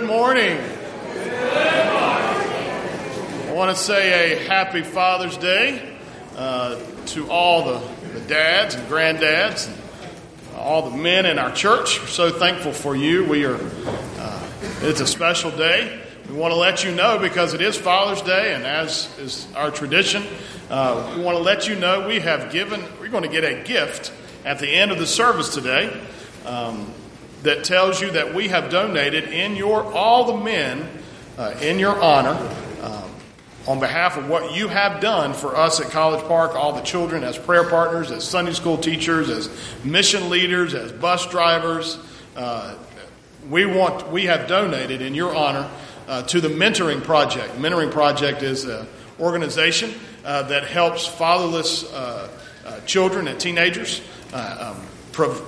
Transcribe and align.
Good 0.00 0.08
morning. 0.08 0.58
I 3.44 3.52
want 3.52 3.76
to 3.76 3.82
say 3.82 4.32
a 4.32 4.48
happy 4.48 4.80
Father's 4.82 5.36
Day 5.36 5.94
uh, 6.38 6.80
to 7.08 7.28
all 7.28 7.66
the, 7.66 7.86
the 8.14 8.20
dads 8.20 8.76
and 8.76 8.88
granddads 8.88 9.68
and 9.68 9.76
all 10.56 10.88
the 10.88 10.96
men 10.96 11.26
in 11.26 11.38
our 11.38 11.52
church. 11.52 12.00
We're 12.00 12.06
so 12.06 12.30
thankful 12.30 12.72
for 12.72 12.96
you. 12.96 13.26
We 13.26 13.44
are. 13.44 13.58
Uh, 13.60 14.48
it's 14.80 15.02
a 15.02 15.06
special 15.06 15.50
day. 15.50 16.00
We 16.30 16.34
want 16.34 16.54
to 16.54 16.58
let 16.58 16.82
you 16.82 16.92
know 16.92 17.18
because 17.18 17.52
it 17.52 17.60
is 17.60 17.76
Father's 17.76 18.22
Day, 18.22 18.54
and 18.54 18.64
as 18.64 19.14
is 19.18 19.46
our 19.54 19.70
tradition, 19.70 20.22
uh, 20.70 21.12
we 21.14 21.22
want 21.22 21.36
to 21.36 21.42
let 21.42 21.68
you 21.68 21.76
know 21.76 22.08
we 22.08 22.20
have 22.20 22.50
given. 22.50 22.82
We're 23.00 23.10
going 23.10 23.24
to 23.24 23.28
get 23.28 23.44
a 23.44 23.62
gift 23.64 24.14
at 24.46 24.60
the 24.60 24.68
end 24.68 24.92
of 24.92 24.98
the 24.98 25.06
service 25.06 25.52
today. 25.52 25.92
Um, 26.46 26.90
that 27.42 27.64
tells 27.64 28.00
you 28.00 28.10
that 28.12 28.34
we 28.34 28.48
have 28.48 28.70
donated 28.70 29.24
in 29.24 29.56
your 29.56 29.84
all 29.92 30.24
the 30.24 30.44
men 30.44 30.88
uh, 31.38 31.54
in 31.62 31.78
your 31.78 32.00
honor 32.00 32.36
um, 32.82 33.10
on 33.66 33.80
behalf 33.80 34.16
of 34.16 34.28
what 34.28 34.54
you 34.54 34.68
have 34.68 35.00
done 35.00 35.32
for 35.32 35.56
us 35.56 35.80
at 35.80 35.90
College 35.90 36.24
Park, 36.26 36.54
all 36.54 36.72
the 36.72 36.82
children 36.82 37.24
as 37.24 37.38
prayer 37.38 37.68
partners, 37.68 38.10
as 38.10 38.24
Sunday 38.28 38.52
school 38.52 38.76
teachers, 38.76 39.30
as 39.30 39.50
mission 39.84 40.28
leaders, 40.28 40.74
as 40.74 40.92
bus 40.92 41.26
drivers. 41.26 41.98
Uh, 42.36 42.74
we 43.48 43.64
want 43.64 44.10
we 44.10 44.26
have 44.26 44.46
donated 44.46 45.00
in 45.00 45.14
your 45.14 45.34
honor 45.34 45.68
uh, 46.08 46.22
to 46.24 46.40
the 46.40 46.48
Mentoring 46.48 47.02
Project. 47.02 47.54
Mentoring 47.56 47.90
Project 47.90 48.42
is 48.42 48.64
an 48.64 48.86
organization 49.18 49.94
uh, 50.24 50.42
that 50.42 50.64
helps 50.64 51.06
fatherless 51.06 51.90
uh, 51.92 52.28
uh, 52.66 52.80
children 52.80 53.28
and 53.28 53.40
teenagers 53.40 54.02
um, 54.32 54.76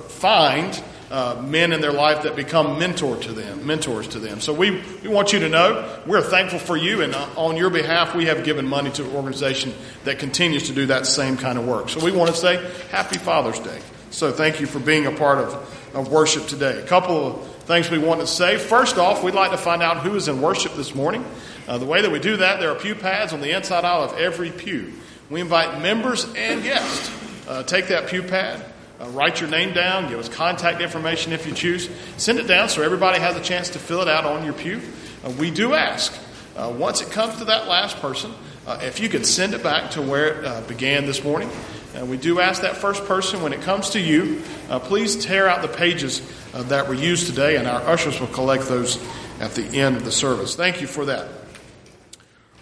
find 0.09 0.83
uh, 1.13 1.39
men 1.47 1.71
in 1.71 1.79
their 1.79 1.91
life 1.91 2.23
that 2.23 2.35
become 2.35 2.79
mentor 2.79 3.15
to 3.17 3.31
them, 3.31 3.67
mentors 3.67 4.07
to 4.07 4.19
them. 4.19 4.41
So 4.41 4.51
we, 4.51 4.81
we 5.03 5.09
want 5.09 5.31
you 5.31 5.39
to 5.41 5.49
know 5.49 6.01
we're 6.07 6.23
thankful 6.23 6.57
for 6.57 6.75
you, 6.75 7.03
and 7.03 7.13
uh, 7.13 7.27
on 7.37 7.55
your 7.55 7.69
behalf, 7.69 8.15
we 8.15 8.25
have 8.25 8.43
given 8.43 8.67
money 8.67 8.89
to 8.93 9.03
an 9.03 9.15
organization 9.15 9.75
that 10.05 10.17
continues 10.17 10.63
to 10.69 10.73
do 10.73 10.87
that 10.87 11.05
same 11.05 11.37
kind 11.37 11.59
of 11.59 11.67
work. 11.67 11.89
So 11.89 12.03
we 12.03 12.11
want 12.11 12.31
to 12.31 12.35
say 12.35 12.67
Happy 12.89 13.19
Father's 13.19 13.59
Day. 13.59 13.79
So 14.09 14.31
thank 14.31 14.59
you 14.59 14.65
for 14.65 14.79
being 14.79 15.05
a 15.05 15.11
part 15.11 15.37
of, 15.37 15.95
of 15.95 16.11
worship 16.11 16.47
today. 16.47 16.81
A 16.81 16.87
couple 16.87 17.27
of 17.27 17.47
things 17.65 17.91
we 17.91 17.99
want 17.99 18.19
to 18.19 18.27
say. 18.27 18.57
First 18.57 18.97
off, 18.97 19.23
we'd 19.23 19.35
like 19.35 19.51
to 19.51 19.57
find 19.57 19.83
out 19.83 19.97
who 19.97 20.15
is 20.15 20.27
in 20.27 20.41
worship 20.41 20.73
this 20.73 20.95
morning. 20.95 21.23
Uh, 21.67 21.77
the 21.77 21.85
way 21.85 22.01
that 22.01 22.11
we 22.11 22.19
do 22.19 22.37
that, 22.37 22.59
there 22.59 22.71
are 22.71 22.75
pew 22.75 22.95
pads 22.95 23.33
on 23.33 23.39
the 23.39 23.55
inside 23.55 23.85
aisle 23.85 24.01
of 24.01 24.17
every 24.17 24.49
pew. 24.49 24.91
We 25.29 25.41
invite 25.41 25.79
members 25.79 26.25
and 26.35 26.63
guests. 26.63 27.11
Uh, 27.47 27.61
take 27.61 27.89
that 27.89 28.07
pew 28.07 28.23
pad, 28.23 28.65
uh, 29.03 29.09
write 29.09 29.41
your 29.41 29.49
name 29.49 29.73
down, 29.73 30.09
give 30.09 30.19
us 30.19 30.29
contact 30.29 30.81
information 30.81 31.33
if 31.33 31.45
you 31.45 31.53
choose. 31.53 31.89
Send 32.17 32.39
it 32.39 32.47
down 32.47 32.69
so 32.69 32.81
everybody 32.81 33.19
has 33.19 33.35
a 33.35 33.41
chance 33.41 33.71
to 33.71 33.79
fill 33.79 34.01
it 34.01 34.07
out 34.07 34.25
on 34.25 34.45
your 34.45 34.53
pew. 34.53 34.79
Uh, 35.25 35.31
we 35.31 35.51
do 35.51 35.73
ask, 35.73 36.17
uh, 36.55 36.73
once 36.77 37.01
it 37.01 37.11
comes 37.11 37.37
to 37.39 37.45
that 37.45 37.67
last 37.67 37.97
person, 37.97 38.31
uh, 38.65 38.79
if 38.81 39.01
you 39.01 39.09
could 39.09 39.25
send 39.25 39.53
it 39.53 39.61
back 39.61 39.91
to 39.91 40.01
where 40.01 40.39
it 40.39 40.45
uh, 40.45 40.61
began 40.61 41.05
this 41.05 41.23
morning. 41.23 41.49
And 41.95 42.09
we 42.09 42.17
do 42.17 42.39
ask 42.39 42.61
that 42.61 42.77
first 42.77 43.05
person, 43.05 43.43
when 43.43 43.51
it 43.51 43.61
comes 43.61 43.91
to 43.91 43.99
you, 43.99 44.41
uh, 44.69 44.79
please 44.79 45.23
tear 45.23 45.47
out 45.47 45.61
the 45.61 45.67
pages 45.67 46.21
that 46.53 46.87
were 46.87 46.93
used 46.93 47.27
today, 47.27 47.57
and 47.57 47.67
our 47.67 47.81
ushers 47.81 48.19
will 48.19 48.27
collect 48.27 48.67
those 48.67 49.03
at 49.39 49.53
the 49.53 49.63
end 49.79 49.97
of 49.97 50.05
the 50.05 50.11
service. 50.11 50.55
Thank 50.55 50.81
you 50.81 50.87
for 50.87 51.05
that. 51.05 51.29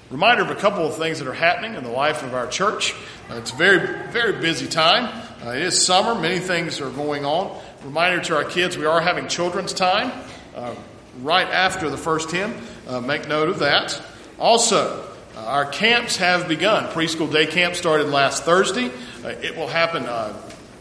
Reminder 0.09 0.43
of 0.43 0.49
a 0.49 0.55
couple 0.55 0.85
of 0.85 0.97
things 0.97 1.19
that 1.19 1.27
are 1.29 1.33
happening 1.33 1.75
in 1.75 1.85
the 1.85 1.91
life 1.91 2.23
of 2.23 2.33
our 2.33 2.47
church. 2.47 2.93
it's 3.29 3.51
a 3.51 3.55
very, 3.55 4.09
very 4.11 4.41
busy 4.41 4.67
time. 4.67 5.23
Uh, 5.43 5.49
it 5.49 5.63
is 5.63 5.83
summer, 5.83 6.13
many 6.13 6.37
things 6.37 6.79
are 6.79 6.91
going 6.91 7.25
on. 7.25 7.59
Reminder 7.83 8.23
to 8.25 8.35
our 8.35 8.43
kids, 8.43 8.77
we 8.77 8.85
are 8.85 9.01
having 9.01 9.27
children's 9.27 9.73
time 9.73 10.11
uh, 10.55 10.75
right 11.21 11.47
after 11.47 11.89
the 11.89 11.97
first 11.97 12.29
hymn. 12.29 12.53
Uh, 12.87 13.01
make 13.01 13.27
note 13.27 13.49
of 13.49 13.57
that. 13.57 13.99
Also, 14.37 15.03
uh, 15.35 15.39
our 15.39 15.65
camps 15.65 16.17
have 16.17 16.47
begun. 16.47 16.85
Preschool 16.93 17.31
day 17.31 17.47
camp 17.47 17.73
started 17.73 18.09
last 18.09 18.43
Thursday. 18.43 18.91
Uh, 19.23 19.29
it 19.29 19.57
will 19.57 19.67
happen 19.67 20.03
uh, 20.03 20.31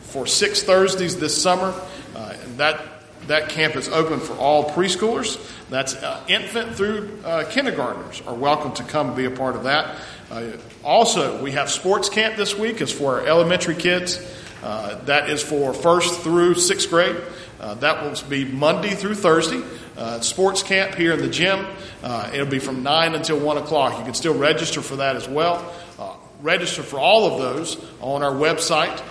for 0.02 0.26
six 0.26 0.62
Thursdays 0.62 1.18
this 1.18 1.40
summer. 1.42 1.72
and 2.14 2.58
that 2.58 3.00
that 3.26 3.48
camp 3.48 3.76
is 3.76 3.88
open 3.88 4.18
for 4.18 4.34
all 4.34 4.70
preschoolers. 4.70 5.38
That's 5.68 5.94
uh, 5.94 6.22
infant 6.28 6.74
through 6.74 7.20
uh, 7.24 7.44
kindergartners 7.50 8.22
are 8.26 8.34
welcome 8.34 8.72
to 8.72 8.82
come 8.82 9.14
be 9.14 9.24
a 9.24 9.30
part 9.30 9.56
of 9.56 9.64
that. 9.64 9.96
Uh, 10.30 10.52
also, 10.82 11.42
we 11.42 11.52
have 11.52 11.70
sports 11.70 12.08
camp 12.08 12.36
this 12.36 12.56
week. 12.56 12.80
It's 12.80 12.92
for 12.92 13.20
our 13.20 13.26
elementary 13.26 13.74
kids. 13.74 14.18
Uh, 14.62 14.96
that 15.04 15.30
is 15.30 15.42
for 15.42 15.72
first 15.72 16.20
through 16.20 16.54
sixth 16.54 16.90
grade. 16.90 17.16
Uh, 17.60 17.74
that 17.74 18.02
will 18.02 18.28
be 18.28 18.44
Monday 18.44 18.94
through 18.94 19.14
Thursday. 19.14 19.62
Uh, 19.96 20.20
sports 20.20 20.62
camp 20.62 20.94
here 20.94 21.12
in 21.12 21.20
the 21.20 21.28
gym. 21.28 21.66
Uh, 22.02 22.30
it'll 22.32 22.46
be 22.46 22.58
from 22.58 22.82
9 22.82 23.14
until 23.14 23.38
1 23.38 23.58
o'clock. 23.58 23.98
You 23.98 24.04
can 24.04 24.14
still 24.14 24.34
register 24.34 24.80
for 24.80 24.96
that 24.96 25.16
as 25.16 25.28
well. 25.28 25.70
Uh, 25.98 26.14
register 26.40 26.82
for 26.82 26.98
all 26.98 27.30
of 27.30 27.38
those 27.38 27.76
on 28.00 28.22
our 28.22 28.32
website. 28.32 29.02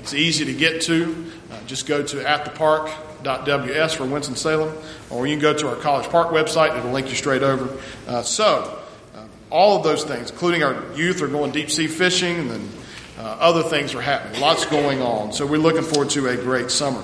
it's 0.00 0.14
easy 0.14 0.46
to 0.46 0.54
get 0.54 0.82
to. 0.82 1.30
just 1.66 1.86
go 1.86 2.02
to 2.02 2.16
atthepark.ws 2.16 3.94
for 3.94 4.04
Winston-Salem, 4.06 4.74
or 5.10 5.26
you 5.26 5.34
can 5.34 5.42
go 5.42 5.52
to 5.52 5.68
our 5.68 5.76
College 5.76 6.08
Park 6.08 6.28
website. 6.28 6.76
It'll 6.78 6.90
link 6.90 7.08
you 7.08 7.14
straight 7.14 7.42
over. 7.42 7.68
so, 8.22 8.78
all 9.50 9.76
of 9.76 9.84
those 9.84 10.04
things, 10.04 10.30
including 10.30 10.62
our 10.62 10.82
youth, 10.94 11.20
are 11.20 11.28
going 11.28 11.52
deep 11.52 11.70
sea 11.70 11.86
fishing 11.86 12.38
and 12.38 12.50
then 12.50 12.68
uh, 13.18 13.22
other 13.22 13.62
things 13.62 13.94
are 13.94 14.00
happening. 14.00 14.40
Lots 14.40 14.66
going 14.66 15.00
on. 15.00 15.32
So 15.32 15.46
we're 15.46 15.58
looking 15.58 15.82
forward 15.82 16.10
to 16.10 16.28
a 16.28 16.36
great 16.36 16.70
summer. 16.70 17.02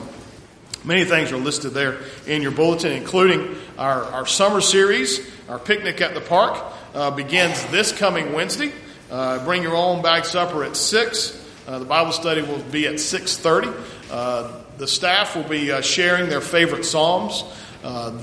Many 0.84 1.04
things 1.04 1.30
are 1.30 1.36
listed 1.36 1.72
there 1.72 1.98
in 2.26 2.42
your 2.42 2.52
bulletin, 2.52 2.92
including 2.92 3.56
our, 3.78 4.04
our 4.04 4.26
summer 4.26 4.60
series. 4.60 5.20
Our 5.48 5.58
picnic 5.58 6.00
at 6.00 6.14
the 6.14 6.20
park 6.20 6.64
uh, 6.94 7.10
begins 7.10 7.64
this 7.66 7.92
coming 7.92 8.32
Wednesday. 8.32 8.72
Uh, 9.10 9.44
bring 9.44 9.62
your 9.62 9.76
own 9.76 10.02
bag 10.02 10.24
supper 10.24 10.64
at 10.64 10.76
6. 10.76 11.36
Uh, 11.66 11.78
the 11.78 11.84
Bible 11.84 12.12
study 12.12 12.42
will 12.42 12.62
be 12.70 12.86
at 12.86 12.94
6.30. 12.94 13.74
Uh, 14.10 14.62
the 14.78 14.86
staff 14.86 15.36
will 15.36 15.44
be 15.44 15.70
uh, 15.70 15.80
sharing 15.80 16.28
their 16.28 16.40
favorite 16.40 16.84
psalms 16.84 17.44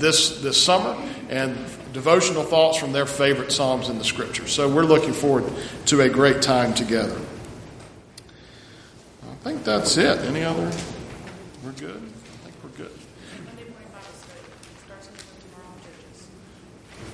this, 0.00 0.40
this 0.40 0.62
summer 0.62 0.96
and 1.30 1.56
devotional 1.92 2.42
thoughts 2.42 2.76
from 2.76 2.92
their 2.92 3.06
favorite 3.06 3.52
psalms 3.52 3.88
in 3.88 3.98
the 3.98 4.04
scripture. 4.04 4.46
So 4.46 4.68
we're 4.68 4.84
looking 4.84 5.12
forward 5.12 5.44
to 5.86 6.00
a 6.00 6.08
great 6.08 6.42
time 6.42 6.74
together. 6.74 7.18
I 9.48 9.52
think 9.52 9.64
that's 9.64 9.96
it. 9.96 10.18
Any 10.26 10.44
other? 10.44 10.70
We're 11.64 11.72
good? 11.72 11.96
I 11.96 12.50
think 12.50 12.54
we're 12.62 12.84
good. 12.84 12.92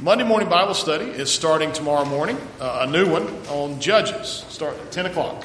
Monday 0.00 0.24
morning 0.24 0.48
Bible 0.48 0.74
study 0.74 1.04
is 1.04 1.30
starting 1.30 1.70
tomorrow 1.70 2.04
morning, 2.04 2.36
uh, 2.58 2.86
a 2.88 2.90
new 2.90 3.08
one 3.08 3.28
on 3.50 3.80
Judges, 3.80 4.44
start 4.48 4.76
at 4.76 4.90
10 4.90 5.06
o'clock. 5.06 5.44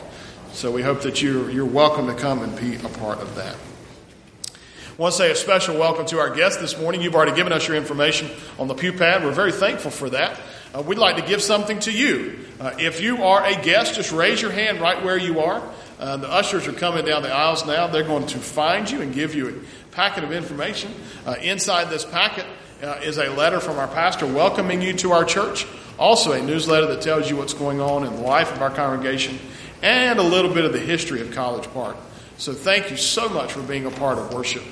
So 0.54 0.72
we 0.72 0.82
hope 0.82 1.02
that 1.02 1.22
you're, 1.22 1.52
you're 1.52 1.64
welcome 1.64 2.08
to 2.08 2.16
come 2.16 2.42
and 2.42 2.60
be 2.60 2.78
a 2.78 2.90
part 2.90 3.20
of 3.20 3.36
that. 3.36 3.56
I 3.56 4.96
want 4.98 5.14
to 5.14 5.18
say 5.20 5.30
a 5.30 5.36
special 5.36 5.78
welcome 5.78 6.08
to 6.08 6.18
our 6.18 6.32
guests 6.32 6.60
this 6.60 6.76
morning. 6.80 7.04
You've 7.04 7.14
already 7.14 7.36
given 7.36 7.54
us 7.54 7.68
your 7.68 7.78
information 7.78 8.32
on 8.58 8.68
the 8.68 8.74
pew 8.74 8.94
pad. 8.94 9.24
We're 9.24 9.32
very 9.32 9.52
thankful 9.52 9.92
for 9.92 10.10
that. 10.10 10.40
Uh, 10.74 10.82
we'd 10.82 10.98
like 10.98 11.18
to 11.18 11.22
give 11.22 11.44
something 11.44 11.78
to 11.82 11.92
you. 11.92 12.40
Uh, 12.60 12.74
if 12.80 13.00
you 13.00 13.24
are 13.24 13.46
a 13.46 13.62
guest, 13.62 13.94
just 13.94 14.12
raise 14.12 14.42
your 14.42 14.52
hand 14.52 14.82
right 14.82 15.04
where 15.04 15.18
you 15.18 15.42
are. 15.42 15.62
Uh, 16.00 16.16
the 16.16 16.32
ushers 16.32 16.66
are 16.66 16.74
coming 16.74 17.04
down 17.04 17.22
the 17.22 17.32
aisles 17.32 17.66
now. 17.66 17.86
They're 17.88 18.04
going 18.04 18.26
to 18.28 18.38
find 18.38 18.90
you 18.90 19.02
and 19.02 19.14
give 19.14 19.36
you 19.36 19.50
a 19.50 19.94
packet 19.94 20.24
of 20.24 20.32
information. 20.32 20.94
Uh, 21.26 21.36
inside 21.42 21.90
this 21.90 22.06
packet 22.06 22.46
uh, 22.82 23.02
is 23.04 23.18
a 23.18 23.28
letter 23.30 23.60
from 23.60 23.78
our 23.78 23.88
pastor 23.88 24.26
welcoming 24.26 24.82
you 24.82 24.94
to 24.94 25.12
our 25.12 25.26
church. 25.26 25.68
Also, 25.98 26.32
a 26.32 26.42
newsletter 26.42 26.88
that 26.88 27.02
tells 27.02 27.30
you 27.30 27.36
what's 27.36 27.54
going 27.54 27.82
on 27.82 28.06
in 28.06 28.16
the 28.16 28.22
life 28.22 28.54
of 28.54 28.62
our 28.62 28.70
congregation 28.70 29.38
and 29.82 30.20
a 30.20 30.24
little 30.24 30.54
bit 30.54 30.64
of 30.64 30.72
the 30.72 30.80
history 30.80 31.20
of 31.20 31.32
College 31.32 31.70
Park. 31.74 31.98
So, 32.38 32.54
thank 32.54 32.90
you 32.90 32.96
so 32.96 33.28
much 33.28 33.52
for 33.52 33.62
being 33.62 33.86
a 33.86 33.92
part 33.92 34.18
of 34.18 34.34
worship 34.34 34.64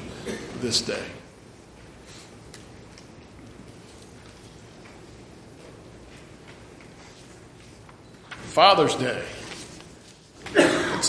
this 0.61 0.81
day. 0.81 1.03
Father's 8.57 8.95
Day. 8.95 9.23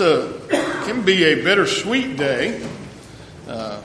It's 0.01 0.53
a 0.53 0.85
can 0.87 1.03
be 1.05 1.25
a 1.25 1.43
bittersweet 1.43 2.17
day 2.17 2.65
uh, 3.49 3.81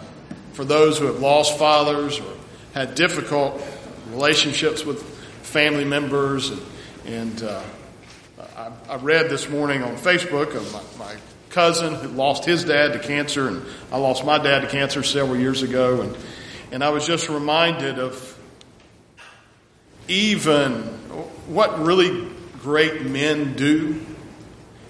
for 0.52 0.64
those 0.64 1.00
who 1.00 1.08
have 1.08 1.20
lost 1.20 1.58
fathers 1.58 2.20
or 2.20 2.34
had 2.76 2.94
difficult 2.94 3.60
relationships 4.12 4.86
with 4.86 5.02
family 5.42 5.86
members. 5.86 6.52
And, 6.52 6.62
and 7.08 7.44
uh, 7.44 7.64
I, 8.56 8.72
I, 8.90 8.96
read 8.98 9.32
this 9.32 9.50
morning 9.50 9.82
on 9.82 9.96
Facebook 9.96 10.54
of 10.56 10.72
my, 10.72 11.06
my, 11.08 11.16
cousin 11.50 11.96
who 11.96 12.10
lost 12.10 12.46
his 12.46 12.64
dad 12.64 12.94
to 12.94 13.00
cancer, 13.00 13.48
and 13.48 13.66
I 13.92 13.98
lost 13.98 14.24
my 14.24 14.38
dad 14.38 14.60
to 14.60 14.68
cancer 14.68 15.02
several 15.02 15.40
years 15.40 15.64
ago. 15.64 16.02
And, 16.02 16.18
and 16.72 16.84
I 16.84 16.90
was 16.90 17.08
just 17.08 17.28
reminded 17.28 17.98
of 17.98 18.40
even 20.08 20.74
what 21.48 21.80
really 21.80 22.30
great 22.62 23.02
men 23.02 23.56
do 23.56 24.00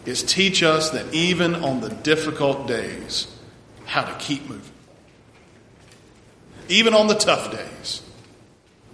is 0.06 0.24
teach 0.24 0.64
us 0.64 0.90
that 0.92 1.14
even 1.14 1.56
on 1.56 1.82
the 1.82 1.90
difficult 1.90 2.68
days, 2.68 3.28
how 3.86 4.04
to 4.04 4.14
keep 4.16 4.48
moving. 4.50 4.72
Even 6.70 6.94
on 6.94 7.08
the 7.08 7.16
tough 7.16 7.52
days, 7.52 8.02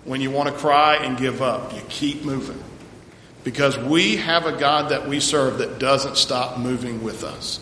when 0.04 0.22
you 0.22 0.32
want 0.32 0.50
to 0.50 0.56
cry 0.56 0.96
and 0.96 1.18
give 1.18 1.42
up, 1.42 1.74
you 1.74 1.82
keep 1.90 2.24
moving. 2.24 2.64
Because 3.44 3.78
we 3.78 4.18
have 4.18 4.46
a 4.46 4.58
God 4.58 4.90
that 4.90 5.08
we 5.08 5.20
serve 5.20 5.60
that 5.60 5.80
doesn't 5.80 6.18
stop 6.18 6.60
moving 6.60 7.04
with 7.04 7.24
us. 7.24 7.60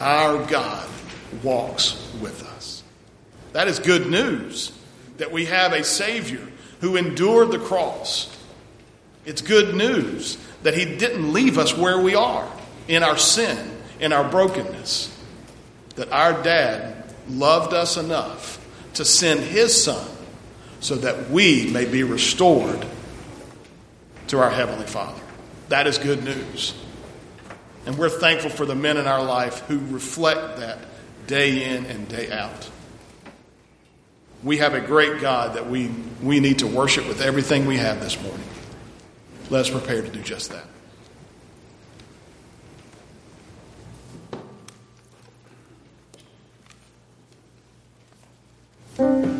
Our 0.00 0.44
God 0.46 0.88
walks 1.42 2.10
with 2.20 2.42
us. 2.42 2.82
That 3.52 3.68
is 3.68 3.78
good 3.78 4.06
news 4.06 4.72
that 5.18 5.32
we 5.32 5.46
have 5.46 5.72
a 5.72 5.84
Savior 5.84 6.46
who 6.80 6.96
endured 6.96 7.50
the 7.50 7.58
cross. 7.58 8.34
It's 9.26 9.42
good 9.42 9.74
news 9.74 10.38
that 10.62 10.74
He 10.74 10.84
didn't 10.84 11.32
leave 11.32 11.58
us 11.58 11.76
where 11.76 11.98
we 11.98 12.14
are 12.14 12.50
in 12.88 13.02
our 13.02 13.16
sin, 13.16 13.70
in 13.98 14.12
our 14.12 14.28
brokenness. 14.28 15.16
That 15.96 16.12
our 16.12 16.42
dad 16.42 17.04
loved 17.28 17.74
us 17.74 17.96
enough 17.96 18.56
to 18.94 19.04
send 19.04 19.40
His 19.40 19.84
Son 19.84 20.06
so 20.80 20.96
that 20.96 21.30
we 21.30 21.70
may 21.70 21.84
be 21.84 22.02
restored 22.02 22.86
to 24.28 24.38
our 24.38 24.50
Heavenly 24.50 24.86
Father. 24.86 25.20
That 25.68 25.86
is 25.86 25.98
good 25.98 26.24
news. 26.24 26.74
And 27.86 27.96
we're 27.96 28.08
thankful 28.08 28.50
for 28.50 28.66
the 28.66 28.74
men 28.74 28.96
in 28.96 29.06
our 29.06 29.22
life 29.22 29.60
who 29.66 29.78
reflect 29.78 30.58
that 30.58 30.78
day 31.26 31.74
in 31.74 31.86
and 31.86 32.08
day 32.08 32.30
out. 32.30 32.68
We 34.42 34.58
have 34.58 34.74
a 34.74 34.80
great 34.80 35.20
God 35.20 35.54
that 35.54 35.68
we, 35.68 35.90
we 36.22 36.40
need 36.40 36.60
to 36.60 36.66
worship 36.66 37.06
with 37.06 37.20
everything 37.20 37.66
we 37.66 37.76
have 37.76 38.00
this 38.00 38.20
morning. 38.20 38.46
Let 39.50 39.62
us 39.62 39.70
prepare 39.70 40.00
to 40.00 40.08
do 40.08 40.22
just 40.22 40.52
that. 40.52 40.64
Will 48.96 49.39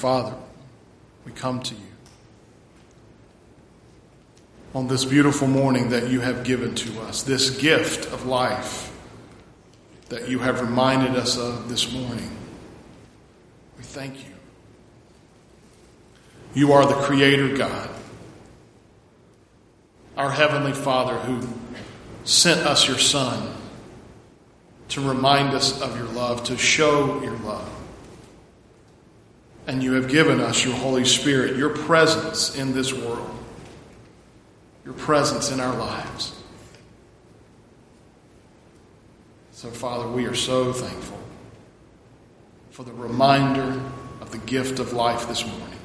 Father, 0.00 0.34
we 1.26 1.32
come 1.32 1.60
to 1.60 1.74
you 1.74 1.80
on 4.74 4.88
this 4.88 5.04
beautiful 5.04 5.46
morning 5.46 5.90
that 5.90 6.08
you 6.08 6.20
have 6.20 6.42
given 6.42 6.74
to 6.74 7.02
us, 7.02 7.22
this 7.22 7.50
gift 7.58 8.10
of 8.10 8.24
life 8.24 8.90
that 10.08 10.26
you 10.26 10.38
have 10.38 10.62
reminded 10.62 11.16
us 11.16 11.36
of 11.36 11.68
this 11.68 11.92
morning. 11.92 12.34
We 13.76 13.84
thank 13.84 14.14
you. 14.26 14.34
You 16.54 16.72
are 16.72 16.86
the 16.86 16.94
Creator 16.94 17.58
God 17.58 17.90
our 20.16 20.30
Heavenly 20.30 20.72
Father 20.72 21.18
who 21.18 21.46
sent 22.24 22.60
us 22.66 22.88
your 22.88 22.98
Son 22.98 23.54
to 24.88 25.06
remind 25.06 25.54
us 25.54 25.78
of 25.82 25.94
your 25.98 26.08
love, 26.08 26.44
to 26.44 26.56
show 26.56 27.22
your 27.22 27.36
love. 27.40 27.69
And 29.70 29.84
you 29.84 29.92
have 29.92 30.08
given 30.08 30.40
us 30.40 30.64
your 30.64 30.74
Holy 30.74 31.04
Spirit, 31.04 31.54
your 31.54 31.68
presence 31.68 32.56
in 32.56 32.72
this 32.72 32.92
world, 32.92 33.30
your 34.84 34.94
presence 34.94 35.52
in 35.52 35.60
our 35.60 35.76
lives. 35.78 36.34
So, 39.52 39.70
Father, 39.70 40.08
we 40.08 40.26
are 40.26 40.34
so 40.34 40.72
thankful 40.72 41.20
for 42.72 42.82
the 42.82 42.92
reminder 42.92 43.80
of 44.20 44.32
the 44.32 44.38
gift 44.38 44.80
of 44.80 44.92
life 44.92 45.28
this 45.28 45.46
morning. 45.46 45.78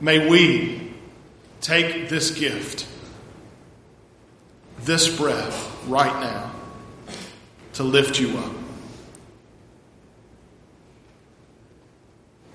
May 0.00 0.26
we 0.26 0.94
take 1.60 2.08
this 2.08 2.30
gift, 2.30 2.88
this 4.78 5.14
breath, 5.14 5.86
right 5.86 6.22
now, 6.22 6.52
to 7.74 7.82
lift 7.82 8.18
you 8.18 8.38
up. 8.38 8.59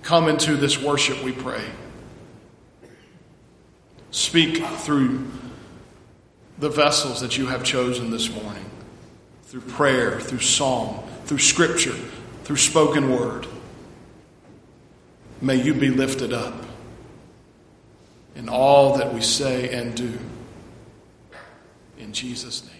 Come 0.05 0.27
into 0.29 0.55
this 0.55 0.79
worship, 0.79 1.23
we 1.23 1.31
pray. 1.31 1.63
Speak 4.11 4.63
through 4.63 5.25
the 6.59 6.69
vessels 6.69 7.21
that 7.21 7.39
you 7.39 7.47
have 7.47 7.63
chosen 7.63 8.11
this 8.11 8.29
morning 8.29 8.63
through 9.45 9.61
prayer, 9.61 10.19
through 10.19 10.41
song, 10.41 11.09
through 11.25 11.39
scripture, 11.39 11.95
through 12.43 12.57
spoken 12.57 13.15
word. 13.15 13.47
May 15.41 15.55
you 15.55 15.73
be 15.73 15.89
lifted 15.89 16.33
up 16.33 16.53
in 18.35 18.47
all 18.47 18.97
that 18.97 19.11
we 19.11 19.21
say 19.21 19.73
and 19.73 19.95
do. 19.95 20.19
In 21.97 22.13
Jesus' 22.13 22.63
name. 22.63 22.74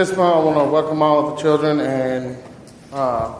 This 0.00 0.14
point, 0.14 0.34
I 0.34 0.38
want 0.38 0.56
to 0.56 0.64
welcome 0.64 1.02
all 1.02 1.28
of 1.28 1.36
the 1.36 1.42
children 1.42 1.78
and 1.78 2.42
uh, 2.90 3.34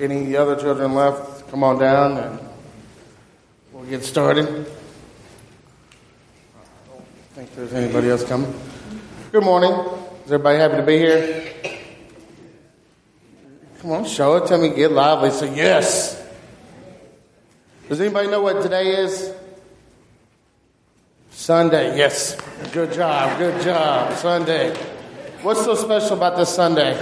any 0.00 0.34
other 0.34 0.56
children 0.56 0.94
left. 0.94 1.50
Come 1.50 1.62
on 1.62 1.78
down 1.78 2.16
and 2.16 2.38
we'll 3.70 3.84
get 3.84 4.02
started. 4.02 4.46
I 4.48 4.52
don't 6.88 7.04
think 7.34 7.54
there's 7.54 7.74
anybody 7.74 8.08
else 8.08 8.24
coming. 8.24 8.58
Good 9.30 9.44
morning. 9.44 9.72
Is 10.24 10.32
everybody 10.32 10.56
happy 10.56 10.76
to 10.76 10.82
be 10.84 10.96
here? 10.96 11.52
Come 13.80 13.90
on, 13.90 14.06
show 14.06 14.36
it. 14.36 14.46
Tell 14.46 14.58
me, 14.58 14.70
get 14.70 14.90
lively. 14.90 15.32
Say 15.32 15.54
yes. 15.54 16.18
Does 17.90 18.00
anybody 18.00 18.28
know 18.28 18.40
what 18.40 18.62
today 18.62 19.02
is? 19.02 19.34
Sunday. 21.28 21.98
Yes. 21.98 22.38
Good 22.72 22.94
job. 22.94 23.36
Good 23.36 23.60
job. 23.60 24.16
Sunday. 24.16 24.93
What's 25.44 25.62
so 25.62 25.74
special 25.74 26.16
about 26.16 26.38
this 26.38 26.48
Sunday? 26.48 26.94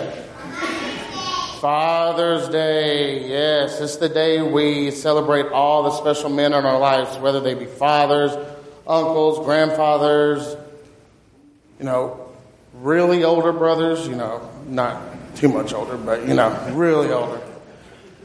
Father's 1.60 2.48
Day. 2.48 3.28
Yes, 3.28 3.80
it's 3.80 3.98
the 3.98 4.08
day 4.08 4.42
we 4.42 4.90
celebrate 4.90 5.46
all 5.52 5.84
the 5.84 5.92
special 5.92 6.28
men 6.28 6.52
in 6.52 6.64
our 6.64 6.80
lives, 6.80 7.16
whether 7.18 7.38
they 7.38 7.54
be 7.54 7.66
fathers, 7.66 8.32
uncles, 8.84 9.46
grandfathers, 9.46 10.56
you 11.78 11.84
know, 11.84 12.32
really 12.74 13.22
older 13.22 13.52
brothers, 13.52 14.08
you 14.08 14.16
know, 14.16 14.50
not 14.66 15.00
too 15.36 15.48
much 15.48 15.72
older, 15.72 15.96
but, 15.96 16.26
you 16.26 16.34
know, 16.34 16.50
really 16.72 17.12
older. 17.12 17.40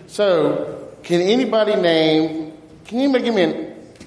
So, 0.08 0.94
can 1.04 1.22
anybody 1.22 1.76
name, 1.76 2.54
can 2.86 3.02
anybody 3.02 3.24
give 3.24 3.36
me 3.36 3.44
an, 3.44 3.54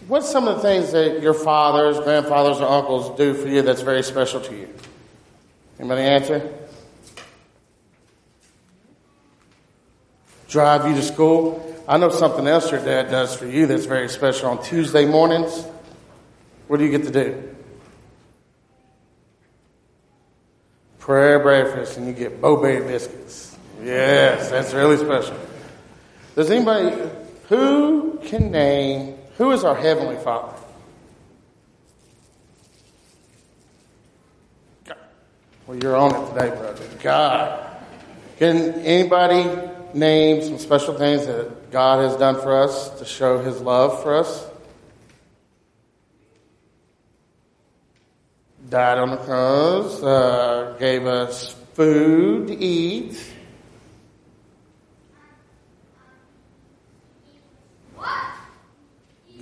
what's 0.08 0.28
some 0.28 0.48
of 0.48 0.56
the 0.56 0.62
things 0.62 0.90
that 0.90 1.22
your 1.22 1.34
fathers, 1.34 2.00
grandfathers, 2.00 2.60
or 2.60 2.66
uncles 2.68 3.16
do 3.16 3.32
for 3.32 3.46
you 3.46 3.62
that's 3.62 3.82
very 3.82 4.02
special 4.02 4.40
to 4.40 4.56
you? 4.56 4.68
Anybody 5.80 6.02
answer? 6.02 6.46
Drive 10.46 10.86
you 10.86 10.94
to 10.94 11.02
school. 11.02 11.74
I 11.88 11.96
know 11.96 12.10
something 12.10 12.46
else 12.46 12.70
your 12.70 12.84
dad 12.84 13.10
does 13.10 13.34
for 13.34 13.46
you 13.46 13.66
that's 13.66 13.86
very 13.86 14.10
special 14.10 14.50
on 14.50 14.62
Tuesday 14.62 15.06
mornings. 15.06 15.64
What 16.68 16.80
do 16.80 16.84
you 16.84 16.90
get 16.90 17.04
to 17.04 17.10
do? 17.10 17.56
Prayer 20.98 21.38
breakfast, 21.38 21.96
and 21.96 22.06
you 22.06 22.12
get 22.12 22.42
Bo-Berry 22.42 22.86
biscuits. 22.86 23.56
Yes, 23.82 24.50
that's 24.50 24.74
really 24.74 24.98
special. 24.98 25.38
Does 26.36 26.50
anybody, 26.50 27.10
who 27.48 28.20
can 28.24 28.50
name, 28.50 29.16
who 29.38 29.50
is 29.52 29.64
our 29.64 29.74
Heavenly 29.74 30.16
Father? 30.16 30.59
Well, 35.70 35.78
you're 35.78 35.94
on 35.94 36.12
it 36.12 36.28
today, 36.30 36.48
brother. 36.48 36.84
God. 37.00 37.64
Can 38.38 38.56
anybody 38.80 39.70
name 39.94 40.42
some 40.42 40.58
special 40.58 40.94
things 40.94 41.26
that 41.26 41.70
God 41.70 42.02
has 42.02 42.16
done 42.16 42.40
for 42.42 42.60
us 42.60 42.90
to 42.98 43.04
show 43.04 43.38
His 43.38 43.60
love 43.60 44.02
for 44.02 44.16
us? 44.16 44.46
Died 48.68 48.98
on 48.98 49.10
the 49.10 49.16
cross, 49.18 50.02
uh, 50.02 50.74
gave 50.80 51.06
us 51.06 51.54
food 51.74 52.48
to 52.48 52.58
eat. 52.58 53.32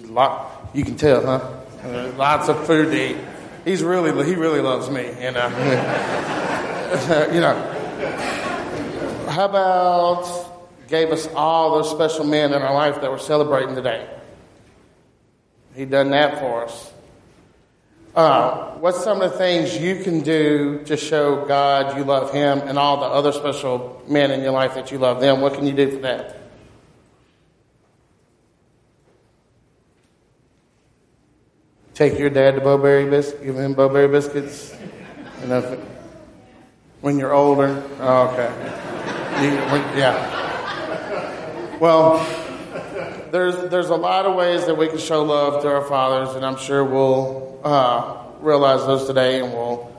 Lot, 0.03 0.69
you 0.75 0.85
can 0.85 0.99
tell, 0.99 1.25
huh? 1.25 1.55
Uh, 1.83 2.13
lots 2.19 2.51
of 2.51 2.67
food 2.67 2.91
to 2.91 3.13
eat. 3.13 3.38
He's 3.69 3.85
really, 3.85 4.25
he 4.25 4.35
really 4.35 4.63
loves 4.63 4.89
me, 4.89 5.03
you 5.03 5.31
know. 5.31 5.49
you 7.35 7.41
know. 7.43 7.55
How 9.29 9.45
about 9.45 10.89
gave 10.89 11.11
us 11.11 11.29
all 11.35 11.77
those 11.77 11.91
special 11.91 12.25
men 12.25 12.55
in 12.55 12.63
our 12.63 12.73
life 12.73 13.03
that 13.03 13.11
we're 13.11 13.19
celebrating 13.19 13.75
today? 13.75 14.09
He 15.75 15.85
done 15.85 16.13
that 16.13 16.39
for 16.39 16.65
us. 16.65 16.95
Uh, 18.15 18.71
what's 18.77 19.05
some 19.05 19.21
of 19.21 19.33
the 19.33 19.37
things 19.37 19.77
you 19.77 20.03
can 20.03 20.21
do 20.21 20.83
to 20.87 20.97
show 20.97 21.45
God 21.45 21.99
you 21.99 22.05
love 22.05 22.33
Him 22.33 22.61
and 22.61 22.79
all 22.79 22.97
the 22.97 23.07
other 23.07 23.33
special 23.33 24.03
men 24.09 24.31
in 24.31 24.41
your 24.41 24.53
life 24.53 24.77
that 24.77 24.91
you 24.91 24.97
love 24.97 25.21
them? 25.21 25.43
What 25.43 25.53
can 25.53 25.67
you 25.67 25.75
do 25.75 25.91
for 25.91 25.99
that? 25.99 26.38
Take 31.99 32.17
your 32.17 32.31
dad 32.31 32.55
to 32.55 32.61
Bo-Berry 32.61 33.11
biscuits, 33.11 33.43
give 33.43 33.57
him 33.57 33.75
Bo-Berry 33.75 34.07
biscuits. 34.07 34.73
You 35.41 35.49
know, 35.49 35.85
when 37.01 37.19
you're 37.19 37.33
older. 37.33 37.83
Oh, 37.99 38.29
okay. 38.29 38.47
You, 39.43 39.51
yeah. 39.99 40.15
Well, 41.81 42.25
there's 43.33 43.69
there's 43.69 43.89
a 43.89 43.97
lot 43.97 44.27
of 44.27 44.37
ways 44.37 44.67
that 44.67 44.77
we 44.77 44.87
can 44.87 44.99
show 44.99 45.25
love 45.25 45.61
to 45.63 45.69
our 45.69 45.83
fathers, 45.87 46.37
and 46.37 46.47
I'm 46.47 46.57
sure 46.57 46.85
we'll 46.85 47.61
uh, 47.65 48.27
realize 48.39 48.87
those 48.87 49.09
today, 49.09 49.41
and 49.41 49.53
we'll. 49.53 49.93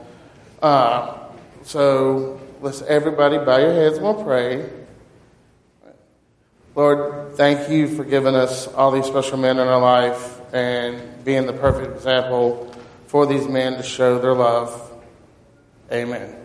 Uh, 0.62 1.18
so 1.64 2.40
let's 2.62 2.80
everybody 2.80 3.36
bow 3.36 3.58
your 3.58 3.74
heads 3.74 3.96
and 3.96 4.06
we'll 4.06 4.24
pray. 4.24 4.70
Lord, 6.74 7.36
thank 7.36 7.68
you 7.68 7.94
for 7.94 8.04
giving 8.04 8.34
us 8.34 8.68
all 8.68 8.90
these 8.90 9.04
special 9.04 9.36
men 9.36 9.58
in 9.58 9.68
our 9.68 9.82
life 9.82 10.39
and 10.52 11.24
being 11.24 11.46
the 11.46 11.52
perfect 11.52 11.96
example 11.96 12.74
for 13.06 13.26
these 13.26 13.46
men 13.46 13.76
to 13.76 13.82
show 13.82 14.18
their 14.18 14.34
love. 14.34 14.92
Amen. 15.92 16.39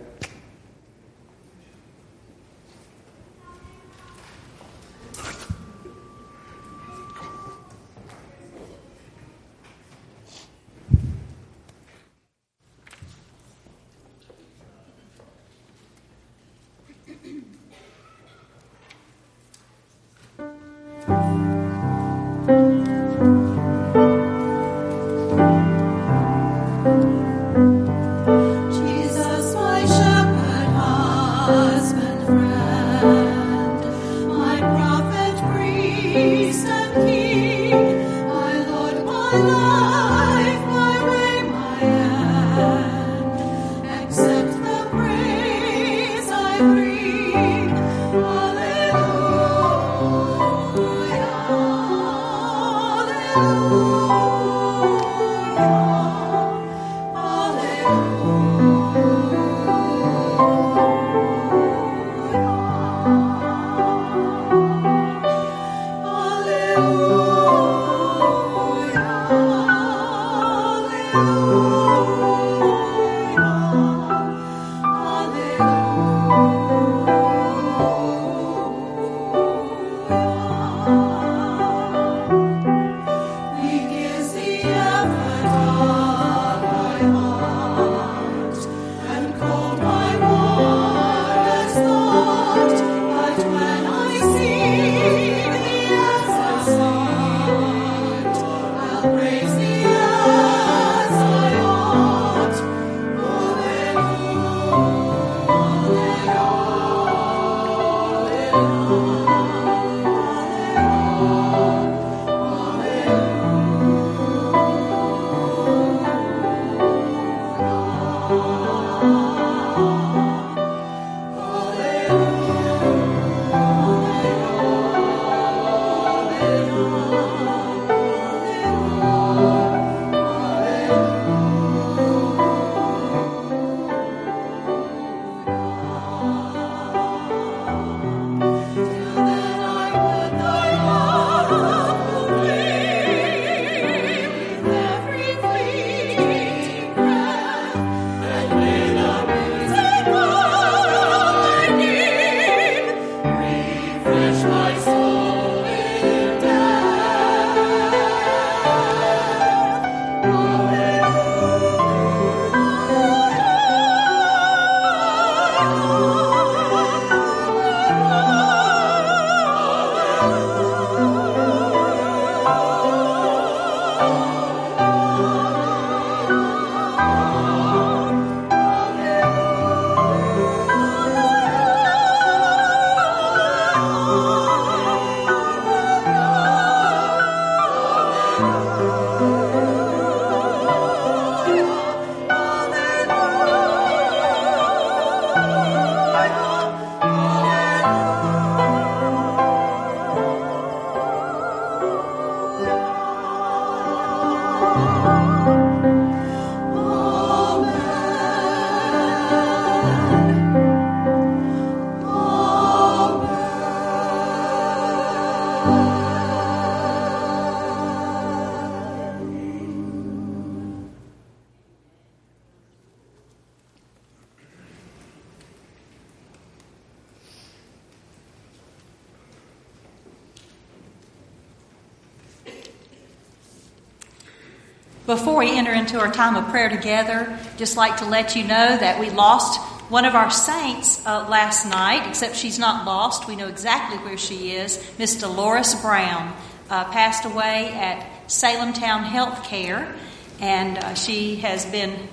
Before 235.25 235.39
we 235.39 235.57
enter 235.57 235.73
into 235.73 235.99
our 235.99 236.11
time 236.11 236.35
of 236.35 236.51
prayer 236.51 236.69
together, 236.69 237.39
just 237.57 237.75
like 237.75 237.97
to 237.97 238.05
let 238.05 238.35
you 238.35 238.43
know 238.43 238.77
that 238.77 238.99
we 238.99 239.09
lost 239.09 239.59
one 239.89 240.05
of 240.05 240.13
our 240.13 240.29
saints 240.29 241.03
uh, 241.03 241.27
last 241.27 241.65
night, 241.65 242.07
except 242.07 242.35
she's 242.35 242.59
not 242.59 242.85
lost. 242.85 243.27
We 243.27 243.35
know 243.35 243.47
exactly 243.47 243.97
where 243.97 244.19
she 244.19 244.51
is. 244.51 244.79
Miss 244.99 245.19
Dolores 245.19 245.73
Brown 245.81 246.31
uh, 246.69 246.83
passed 246.91 247.25
away 247.25 247.73
at 247.73 248.05
Salemtowne 248.27 249.03
Health 249.03 249.43
Care, 249.45 249.95
and 250.39 250.77
uh, 250.77 250.93
she 250.93 251.37
has 251.37 251.65
been 251.65 252.07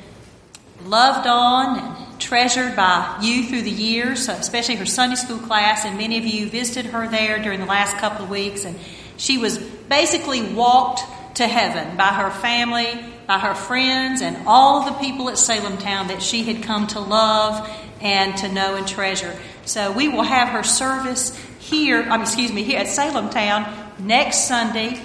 loved 0.87 1.27
on 1.27 1.81
and 1.81 2.19
treasured 2.19 2.75
by 2.75 3.19
you 3.21 3.47
through 3.47 3.61
the 3.61 3.71
years, 3.71 4.31
especially 4.31 4.77
her 4.77 4.87
Sunday 4.87 5.17
school 5.17 5.39
class, 5.39 5.85
and 5.85 5.99
many 5.99 6.17
of 6.17 6.25
you 6.25 6.49
visited 6.49 6.87
her 6.93 7.07
there 7.09 7.39
during 7.43 7.61
the 7.61 7.67
last 7.67 7.95
couple 7.99 8.25
of 8.25 8.31
weeks. 8.31 8.65
And 8.65 8.79
she 9.19 9.37
was 9.37 9.59
basically 9.59 10.55
walked 10.55 11.03
to 11.35 11.47
heaven 11.47 11.97
by 11.97 12.09
her 12.09 12.31
family, 12.31 13.05
by 13.27 13.39
her 13.39 13.55
friends, 13.55 14.21
and 14.21 14.37
all 14.47 14.85
the 14.85 14.93
people 14.93 15.29
at 15.29 15.37
Salemtowne 15.37 16.09
that 16.09 16.23
she 16.23 16.45
had 16.45 16.63
come 16.63 16.87
to 16.89 17.01
love 17.01 17.69
and 18.01 18.37
to 18.39 18.53
know 18.53 18.75
and 18.75 18.87
treasure. 18.87 19.37
So 19.65 19.93
we 19.93 20.09
will 20.09 20.23
have 20.23 20.49
her 20.49 20.63
service 20.63 21.37
here, 21.61 22.03
um, 22.11 22.23
excuse 22.23 22.53
me, 22.53 22.65
here 22.65 22.81
at 22.81 22.87
Salemtowne 22.87 24.01
next 24.01 24.49
Sunday 24.49 25.01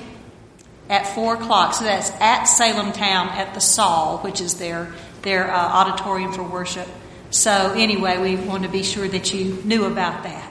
at 0.89 1.05
4 1.07 1.35
o'clock. 1.35 1.73
So 1.73 1.83
that's 1.83 2.11
at 2.19 2.45
Salemtowne 2.45 3.27
at 3.27 3.53
the 3.53 3.61
Saul, 3.61 4.19
which 4.19 4.41
is 4.41 4.55
their, 4.55 4.91
their 5.21 5.51
uh, 5.51 5.57
auditorium 5.57 6.33
for 6.33 6.43
worship. 6.43 6.87
So 7.29 7.73
anyway, 7.75 8.17
we 8.17 8.35
want 8.35 8.63
to 8.63 8.69
be 8.69 8.83
sure 8.83 9.07
that 9.07 9.33
you 9.33 9.61
knew 9.63 9.85
about 9.85 10.23
that. 10.23 10.46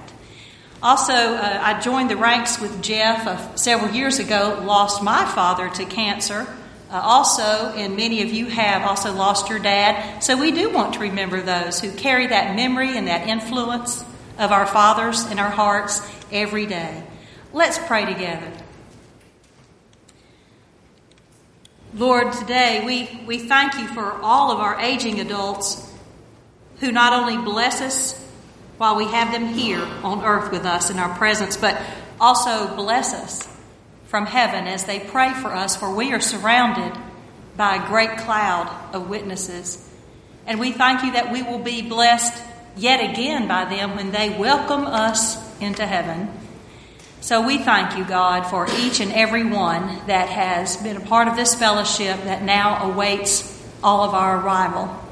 Also, 0.87 1.12
uh, 1.12 1.61
I 1.64 1.81
joined 1.81 2.12
the 2.12 2.16
ranks 2.16 2.61
with 2.61 2.81
Jeff 2.81 3.27
uh, 3.27 3.57
several 3.57 3.90
years 3.90 4.20
ago, 4.20 4.62
lost 4.64 5.03
my 5.03 5.25
father 5.25 5.68
to 5.68 5.85
cancer. 5.85 6.46
Uh, 6.88 7.01
also, 7.03 7.42
and 7.42 7.96
many 7.96 8.22
of 8.22 8.33
you 8.33 8.46
have 8.46 8.83
also 8.83 9.12
lost 9.12 9.49
your 9.49 9.59
dad. 9.59 10.20
So 10.20 10.37
we 10.40 10.53
do 10.53 10.70
want 10.70 10.94
to 10.94 11.01
remember 11.01 11.42
those 11.42 11.81
who 11.81 11.90
carry 11.90 12.29
that 12.29 12.55
memory 12.55 12.96
and 12.96 13.09
that 13.09 13.27
influence 13.27 14.05
of 14.38 14.53
our 14.53 14.64
fathers 14.64 15.29
in 15.29 15.40
our 15.40 15.51
hearts 15.51 16.09
every 16.31 16.66
day. 16.66 17.03
Let's 17.53 17.79
pray 17.79 18.05
together. 18.05 18.53
Lord, 21.94 22.33
today 22.33 22.85
we, 22.87 23.27
we 23.27 23.38
thank 23.38 23.75
you 23.75 23.88
for 23.88 24.22
all 24.22 24.53
of 24.53 24.61
our 24.61 24.79
aging 24.79 25.18
adults 25.18 25.92
who 26.79 26.92
not 26.92 27.12
only 27.12 27.38
bless 27.38 27.81
us 27.81 28.26
while 28.79 28.97
we 28.97 29.07
have 29.07 29.33
them 29.33 29.47
here 29.47 29.83
on 30.03 30.25
earth 30.25 30.53
with 30.53 30.65
us 30.65 30.91
in 30.91 30.99
our 30.99 31.17
presence, 31.17 31.57
but 31.57 31.81
also 32.21 32.75
bless 32.77 33.15
us 33.15 33.49
from 34.07 34.27
heaven 34.27 34.67
as 34.67 34.85
they 34.85 35.01
pray 35.01 35.33
for 35.33 35.49
us, 35.49 35.77
for 35.77 35.95
we 35.95 36.12
are 36.12 36.21
surrounded 36.21 36.93
by 37.57 37.77
a 37.77 37.89
great 37.89 38.17
cloud 38.19 38.95
of 38.95 39.09
witnesses. 39.09 39.83
And 40.47 40.61
we 40.61 40.73
thank 40.73 41.03
you 41.03 41.12
that 41.12 41.33
we 41.33 41.43
will 41.43 41.59
be 41.59 41.83
blessed 41.83 42.43
yet 42.77 43.11
again 43.11 43.49
by 43.49 43.65
them 43.65 43.97
when 43.97 44.12
they 44.12 44.31
welcome 44.31 44.85
us 44.85 45.37
into 45.61 45.87
heaven. 45.87 46.31
So 47.21 47.45
we 47.45 47.59
thank 47.59 47.99
you, 47.99 48.05
God, 48.05 48.43
for 48.43 48.69
each 48.79 49.01
and 49.01 49.11
every 49.12 49.45
one 49.45 49.83
that 50.07 50.29
has 50.29 50.77
been 50.77 50.97
a 50.97 51.01
part 51.01 51.29
of 51.29 51.35
this 51.35 51.55
fellowship 51.55 52.23
that 52.25 52.43
now 52.43 52.93
awaits 52.93 53.53
all 53.83 54.07
of 54.07 54.15
our 54.15 54.41
arrival. 54.41 55.06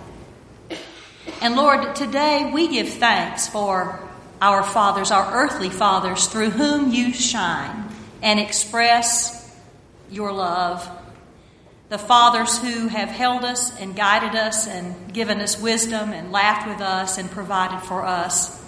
And 1.40 1.56
Lord, 1.56 1.94
today 1.96 2.50
we 2.52 2.68
give 2.68 2.88
thanks 2.88 3.48
for 3.48 4.00
our 4.40 4.62
fathers, 4.62 5.10
our 5.10 5.34
earthly 5.34 5.70
fathers, 5.70 6.26
through 6.26 6.50
whom 6.50 6.92
you 6.92 7.12
shine 7.12 7.88
and 8.22 8.40
express 8.40 9.54
your 10.10 10.32
love. 10.32 10.88
The 11.90 11.98
fathers 11.98 12.58
who 12.58 12.88
have 12.88 13.08
held 13.08 13.44
us 13.44 13.78
and 13.78 13.94
guided 13.94 14.34
us 14.34 14.66
and 14.66 15.12
given 15.12 15.40
us 15.40 15.60
wisdom 15.60 16.12
and 16.12 16.32
laughed 16.32 16.68
with 16.68 16.80
us 16.80 17.18
and 17.18 17.30
provided 17.30 17.80
for 17.86 18.04
us. 18.04 18.62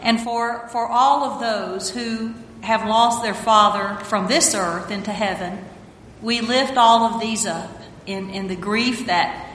And 0.00 0.20
for, 0.20 0.68
for 0.68 0.86
all 0.86 1.24
of 1.24 1.40
those 1.40 1.90
who 1.90 2.32
have 2.62 2.88
lost 2.88 3.22
their 3.22 3.34
father 3.34 4.02
from 4.04 4.28
this 4.28 4.54
earth 4.54 4.90
into 4.90 5.12
heaven, 5.12 5.64
we 6.22 6.40
lift 6.40 6.76
all 6.76 7.02
of 7.14 7.20
these 7.20 7.44
up 7.44 7.70
in, 8.06 8.30
in 8.30 8.48
the 8.48 8.56
grief 8.56 9.06
that 9.06 9.46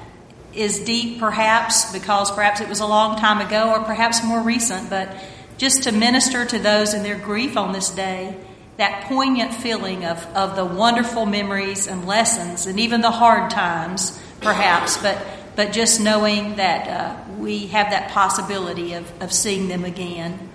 is 0.53 0.79
deep, 0.79 1.19
perhaps, 1.19 1.91
because 1.91 2.31
perhaps 2.31 2.61
it 2.61 2.67
was 2.67 2.79
a 2.79 2.85
long 2.85 3.17
time 3.17 3.45
ago 3.45 3.71
or 3.71 3.83
perhaps 3.83 4.23
more 4.23 4.41
recent, 4.41 4.89
but 4.89 5.09
just 5.57 5.83
to 5.83 5.91
minister 5.91 6.45
to 6.45 6.59
those 6.59 6.93
in 6.93 7.03
their 7.03 7.17
grief 7.17 7.55
on 7.55 7.71
this 7.71 7.89
day, 7.89 8.35
that 8.77 9.05
poignant 9.05 9.53
feeling 9.53 10.05
of, 10.05 10.25
of 10.35 10.55
the 10.55 10.65
wonderful 10.65 11.25
memories 11.25 11.87
and 11.87 12.07
lessons 12.07 12.65
and 12.65 12.79
even 12.79 13.01
the 13.01 13.11
hard 13.11 13.51
times, 13.51 14.19
perhaps, 14.41 14.97
but, 14.97 15.23
but 15.55 15.71
just 15.71 16.01
knowing 16.01 16.55
that 16.55 16.87
uh, 16.87 17.33
we 17.37 17.67
have 17.67 17.91
that 17.91 18.11
possibility 18.11 18.93
of, 18.93 19.21
of 19.21 19.31
seeing 19.31 19.67
them 19.67 19.85
again. 19.85 20.49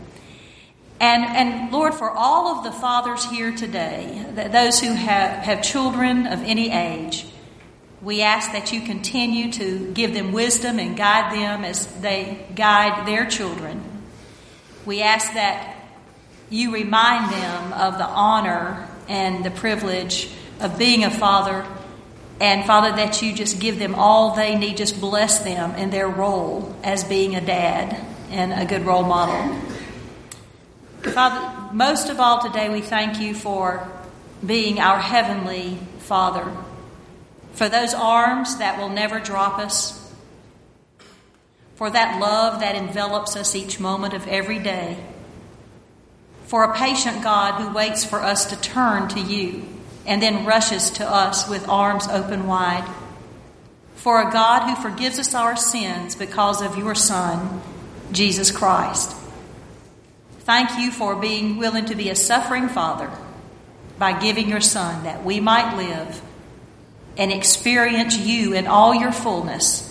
And, 0.99 1.25
and 1.25 1.73
Lord, 1.73 1.95
for 1.95 2.11
all 2.11 2.57
of 2.57 2.65
the 2.65 2.73
fathers 2.73 3.25
here 3.31 3.53
today, 3.53 4.25
those 4.51 4.81
who 4.81 4.93
have, 4.95 5.45
have 5.45 5.63
children 5.63 6.27
of 6.27 6.43
any 6.43 6.73
age, 6.73 7.27
we 8.07 8.23
ask 8.23 8.53
that 8.53 8.73
you 8.73 8.83
continue 8.83 9.51
to 9.51 9.93
give 9.93 10.15
them 10.15 10.31
wisdom 10.31 10.79
and 10.79 10.97
guide 10.97 11.35
them 11.35 11.65
as 11.65 11.87
they 12.01 12.47
guide 12.55 13.05
their 13.05 13.27
children. 13.27 13.83
We 14.85 15.03
ask 15.03 15.35
that 15.35 15.75
you 16.49 16.73
remind 16.73 17.33
them 17.33 17.73
of 17.73 17.99
the 17.99 18.05
honor 18.05 18.89
and 19.09 19.45
the 19.45 19.51
privilege 19.51 20.31
of 20.61 20.79
being 20.79 21.03
a 21.03 21.11
father. 21.11 21.67
And 22.41 22.65
Father, 22.65 22.95
that 22.95 23.23
you 23.23 23.35
just 23.35 23.59
give 23.59 23.81
them 23.81 23.97
all 23.97 24.37
they 24.37 24.55
need, 24.55 24.77
just 24.77 25.01
bless 25.01 25.41
them 25.41 25.75
in 25.75 25.91
their 25.91 26.07
role 26.07 26.77
as 26.85 27.03
being 27.03 27.35
a 27.35 27.45
dad 27.45 28.07
and 28.31 28.53
a 28.53 28.67
good 28.67 28.87
role 28.87 29.03
model. 29.03 29.61
Father, 31.03 31.75
most 31.75 32.09
of 32.09 32.21
all 32.21 32.41
today, 32.41 32.69
we 32.69 32.83
thank 32.83 33.19
you 33.19 33.35
for 33.35 33.91
being 34.45 34.79
our 34.79 35.01
heavenly 35.01 35.77
Father 35.99 36.53
for 37.57 37.71
those 37.71 37.95
arms 37.95 38.59
that 38.59 38.79
will 38.79 38.91
never 38.91 39.19
drop 39.19 39.59
us, 39.59 40.13
for 41.75 41.89
that 41.89 42.21
love 42.21 42.61
that 42.61 42.77
envelops 42.77 43.35
us 43.35 43.57
each 43.57 43.81
moment 43.81 44.13
of 44.13 44.29
every 44.29 44.59
day, 44.59 45.03
for 46.45 46.65
a 46.65 46.77
patient 46.77 47.23
God 47.23 47.59
who 47.59 47.75
waits 47.75 48.05
for 48.05 48.21
us 48.21 48.45
to 48.47 48.61
turn 48.61 49.09
to 49.09 49.21
you 49.21 49.65
and 50.05 50.21
then 50.21 50.45
rushes 50.45 50.91
to 50.91 51.11
us 51.11 51.49
with 51.49 51.67
arms 51.67 52.07
open 52.09 52.47
wide, 52.47 52.87
for 53.95 54.21
a 54.21 54.31
God 54.31 54.69
who 54.69 54.83
forgives 54.83 55.19
us 55.19 55.35
our 55.35 55.57
sins 55.57 56.15
because 56.15 56.61
of 56.61 56.77
your 56.77 56.95
Son, 56.95 57.63
Jesus 58.13 58.51
Christ. 58.51 59.17
Thank 60.41 60.79
you 60.79 60.91
for 60.91 61.17
being 61.17 61.57
willing 61.57 61.87
to 61.87 61.95
be 61.95 62.11
a 62.11 62.17
suffering 62.17 62.69
Father 62.69 63.11
by 63.99 64.21
giving 64.21 64.51
your 64.51 64.61
Son 64.61 65.05
that 65.05 65.25
we 65.25 65.41
might 65.41 65.75
live 65.79 66.21
and 67.17 67.33
experience 67.33 68.17
you 68.17 68.53
in 68.53 68.67
all 68.67 68.95
your 68.95 69.13
fullness 69.13 69.83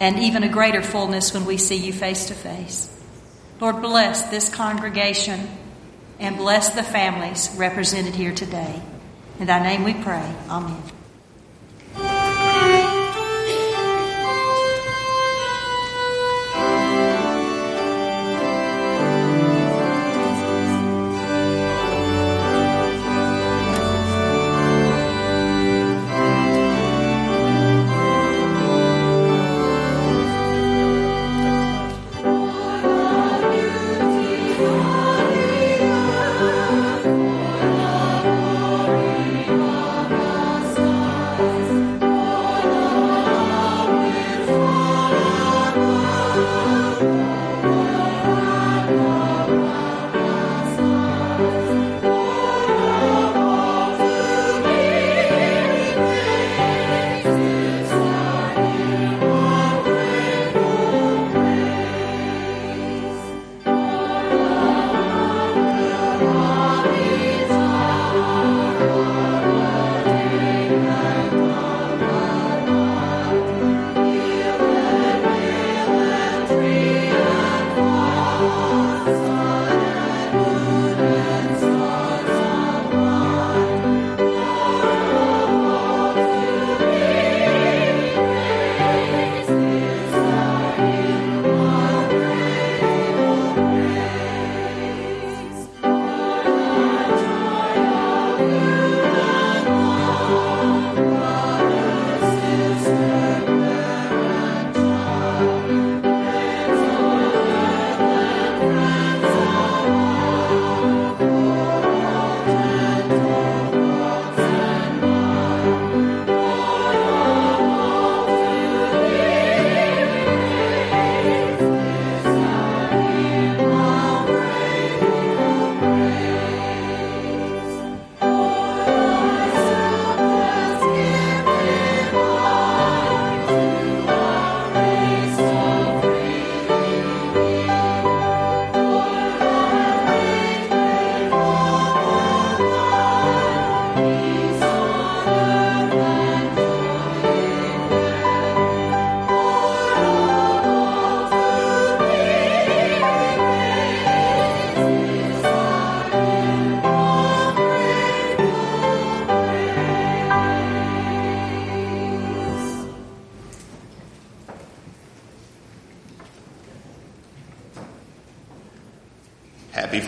and 0.00 0.18
even 0.18 0.42
a 0.42 0.48
greater 0.48 0.82
fullness 0.82 1.34
when 1.34 1.44
we 1.44 1.56
see 1.56 1.76
you 1.76 1.92
face 1.92 2.26
to 2.26 2.34
face. 2.34 2.88
Lord, 3.60 3.82
bless 3.82 4.24
this 4.24 4.48
congregation 4.48 5.48
and 6.18 6.36
bless 6.36 6.70
the 6.70 6.82
families 6.82 7.50
represented 7.56 8.14
here 8.14 8.34
today. 8.34 8.80
In 9.38 9.46
thy 9.46 9.62
name 9.62 9.84
we 9.84 9.94
pray. 9.94 10.34
Amen. 10.48 10.82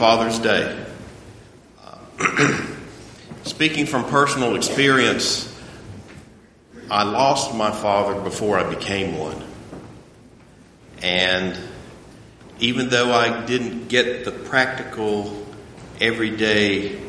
Father's 0.02 0.40
Day. 0.40 0.84
Uh, 2.18 2.66
speaking 3.44 3.86
from 3.86 4.04
personal 4.06 4.56
experience, 4.56 5.48
I 6.90 7.04
lost 7.04 7.54
my 7.54 7.70
father 7.70 8.20
before 8.20 8.58
I 8.58 8.68
became 8.68 9.16
one. 9.16 9.40
And 11.02 11.56
even 12.58 12.88
though 12.88 13.12
I 13.12 13.46
didn't 13.46 13.86
get 13.86 14.24
the 14.24 14.32
practical, 14.32 15.46
everyday 16.00 17.00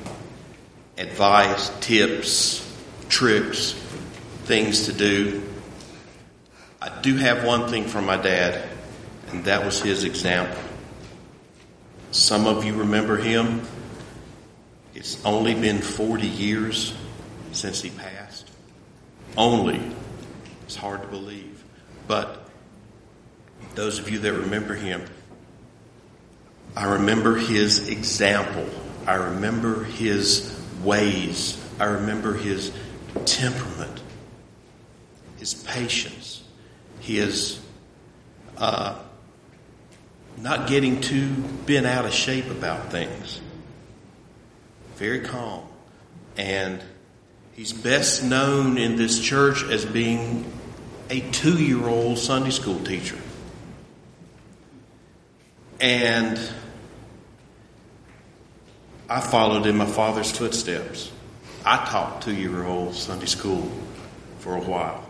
advice, 0.96 1.72
tips, 1.80 2.62
tricks, 3.10 3.72
things 4.44 4.86
to 4.86 4.94
do, 4.94 5.42
I 6.80 6.92
do 7.02 7.16
have 7.18 7.44
one 7.44 7.72
thing 7.72 7.86
from 7.86 8.06
my 8.06 8.18
dad, 8.18 8.70
and 9.30 9.46
that 9.46 9.66
was 9.66 9.82
his 9.82 10.04
example. 10.04 10.62
Some 12.14 12.46
of 12.46 12.64
you 12.64 12.76
remember 12.76 13.18
him. 13.18 13.64
It's 14.94 15.24
only 15.26 15.56
been 15.56 15.80
40 15.80 16.28
years 16.28 16.94
since 17.54 17.82
he 17.82 17.90
passed. 17.90 18.52
Only. 19.36 19.82
It's 20.62 20.76
hard 20.76 21.02
to 21.02 21.08
believe. 21.08 21.64
But 22.08 22.48
those 23.74 23.98
of 23.98 24.12
you 24.12 24.20
that 24.20 24.32
remember 24.32 24.76
him, 24.76 25.04
I 26.76 26.86
remember 26.86 27.36
his 27.36 27.90
example. 27.90 28.70
I 29.08 29.16
remember 29.16 29.84
his 29.84 30.56
ways. 30.84 31.60
I 31.80 31.86
remember 31.86 32.36
his 32.36 32.72
temperament, 33.26 34.04
his 35.40 35.56
patience, 35.56 36.44
his 37.00 37.60
uh, 38.58 39.00
not 40.38 40.68
getting 40.68 41.02
too 41.02 41.30
bent 41.66 41.86
out 41.86 42.06
of 42.06 42.14
shape 42.14 42.50
about 42.50 42.92
things. 42.92 43.42
Very 44.96 45.22
calm. 45.22 45.64
And 46.38 46.82
he's 47.54 47.74
best 47.74 48.24
known 48.24 48.78
in 48.78 48.96
this 48.96 49.20
church 49.20 49.64
as 49.64 49.86
being 49.86 50.52
a 51.10 51.22
two 51.32 51.64
year 51.64 51.88
old 51.88 52.18
Sunday 52.18 52.52
school 52.52 52.80
teacher. 52.80 53.18
And 55.80 56.40
I 59.10 59.20
followed 59.20 59.66
in 59.66 59.78
my 59.78 59.86
father's 59.86 60.32
footsteps. 60.32 61.12
I 61.66 61.78
taught 61.86 62.22
two 62.22 62.34
year 62.34 62.66
old 62.66 62.96
Sunday 62.96 63.26
school 63.26 63.72
for 64.40 64.56
a 64.56 64.62
while. 64.62 65.03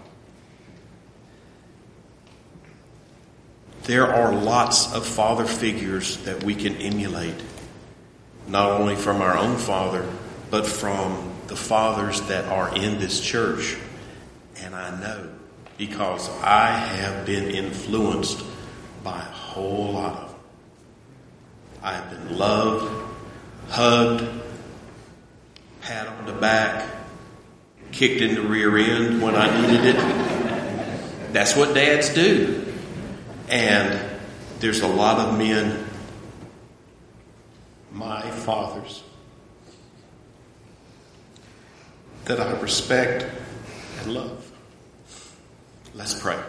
There 3.83 4.07
are 4.07 4.33
lots 4.33 4.93
of 4.93 5.05
father 5.05 5.45
figures 5.45 6.17
that 6.23 6.43
we 6.43 6.55
can 6.55 6.77
emulate, 6.77 7.35
not 8.47 8.71
only 8.71 8.95
from 8.95 9.21
our 9.21 9.37
own 9.37 9.57
father, 9.57 10.07
but 10.49 10.65
from 10.65 11.33
the 11.47 11.55
fathers 11.57 12.21
that 12.23 12.45
are 12.45 12.73
in 12.75 12.99
this 12.99 13.19
church. 13.19 13.75
And 14.61 14.73
I 14.73 14.97
know 15.01 15.29
because 15.77 16.29
I 16.41 16.69
have 16.69 17.25
been 17.25 17.49
influenced 17.49 18.41
by 19.03 19.17
a 19.19 19.31
whole 19.31 19.93
lot 19.93 20.13
of 20.13 20.29
them. 20.29 20.39
I 21.81 21.95
have 21.95 22.09
been 22.09 22.37
loved, 22.37 23.13
hugged, 23.67 24.23
pat 25.81 26.07
on 26.07 26.25
the 26.25 26.31
back, 26.31 26.89
kicked 27.91 28.21
in 28.21 28.35
the 28.35 28.41
rear 28.43 28.77
end 28.77 29.21
when 29.21 29.35
I 29.35 29.61
needed 29.61 29.95
it. 29.95 31.33
That's 31.33 31.57
what 31.57 31.75
dads 31.75 32.13
do. 32.13 32.62
And 33.49 33.99
there's 34.59 34.81
a 34.81 34.87
lot 34.87 35.19
of 35.19 35.37
men, 35.37 35.85
my 37.91 38.29
fathers, 38.31 39.03
that 42.25 42.39
I 42.39 42.59
respect 42.59 43.25
and 43.99 44.13
love. 44.13 44.51
Let's 45.93 46.19
pray. 46.19 46.39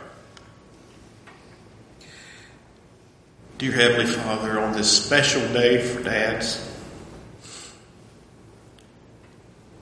Dear 3.58 3.72
Heavenly 3.72 4.06
Father, 4.06 4.60
on 4.60 4.72
this 4.72 4.90
special 4.90 5.40
day 5.52 5.80
for 5.80 6.02
dads, 6.02 6.70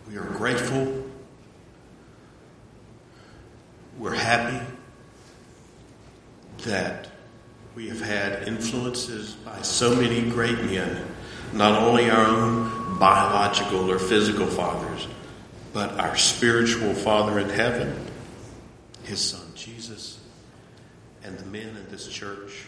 we 0.09 0.17
are 0.17 0.25
grateful. 0.25 1.05
We're 3.99 4.15
happy 4.15 4.65
that 6.65 7.09
we 7.75 7.89
have 7.89 8.01
influences 8.47 9.33
by 9.33 9.63
so 9.63 9.95
many 9.95 10.23
great 10.31 10.59
men, 10.65 11.05
not 11.53 11.83
only 11.83 12.11
our 12.11 12.25
own 12.25 12.99
biological 12.99 13.91
or 13.91 13.99
physical 13.99 14.47
fathers, 14.47 15.09
but 15.73 15.99
our 15.99 16.17
spiritual 16.17 16.95
Father 16.95 17.39
in 17.39 17.49
heaven, 17.49 18.07
His 19.05 19.21
Son 19.21 19.47
Jesus, 19.55 20.19
and 21.25 21.39
the 21.39 21.47
men 21.47 21.77
in 21.77 21.87
this 21.91 22.09
church 22.09 22.67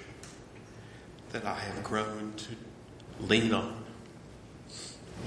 that 1.33 1.45
I 1.45 1.55
have 1.55 1.83
grown 1.83 2.33
to 2.37 3.25
lean 3.27 3.53
on, 3.53 3.85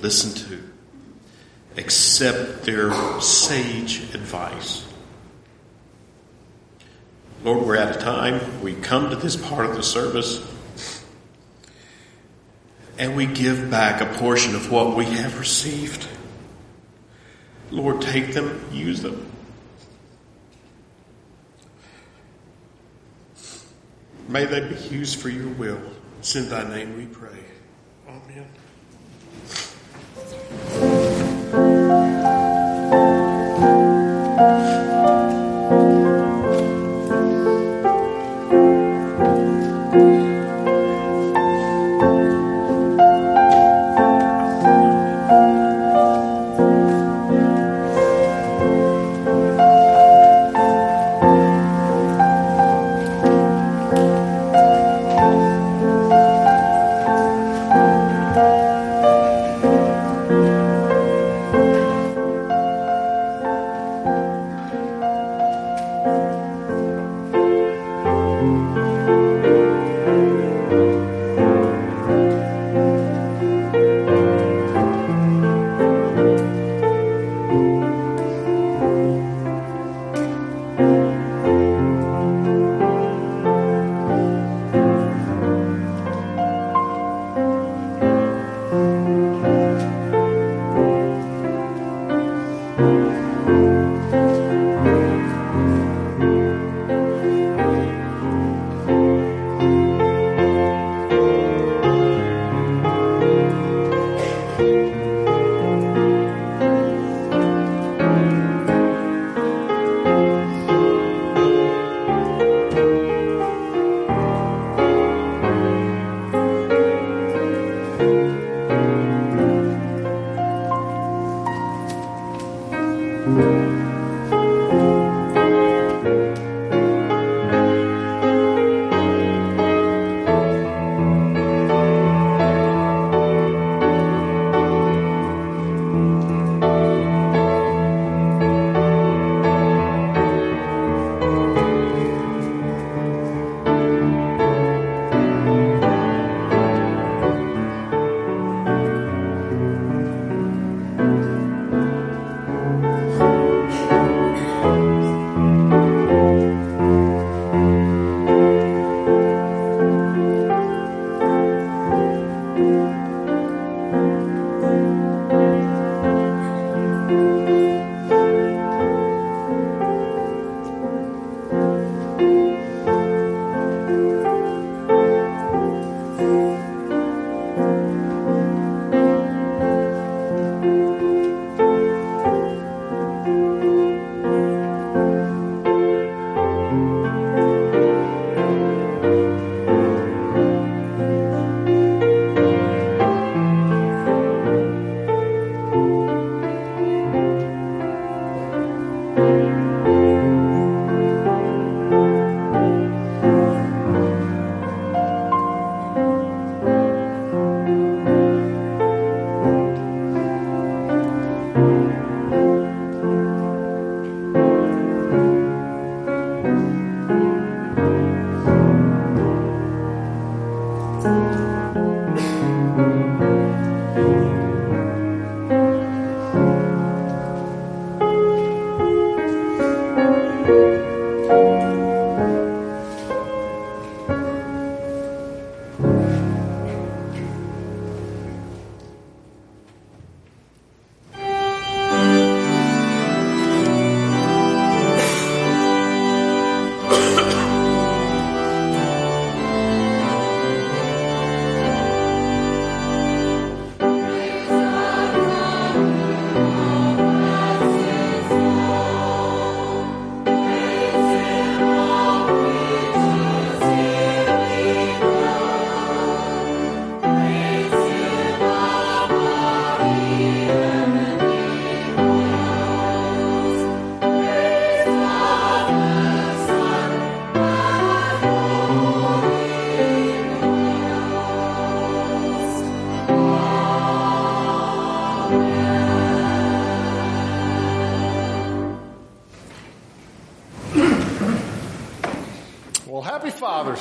listen 0.01 0.49
to, 0.49 0.63
accept 1.77 2.63
their 2.63 2.91
sage 3.19 4.13
advice 4.13 4.85
Lord, 7.43 7.65
we're 7.65 7.77
out 7.77 7.95
of 7.95 8.01
time. 8.01 8.61
We 8.61 8.73
come 8.73 9.09
to 9.11 9.15
this 9.15 9.35
part 9.35 9.65
of 9.65 9.75
the 9.75 9.83
service 9.83 10.45
and 12.97 13.15
we 13.15 13.27
give 13.27 13.69
back 13.69 14.01
a 14.01 14.17
portion 14.17 14.55
of 14.55 14.71
what 14.71 14.95
we 14.95 15.05
have 15.05 15.39
received. 15.39 16.07
Lord, 17.69 18.01
take 18.01 18.33
them, 18.33 18.67
use 18.71 19.01
them. 19.01 19.31
May 24.27 24.45
they 24.45 24.67
be 24.67 24.75
used 24.87 25.19
for 25.19 25.29
your 25.29 25.47
will. 25.47 25.79
It's 26.19 26.35
in 26.35 26.49
thy 26.49 26.67
name 26.67 26.97
we 26.97 27.05
pray. 27.05 27.36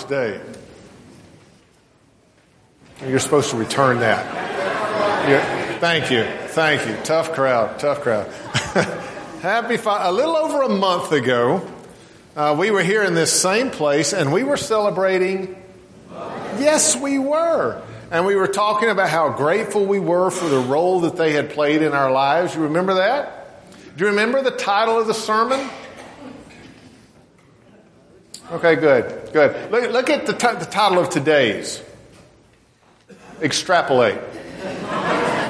Day. 0.08 0.40
You're 3.06 3.18
supposed 3.18 3.50
to 3.50 3.56
return 3.56 4.00
that. 4.00 5.28
You're, 5.28 5.40
thank 5.80 6.10
you. 6.10 6.24
Thank 6.48 6.86
you. 6.88 6.96
Tough 7.04 7.32
crowd. 7.32 7.78
Tough 7.78 8.00
crowd. 8.00 8.30
happy 9.42 9.76
fa- 9.76 9.98
A 10.02 10.12
little 10.12 10.36
over 10.36 10.62
a 10.62 10.68
month 10.68 11.12
ago, 11.12 11.68
uh, 12.34 12.56
we 12.58 12.70
were 12.70 12.82
here 12.82 13.02
in 13.02 13.14
this 13.14 13.32
same 13.32 13.70
place 13.70 14.12
and 14.12 14.32
we 14.32 14.44
were 14.44 14.56
celebrating. 14.56 15.62
Yes, 16.58 16.96
we 16.96 17.18
were. 17.18 17.82
And 18.10 18.24
we 18.24 18.36
were 18.36 18.46
talking 18.46 18.88
about 18.88 19.08
how 19.08 19.30
grateful 19.30 19.84
we 19.84 19.98
were 19.98 20.30
for 20.30 20.48
the 20.48 20.60
role 20.60 21.00
that 21.00 21.16
they 21.16 21.32
had 21.32 21.50
played 21.50 21.82
in 21.82 21.92
our 21.92 22.10
lives. 22.10 22.54
You 22.54 22.62
remember 22.62 22.94
that? 22.94 23.62
Do 23.96 24.04
you 24.04 24.10
remember 24.10 24.42
the 24.42 24.52
title 24.52 24.98
of 24.98 25.06
the 25.06 25.14
sermon? 25.14 25.68
Okay, 28.48 28.76
good, 28.76 29.32
good. 29.32 29.72
Look, 29.72 29.90
look 29.90 30.08
at 30.08 30.26
the, 30.26 30.32
t- 30.32 30.54
the 30.58 30.66
title 30.66 31.00
of 31.00 31.10
today's. 31.10 31.82
Extrapolate. 33.42 34.20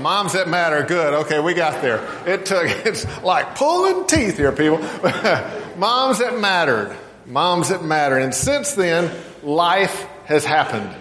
Moms 0.00 0.32
that 0.32 0.48
matter, 0.48 0.82
good. 0.82 1.12
Okay, 1.26 1.38
we 1.38 1.52
got 1.52 1.82
there. 1.82 2.00
It 2.26 2.46
took, 2.46 2.64
it's 2.86 3.04
like 3.22 3.54
pulling 3.56 4.06
teeth 4.06 4.38
here, 4.38 4.50
people. 4.50 4.78
Moms 5.76 6.20
that 6.20 6.38
mattered. 6.38 6.96
Moms 7.26 7.68
that 7.68 7.84
mattered. 7.84 8.20
And 8.20 8.34
since 8.34 8.72
then, 8.72 9.14
life 9.42 10.06
has 10.24 10.46
happened. 10.46 10.94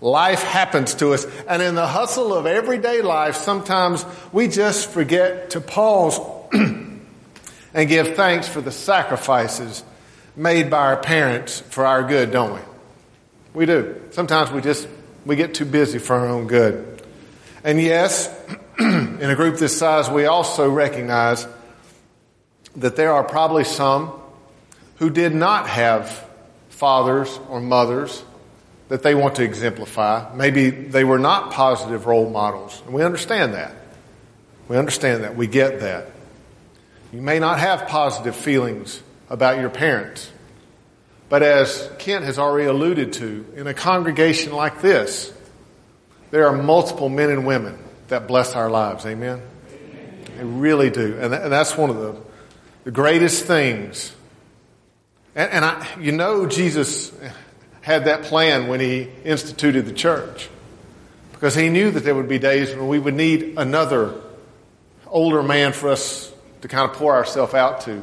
Life 0.00 0.44
happens 0.44 0.94
to 0.96 1.12
us. 1.12 1.26
And 1.48 1.60
in 1.60 1.74
the 1.74 1.88
hustle 1.88 2.32
of 2.32 2.46
everyday 2.46 3.02
life, 3.02 3.34
sometimes 3.34 4.06
we 4.32 4.46
just 4.46 4.90
forget 4.90 5.50
to 5.50 5.60
pause 5.60 6.20
and 6.52 7.88
give 7.88 8.14
thanks 8.14 8.46
for 8.46 8.60
the 8.60 8.70
sacrifices 8.70 9.82
made 10.36 10.70
by 10.70 10.86
our 10.86 10.96
parents 10.96 11.60
for 11.60 11.86
our 11.86 12.02
good, 12.02 12.30
don't 12.30 12.54
we? 12.54 12.60
We 13.52 13.66
do. 13.66 14.00
Sometimes 14.10 14.50
we 14.50 14.60
just, 14.60 14.88
we 15.24 15.36
get 15.36 15.54
too 15.54 15.64
busy 15.64 15.98
for 15.98 16.16
our 16.16 16.26
own 16.26 16.46
good. 16.46 17.02
And 17.62 17.80
yes, 17.80 18.28
in 18.78 19.20
a 19.22 19.36
group 19.36 19.58
this 19.58 19.76
size, 19.78 20.10
we 20.10 20.26
also 20.26 20.68
recognize 20.70 21.46
that 22.76 22.96
there 22.96 23.12
are 23.12 23.22
probably 23.22 23.64
some 23.64 24.12
who 24.96 25.10
did 25.10 25.34
not 25.34 25.68
have 25.68 26.28
fathers 26.70 27.38
or 27.48 27.60
mothers 27.60 28.24
that 28.88 29.02
they 29.02 29.14
want 29.14 29.36
to 29.36 29.44
exemplify. 29.44 30.34
Maybe 30.34 30.70
they 30.70 31.04
were 31.04 31.18
not 31.18 31.52
positive 31.52 32.06
role 32.06 32.28
models. 32.28 32.82
And 32.84 32.94
we 32.94 33.02
understand 33.02 33.54
that. 33.54 33.74
We 34.68 34.76
understand 34.76 35.24
that. 35.24 35.36
We 35.36 35.46
get 35.46 35.80
that. 35.80 36.10
You 37.12 37.22
may 37.22 37.38
not 37.38 37.60
have 37.60 37.86
positive 37.86 38.34
feelings 38.34 39.00
about 39.28 39.58
your 39.58 39.70
parents. 39.70 40.30
But 41.28 41.42
as 41.42 41.90
Kent 41.98 42.24
has 42.24 42.38
already 42.38 42.68
alluded 42.68 43.14
to, 43.14 43.46
in 43.56 43.66
a 43.66 43.74
congregation 43.74 44.52
like 44.52 44.80
this, 44.80 45.32
there 46.30 46.46
are 46.48 46.56
multiple 46.56 47.08
men 47.08 47.30
and 47.30 47.46
women 47.46 47.78
that 48.08 48.26
bless 48.28 48.54
our 48.54 48.70
lives. 48.70 49.06
Amen? 49.06 49.40
They 50.36 50.44
really 50.44 50.90
do. 50.90 51.16
And, 51.18 51.32
that's 51.32 51.76
one 51.76 51.90
of 51.90 51.96
the, 51.96 52.16
the 52.84 52.90
greatest 52.90 53.46
things. 53.46 54.14
And, 55.34 55.50
and 55.50 55.64
I, 55.64 55.86
you 56.00 56.12
know, 56.12 56.46
Jesus 56.46 57.12
had 57.80 58.06
that 58.06 58.24
plan 58.24 58.68
when 58.68 58.80
he 58.80 59.08
instituted 59.24 59.86
the 59.86 59.92
church. 59.92 60.48
Because 61.32 61.54
he 61.54 61.68
knew 61.68 61.90
that 61.90 62.00
there 62.00 62.14
would 62.14 62.28
be 62.28 62.38
days 62.38 62.74
when 62.74 62.88
we 62.88 62.98
would 62.98 63.14
need 63.14 63.54
another 63.56 64.14
older 65.06 65.42
man 65.42 65.72
for 65.72 65.90
us 65.90 66.32
to 66.62 66.68
kind 66.68 66.90
of 66.90 66.96
pour 66.96 67.14
ourselves 67.14 67.54
out 67.54 67.82
to, 67.82 68.02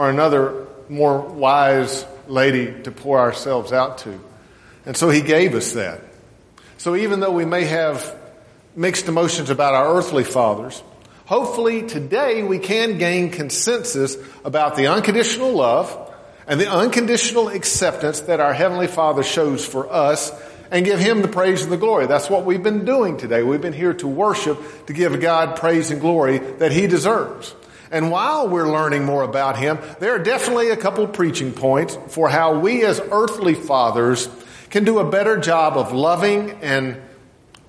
or 0.00 0.08
another 0.08 0.66
more 0.88 1.20
wise 1.20 2.06
lady 2.26 2.72
to 2.84 2.90
pour 2.90 3.18
ourselves 3.18 3.70
out 3.70 3.98
to. 3.98 4.18
And 4.86 4.96
so 4.96 5.10
he 5.10 5.20
gave 5.20 5.54
us 5.54 5.72
that. 5.72 6.00
So 6.78 6.96
even 6.96 7.20
though 7.20 7.32
we 7.32 7.44
may 7.44 7.64
have 7.64 8.18
mixed 8.74 9.08
emotions 9.08 9.50
about 9.50 9.74
our 9.74 9.94
earthly 9.94 10.24
fathers, 10.24 10.82
hopefully 11.26 11.82
today 11.82 12.42
we 12.42 12.58
can 12.58 12.96
gain 12.96 13.30
consensus 13.30 14.16
about 14.42 14.74
the 14.74 14.86
unconditional 14.86 15.52
love 15.52 15.94
and 16.46 16.58
the 16.58 16.72
unconditional 16.72 17.48
acceptance 17.48 18.20
that 18.20 18.40
our 18.40 18.54
Heavenly 18.54 18.86
Father 18.86 19.22
shows 19.22 19.66
for 19.66 19.92
us 19.92 20.32
and 20.70 20.86
give 20.86 20.98
Him 20.98 21.20
the 21.20 21.28
praise 21.28 21.62
and 21.62 21.70
the 21.70 21.76
glory. 21.76 22.06
That's 22.06 22.30
what 22.30 22.46
we've 22.46 22.62
been 22.62 22.86
doing 22.86 23.18
today. 23.18 23.42
We've 23.42 23.60
been 23.60 23.74
here 23.74 23.92
to 23.92 24.08
worship, 24.08 24.86
to 24.86 24.94
give 24.94 25.20
God 25.20 25.56
praise 25.56 25.90
and 25.90 26.00
glory 26.00 26.38
that 26.38 26.72
He 26.72 26.86
deserves. 26.86 27.54
And 27.90 28.10
while 28.10 28.48
we're 28.48 28.70
learning 28.70 29.04
more 29.04 29.22
about 29.22 29.58
him, 29.58 29.78
there 29.98 30.14
are 30.14 30.18
definitely 30.18 30.70
a 30.70 30.76
couple 30.76 31.06
preaching 31.08 31.52
points 31.52 31.98
for 32.08 32.28
how 32.28 32.58
we 32.58 32.84
as 32.84 33.00
earthly 33.10 33.54
fathers 33.54 34.28
can 34.70 34.84
do 34.84 35.00
a 35.00 35.10
better 35.10 35.36
job 35.38 35.76
of 35.76 35.92
loving 35.92 36.52
and 36.62 37.00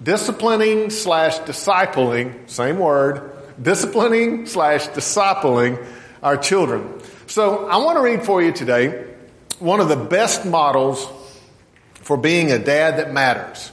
disciplining 0.01 0.91
slash 0.91 1.39
discipling, 1.39 2.47
same 2.49 2.77
word, 2.77 3.31
disciplining 3.61 4.45
slash 4.45 4.87
discipling 4.89 5.83
our 6.21 6.37
children. 6.37 7.01
So 7.25 7.67
I 7.67 7.77
want 7.77 7.97
to 7.97 8.01
read 8.01 8.23
for 8.23 8.41
you 8.41 8.51
today 8.51 9.07
one 9.59 9.79
of 9.79 9.89
the 9.89 9.95
best 9.95 10.45
models 10.45 11.07
for 11.93 12.17
being 12.17 12.51
a 12.51 12.59
dad 12.59 12.97
that 12.97 13.11
matters. 13.11 13.71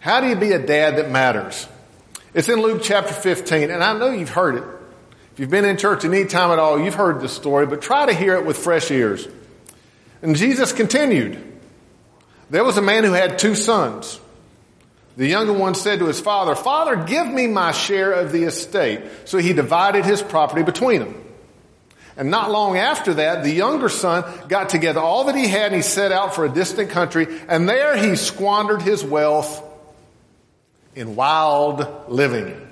How 0.00 0.20
do 0.20 0.28
you 0.28 0.36
be 0.36 0.52
a 0.52 0.64
dad 0.64 0.96
that 0.96 1.10
matters? 1.10 1.68
It's 2.34 2.48
in 2.48 2.60
Luke 2.60 2.82
chapter 2.82 3.12
15, 3.12 3.70
and 3.70 3.82
I 3.82 3.98
know 3.98 4.10
you've 4.10 4.30
heard 4.30 4.56
it. 4.56 4.75
If 5.36 5.40
you've 5.40 5.50
been 5.50 5.66
in 5.66 5.76
church 5.76 6.02
any 6.06 6.24
time 6.24 6.50
at 6.50 6.58
all, 6.58 6.80
you've 6.80 6.94
heard 6.94 7.20
this 7.20 7.34
story, 7.34 7.66
but 7.66 7.82
try 7.82 8.06
to 8.06 8.14
hear 8.14 8.36
it 8.36 8.46
with 8.46 8.56
fresh 8.56 8.90
ears. 8.90 9.28
And 10.22 10.34
Jesus 10.34 10.72
continued. 10.72 11.38
There 12.48 12.64
was 12.64 12.78
a 12.78 12.82
man 12.82 13.04
who 13.04 13.12
had 13.12 13.38
two 13.38 13.54
sons. 13.54 14.18
The 15.18 15.26
younger 15.26 15.52
one 15.52 15.74
said 15.74 15.98
to 15.98 16.06
his 16.06 16.18
father, 16.20 16.54
Father, 16.54 16.96
give 16.96 17.26
me 17.26 17.48
my 17.48 17.72
share 17.72 18.12
of 18.12 18.32
the 18.32 18.44
estate. 18.44 19.02
So 19.26 19.36
he 19.36 19.52
divided 19.52 20.06
his 20.06 20.22
property 20.22 20.62
between 20.62 21.00
them. 21.00 21.22
And 22.16 22.30
not 22.30 22.50
long 22.50 22.78
after 22.78 23.12
that, 23.12 23.44
the 23.44 23.52
younger 23.52 23.90
son 23.90 24.24
got 24.48 24.70
together 24.70 25.00
all 25.00 25.24
that 25.24 25.34
he 25.34 25.48
had 25.48 25.66
and 25.66 25.74
he 25.74 25.82
set 25.82 26.12
out 26.12 26.34
for 26.34 26.46
a 26.46 26.48
distant 26.48 26.88
country. 26.88 27.26
And 27.46 27.68
there 27.68 27.94
he 27.94 28.16
squandered 28.16 28.80
his 28.80 29.04
wealth 29.04 29.62
in 30.94 31.14
wild 31.14 32.08
living. 32.08 32.65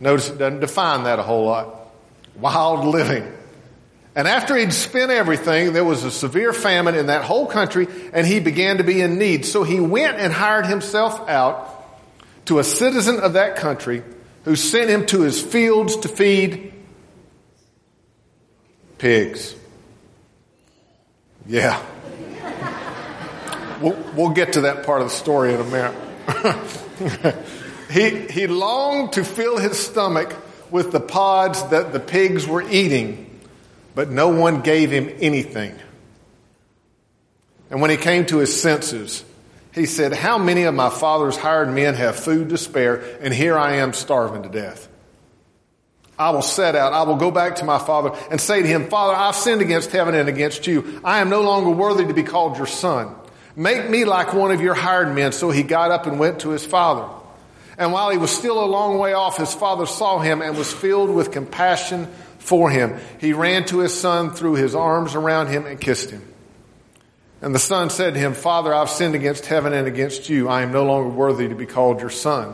Notice 0.00 0.30
it 0.30 0.38
doesn't 0.38 0.60
define 0.60 1.04
that 1.04 1.18
a 1.18 1.22
whole 1.22 1.44
lot. 1.44 1.92
Wild 2.36 2.86
living. 2.86 3.30
And 4.16 4.26
after 4.26 4.56
he'd 4.56 4.72
spent 4.72 5.10
everything, 5.10 5.72
there 5.72 5.84
was 5.84 6.02
a 6.02 6.10
severe 6.10 6.52
famine 6.52 6.94
in 6.94 7.06
that 7.06 7.22
whole 7.22 7.46
country 7.46 7.86
and 8.12 8.26
he 8.26 8.40
began 8.40 8.78
to 8.78 8.84
be 8.84 9.00
in 9.00 9.18
need. 9.18 9.44
So 9.44 9.62
he 9.62 9.78
went 9.78 10.18
and 10.18 10.32
hired 10.32 10.66
himself 10.66 11.28
out 11.28 11.76
to 12.46 12.58
a 12.58 12.64
citizen 12.64 13.20
of 13.20 13.34
that 13.34 13.56
country 13.56 14.02
who 14.44 14.56
sent 14.56 14.90
him 14.90 15.06
to 15.06 15.20
his 15.20 15.40
fields 15.40 15.96
to 15.98 16.08
feed 16.08 16.72
pigs. 18.98 19.54
Yeah. 21.46 21.80
We'll, 23.80 23.96
we'll 24.14 24.30
get 24.30 24.54
to 24.54 24.62
that 24.62 24.84
part 24.84 25.02
of 25.02 25.08
the 25.08 25.14
story 25.14 25.54
in 25.54 25.60
a 25.60 25.64
minute. 25.64 27.36
He, 27.90 28.10
he 28.28 28.46
longed 28.46 29.14
to 29.14 29.24
fill 29.24 29.58
his 29.58 29.78
stomach 29.78 30.34
with 30.70 30.92
the 30.92 31.00
pods 31.00 31.62
that 31.70 31.92
the 31.92 32.00
pigs 32.00 32.46
were 32.46 32.62
eating, 32.62 33.40
but 33.94 34.10
no 34.10 34.28
one 34.28 34.60
gave 34.60 34.90
him 34.90 35.10
anything. 35.20 35.74
And 37.70 37.80
when 37.80 37.90
he 37.90 37.96
came 37.96 38.26
to 38.26 38.38
his 38.38 38.60
senses, 38.60 39.24
he 39.72 39.86
said, 39.86 40.12
How 40.12 40.38
many 40.38 40.64
of 40.64 40.74
my 40.74 40.90
father's 40.90 41.36
hired 41.36 41.70
men 41.70 41.94
have 41.94 42.16
food 42.16 42.48
to 42.50 42.58
spare, 42.58 43.02
and 43.20 43.34
here 43.34 43.58
I 43.58 43.76
am 43.76 43.92
starving 43.92 44.42
to 44.44 44.48
death? 44.48 44.88
I 46.18 46.30
will 46.30 46.42
set 46.42 46.76
out. 46.76 46.92
I 46.92 47.02
will 47.04 47.16
go 47.16 47.30
back 47.30 47.56
to 47.56 47.64
my 47.64 47.78
father 47.78 48.12
and 48.30 48.40
say 48.40 48.60
to 48.60 48.68
him, 48.68 48.88
Father, 48.88 49.14
I've 49.14 49.34
sinned 49.34 49.62
against 49.62 49.90
heaven 49.90 50.14
and 50.14 50.28
against 50.28 50.66
you. 50.66 51.00
I 51.02 51.20
am 51.20 51.30
no 51.30 51.40
longer 51.40 51.70
worthy 51.70 52.04
to 52.04 52.12
be 52.12 52.22
called 52.22 52.58
your 52.58 52.66
son. 52.66 53.14
Make 53.56 53.88
me 53.88 54.04
like 54.04 54.34
one 54.34 54.50
of 54.50 54.60
your 54.60 54.74
hired 54.74 55.14
men. 55.14 55.32
So 55.32 55.50
he 55.50 55.62
got 55.62 55.90
up 55.90 56.06
and 56.06 56.18
went 56.18 56.40
to 56.40 56.50
his 56.50 56.64
father. 56.64 57.08
And 57.80 57.92
while 57.92 58.10
he 58.10 58.18
was 58.18 58.30
still 58.30 58.62
a 58.62 58.66
long 58.66 58.98
way 58.98 59.14
off, 59.14 59.38
his 59.38 59.54
father 59.54 59.86
saw 59.86 60.18
him 60.18 60.42
and 60.42 60.54
was 60.54 60.70
filled 60.70 61.08
with 61.08 61.32
compassion 61.32 62.08
for 62.38 62.68
him. 62.68 63.00
He 63.18 63.32
ran 63.32 63.64
to 63.66 63.78
his 63.78 63.98
son, 63.98 64.32
threw 64.32 64.54
his 64.54 64.74
arms 64.74 65.14
around 65.14 65.46
him, 65.46 65.64
and 65.64 65.80
kissed 65.80 66.10
him. 66.10 66.22
And 67.40 67.54
the 67.54 67.58
son 67.58 67.88
said 67.88 68.12
to 68.12 68.20
him, 68.20 68.34
Father, 68.34 68.74
I've 68.74 68.90
sinned 68.90 69.14
against 69.14 69.46
heaven 69.46 69.72
and 69.72 69.86
against 69.88 70.28
you. 70.28 70.46
I 70.46 70.60
am 70.60 70.72
no 70.72 70.84
longer 70.84 71.08
worthy 71.08 71.48
to 71.48 71.54
be 71.54 71.64
called 71.64 72.00
your 72.00 72.10
son. 72.10 72.52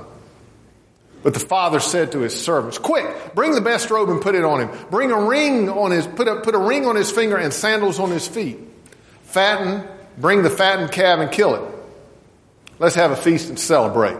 But 1.24 1.35
the 1.35 1.41
father 1.41 1.81
said 1.81 2.12
to 2.12 2.20
his 2.20 2.41
servants, 2.41 2.79
Quick, 2.79 3.35
bring 3.35 3.51
the 3.51 3.61
best 3.61 3.91
robe 3.91 4.11
and 4.11 4.22
put 4.22 4.37
it 4.37 4.45
on 4.45 4.61
him. 4.61 4.70
Bring 4.93 5.11
a 5.11 5.20
ring 5.20 5.68
on 5.68 5.91
his, 5.91 6.07
put 6.07 6.29
a, 6.29 6.37
put 6.37 6.55
a 6.55 6.59
ring 6.59 6.87
on 6.87 6.95
his 6.95 7.11
finger 7.11 7.37
and 7.37 7.53
sandals 7.53 7.99
on 7.99 8.12
his 8.12 8.29
feet. 8.29 8.59
Fatten, 9.22 9.89
bring 10.18 10.45
the 10.45 10.51
fattened 10.51 10.93
calf 10.93 11.18
and 11.18 11.33
kill 11.33 11.57
it. 11.57 11.74
Let's 12.79 12.95
have 12.95 13.11
a 13.11 13.16
feast 13.16 13.49
and 13.49 13.59
celebrate. 13.59 14.18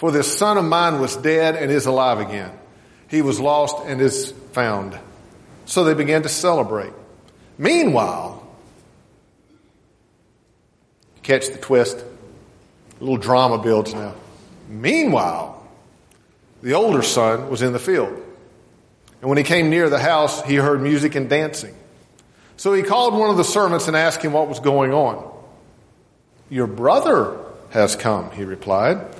For 0.00 0.10
this 0.10 0.38
son 0.38 0.56
of 0.56 0.64
mine 0.64 0.98
was 0.98 1.14
dead 1.14 1.56
and 1.56 1.70
is 1.70 1.84
alive 1.84 2.20
again. 2.20 2.50
He 3.08 3.20
was 3.20 3.38
lost 3.38 3.76
and 3.84 4.00
is 4.00 4.32
found. 4.52 4.98
So 5.66 5.84
they 5.84 5.92
began 5.92 6.22
to 6.22 6.28
celebrate. 6.30 6.94
Meanwhile, 7.58 8.42
catch 11.22 11.50
the 11.50 11.58
twist? 11.58 11.98
A 11.98 13.00
little 13.00 13.18
drama 13.18 13.58
builds 13.58 13.92
now. 13.92 14.14
Meanwhile, 14.70 15.68
the 16.62 16.72
older 16.72 17.02
son 17.02 17.50
was 17.50 17.60
in 17.60 17.74
the 17.74 17.78
field. 17.78 18.22
And 19.20 19.28
when 19.28 19.36
he 19.36 19.44
came 19.44 19.68
near 19.68 19.90
the 19.90 19.98
house, 19.98 20.42
he 20.44 20.54
heard 20.54 20.80
music 20.80 21.14
and 21.14 21.28
dancing. 21.28 21.74
So 22.56 22.72
he 22.72 22.82
called 22.82 23.12
one 23.12 23.28
of 23.28 23.36
the 23.36 23.44
servants 23.44 23.86
and 23.86 23.94
asked 23.94 24.22
him 24.22 24.32
what 24.32 24.48
was 24.48 24.60
going 24.60 24.94
on. 24.94 25.30
Your 26.48 26.66
brother 26.66 27.36
has 27.68 27.96
come, 27.96 28.30
he 28.30 28.44
replied, 28.44 29.19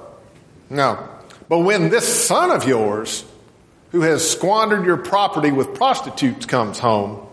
No. 0.71 1.05
But 1.49 1.59
when 1.59 1.89
this 1.89 2.25
son 2.25 2.49
of 2.49 2.65
yours, 2.65 3.25
who 3.91 4.01
has 4.01 4.27
squandered 4.27 4.85
your 4.85 4.95
property 4.95 5.51
with 5.51 5.75
prostitutes, 5.75 6.45
comes 6.45 6.79
home, 6.79 7.27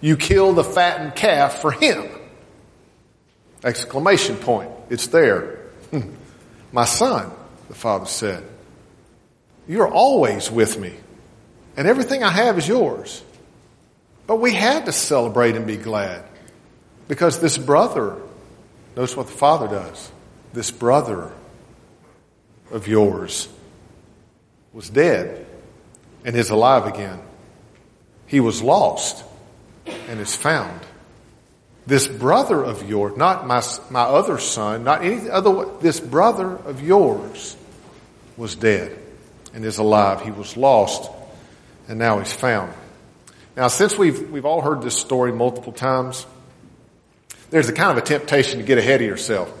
you 0.00 0.16
kill 0.16 0.52
the 0.52 0.62
fattened 0.62 1.16
calf 1.16 1.60
for 1.60 1.72
him. 1.72 2.08
Exclamation 3.64 4.36
point. 4.36 4.70
It's 4.90 5.08
there. 5.08 5.58
Hmm. 5.90 6.12
My 6.70 6.84
son, 6.84 7.32
the 7.68 7.74
father 7.74 8.06
said, 8.06 8.44
you're 9.66 9.88
always 9.88 10.50
with 10.50 10.78
me, 10.78 10.92
and 11.76 11.88
everything 11.88 12.22
I 12.22 12.30
have 12.30 12.58
is 12.58 12.68
yours. 12.68 13.22
But 14.26 14.36
we 14.36 14.54
had 14.54 14.86
to 14.86 14.92
celebrate 14.92 15.56
and 15.56 15.66
be 15.66 15.76
glad 15.76 16.24
because 17.08 17.40
this 17.40 17.58
brother, 17.58 18.18
notice 18.94 19.16
what 19.16 19.26
the 19.26 19.32
father 19.32 19.66
does. 19.66 20.12
This 20.52 20.70
brother 20.70 21.32
of 22.70 22.88
yours 22.88 23.48
was 24.72 24.90
dead 24.90 25.46
and 26.24 26.36
is 26.36 26.50
alive 26.50 26.86
again. 26.86 27.20
He 28.26 28.40
was 28.40 28.62
lost 28.62 29.24
and 29.86 30.20
is 30.20 30.34
found. 30.34 30.80
This 31.86 32.08
brother 32.08 32.62
of 32.64 32.88
yours, 32.88 33.16
not 33.16 33.46
my, 33.46 33.62
my 33.90 34.02
other 34.02 34.38
son, 34.38 34.84
not 34.84 35.04
any 35.04 35.28
other, 35.28 35.66
this 35.80 36.00
brother 36.00 36.50
of 36.50 36.82
yours 36.82 37.56
was 38.36 38.54
dead 38.54 38.98
and 39.52 39.64
is 39.64 39.78
alive. 39.78 40.22
He 40.22 40.30
was 40.30 40.56
lost 40.56 41.10
and 41.86 41.98
now 41.98 42.18
he's 42.18 42.32
found. 42.32 42.72
Now, 43.56 43.68
since 43.68 43.96
we've, 43.96 44.30
we've 44.30 44.46
all 44.46 44.62
heard 44.62 44.82
this 44.82 44.96
story 44.96 45.30
multiple 45.30 45.72
times, 45.72 46.26
there's 47.50 47.68
a 47.68 47.72
kind 47.72 47.96
of 47.96 48.02
a 48.02 48.06
temptation 48.06 48.58
to 48.58 48.64
get 48.64 48.78
ahead 48.78 49.00
of 49.00 49.06
yourself. 49.06 49.52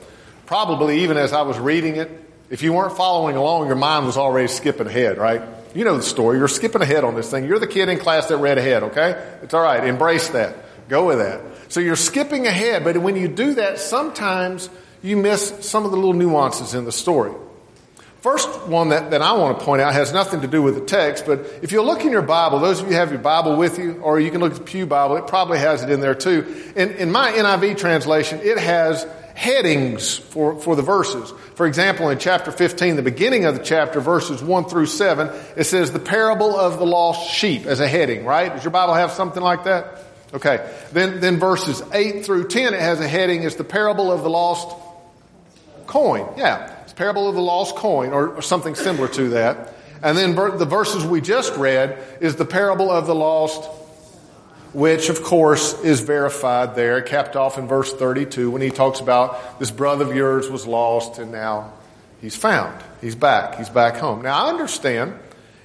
Probably 0.46 1.02
even 1.02 1.16
as 1.16 1.32
I 1.32 1.42
was 1.42 1.58
reading 1.58 1.96
it, 1.96 2.10
if 2.50 2.62
you 2.62 2.72
weren't 2.72 2.96
following 2.96 3.36
along, 3.36 3.66
your 3.66 3.76
mind 3.76 4.06
was 4.06 4.16
already 4.16 4.48
skipping 4.48 4.86
ahead, 4.86 5.18
right? 5.18 5.42
You 5.74 5.84
know 5.84 5.96
the 5.96 6.02
story. 6.02 6.38
You're 6.38 6.48
skipping 6.48 6.82
ahead 6.82 7.02
on 7.04 7.14
this 7.14 7.30
thing. 7.30 7.44
You're 7.44 7.58
the 7.58 7.66
kid 7.66 7.88
in 7.88 7.98
class 7.98 8.26
that 8.26 8.36
read 8.36 8.58
ahead, 8.58 8.84
okay? 8.84 9.10
It's 9.42 9.54
alright. 9.54 9.84
Embrace 9.84 10.28
that. 10.28 10.56
Go 10.88 11.06
with 11.06 11.18
that. 11.18 11.40
So 11.68 11.80
you're 11.80 11.96
skipping 11.96 12.46
ahead, 12.46 12.84
but 12.84 12.96
when 12.98 13.16
you 13.16 13.26
do 13.26 13.54
that, 13.54 13.78
sometimes 13.78 14.68
you 15.02 15.16
miss 15.16 15.66
some 15.66 15.84
of 15.84 15.90
the 15.90 15.96
little 15.96 16.12
nuances 16.12 16.74
in 16.74 16.84
the 16.84 16.92
story. 16.92 17.32
First 18.24 18.68
one 18.68 18.88
that, 18.88 19.10
that 19.10 19.20
I 19.20 19.34
want 19.34 19.58
to 19.58 19.64
point 19.66 19.82
out 19.82 19.92
has 19.92 20.14
nothing 20.14 20.40
to 20.40 20.46
do 20.46 20.62
with 20.62 20.76
the 20.76 20.80
text, 20.80 21.26
but 21.26 21.40
if 21.60 21.72
you 21.72 21.82
look 21.82 22.06
in 22.06 22.10
your 22.10 22.22
Bible, 22.22 22.58
those 22.58 22.80
of 22.80 22.88
you 22.88 22.94
have 22.94 23.10
your 23.10 23.20
Bible 23.20 23.56
with 23.56 23.78
you, 23.78 24.00
or 24.00 24.18
you 24.18 24.30
can 24.30 24.40
look 24.40 24.52
at 24.52 24.58
the 24.60 24.64
Pew 24.64 24.86
Bible, 24.86 25.16
it 25.16 25.26
probably 25.26 25.58
has 25.58 25.82
it 25.82 25.90
in 25.90 26.00
there 26.00 26.14
too. 26.14 26.72
In, 26.74 26.92
in 26.92 27.12
my 27.12 27.32
NIV 27.32 27.76
translation, 27.76 28.40
it 28.42 28.56
has 28.56 29.06
headings 29.34 30.16
for, 30.16 30.58
for 30.58 30.74
the 30.74 30.80
verses. 30.80 31.34
For 31.56 31.66
example, 31.66 32.08
in 32.08 32.18
chapter 32.18 32.50
15, 32.50 32.96
the 32.96 33.02
beginning 33.02 33.44
of 33.44 33.58
the 33.58 33.62
chapter, 33.62 34.00
verses 34.00 34.42
1 34.42 34.70
through 34.70 34.86
7, 34.86 35.28
it 35.58 35.64
says 35.64 35.92
the 35.92 35.98
parable 35.98 36.58
of 36.58 36.78
the 36.78 36.86
lost 36.86 37.30
sheep 37.30 37.66
as 37.66 37.80
a 37.80 37.86
heading, 37.86 38.24
right? 38.24 38.50
Does 38.54 38.64
your 38.64 38.70
Bible 38.70 38.94
have 38.94 39.10
something 39.10 39.42
like 39.42 39.64
that? 39.64 40.02
Okay. 40.32 40.66
Then, 40.92 41.20
then 41.20 41.38
verses 41.38 41.82
8 41.92 42.24
through 42.24 42.48
10, 42.48 42.72
it 42.72 42.80
has 42.80 43.00
a 43.00 43.06
heading, 43.06 43.42
it's 43.42 43.56
the 43.56 43.64
parable 43.64 44.10
of 44.10 44.22
the 44.22 44.30
lost 44.30 44.74
coin. 45.86 46.26
Yeah. 46.38 46.73
Parable 46.96 47.28
of 47.28 47.34
the 47.34 47.42
lost 47.42 47.76
coin 47.76 48.12
or, 48.12 48.28
or 48.28 48.42
something 48.42 48.74
similar 48.74 49.08
to 49.08 49.30
that. 49.30 49.74
And 50.02 50.16
then 50.16 50.34
ver- 50.34 50.56
the 50.56 50.66
verses 50.66 51.04
we 51.04 51.20
just 51.20 51.56
read 51.56 51.98
is 52.20 52.36
the 52.36 52.44
parable 52.44 52.90
of 52.90 53.06
the 53.06 53.14
lost 53.14 53.68
which 54.74 55.08
of 55.08 55.22
course 55.22 55.80
is 55.82 56.00
verified 56.00 56.74
there, 56.74 57.00
capped 57.00 57.36
off 57.36 57.56
in 57.58 57.68
verse 57.68 57.94
32 57.94 58.50
when 58.50 58.60
he 58.60 58.70
talks 58.70 59.00
about 59.00 59.58
this 59.60 59.70
brother 59.70 60.04
of 60.04 60.14
yours 60.14 60.50
was 60.50 60.66
lost 60.66 61.18
and 61.18 61.30
now 61.30 61.72
he's 62.20 62.36
found. 62.36 62.82
He's 63.00 63.14
back. 63.14 63.54
He's 63.54 63.70
back 63.70 63.96
home. 63.96 64.22
Now 64.22 64.46
I 64.46 64.48
understand, 64.48 65.14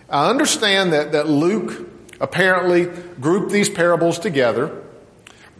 I 0.10 0.30
understand 0.30 0.94
that, 0.94 1.14
that 1.14 1.28
Luke 1.28 1.90
apparently 2.22 2.86
grouped 3.20 3.52
these 3.52 3.68
parables 3.68 4.20
together 4.20 4.80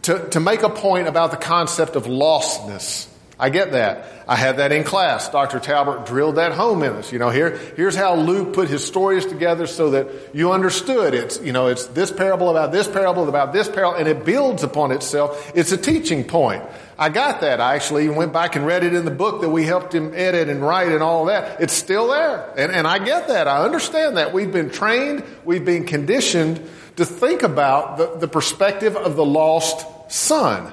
to, 0.02 0.28
to 0.30 0.40
make 0.40 0.62
a 0.62 0.70
point 0.70 1.08
about 1.08 1.32
the 1.32 1.36
concept 1.36 1.96
of 1.96 2.04
lostness. 2.04 3.08
I 3.40 3.48
get 3.48 3.72
that. 3.72 4.04
I 4.28 4.36
had 4.36 4.58
that 4.58 4.70
in 4.70 4.84
class. 4.84 5.30
Dr. 5.30 5.58
Talbert 5.58 6.06
drilled 6.06 6.36
that 6.36 6.52
home 6.52 6.82
in 6.82 6.92
us. 6.92 7.10
You 7.10 7.18
know, 7.18 7.30
here, 7.30 7.56
here's 7.74 7.96
how 7.96 8.14
Luke 8.14 8.52
put 8.52 8.68
his 8.68 8.86
stories 8.86 9.24
together 9.24 9.66
so 9.66 9.90
that 9.92 10.34
you 10.34 10.52
understood. 10.52 11.14
It's, 11.14 11.40
you 11.40 11.52
know, 11.52 11.68
it's 11.68 11.86
this 11.86 12.12
parable 12.12 12.50
about 12.50 12.70
this 12.70 12.86
parable 12.86 13.28
about 13.30 13.54
this 13.54 13.66
parable, 13.68 13.94
and 13.94 14.06
it 14.06 14.26
builds 14.26 14.62
upon 14.62 14.92
itself. 14.92 15.50
It's 15.54 15.72
a 15.72 15.78
teaching 15.78 16.24
point. 16.24 16.62
I 16.98 17.08
got 17.08 17.40
that. 17.40 17.62
I 17.62 17.76
actually 17.76 18.10
went 18.10 18.34
back 18.34 18.56
and 18.56 18.66
read 18.66 18.84
it 18.84 18.92
in 18.92 19.06
the 19.06 19.10
book 19.10 19.40
that 19.40 19.48
we 19.48 19.64
helped 19.64 19.94
him 19.94 20.12
edit 20.14 20.50
and 20.50 20.60
write 20.60 20.92
and 20.92 21.02
all 21.02 21.24
that. 21.24 21.62
It's 21.62 21.72
still 21.72 22.08
there. 22.08 22.52
And, 22.58 22.70
and 22.70 22.86
I 22.86 22.98
get 22.98 23.28
that. 23.28 23.48
I 23.48 23.64
understand 23.64 24.18
that. 24.18 24.34
We've 24.34 24.52
been 24.52 24.68
trained, 24.68 25.24
we've 25.46 25.64
been 25.64 25.86
conditioned 25.86 26.60
to 26.96 27.06
think 27.06 27.42
about 27.42 27.96
the, 27.96 28.18
the 28.18 28.28
perspective 28.28 28.96
of 28.96 29.16
the 29.16 29.24
lost 29.24 29.86
son. 30.12 30.70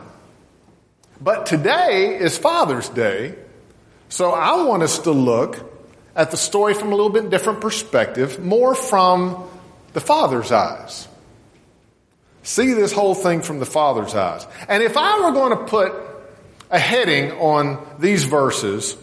But 1.19 1.47
today 1.47 2.17
is 2.19 2.37
Father's 2.37 2.89
Day, 2.89 3.35
so 4.09 4.31
I 4.31 4.63
want 4.63 4.83
us 4.83 4.99
to 4.99 5.11
look 5.11 5.73
at 6.15 6.31
the 6.31 6.37
story 6.37 6.73
from 6.73 6.91
a 6.91 6.95
little 6.95 7.09
bit 7.09 7.29
different 7.29 7.61
perspective, 7.61 8.39
more 8.39 8.75
from 8.75 9.49
the 9.93 9.99
Father's 9.99 10.51
eyes. 10.51 11.07
See 12.43 12.73
this 12.73 12.91
whole 12.93 13.15
thing 13.15 13.41
from 13.41 13.59
the 13.59 13.65
Father's 13.65 14.13
eyes. 14.13 14.45
And 14.69 14.83
if 14.83 14.95
I 14.95 15.25
were 15.25 15.31
going 15.31 15.57
to 15.57 15.65
put 15.65 15.93
a 16.69 16.79
heading 16.79 17.31
on 17.31 17.85
these 17.99 18.23
verses, 18.23 18.95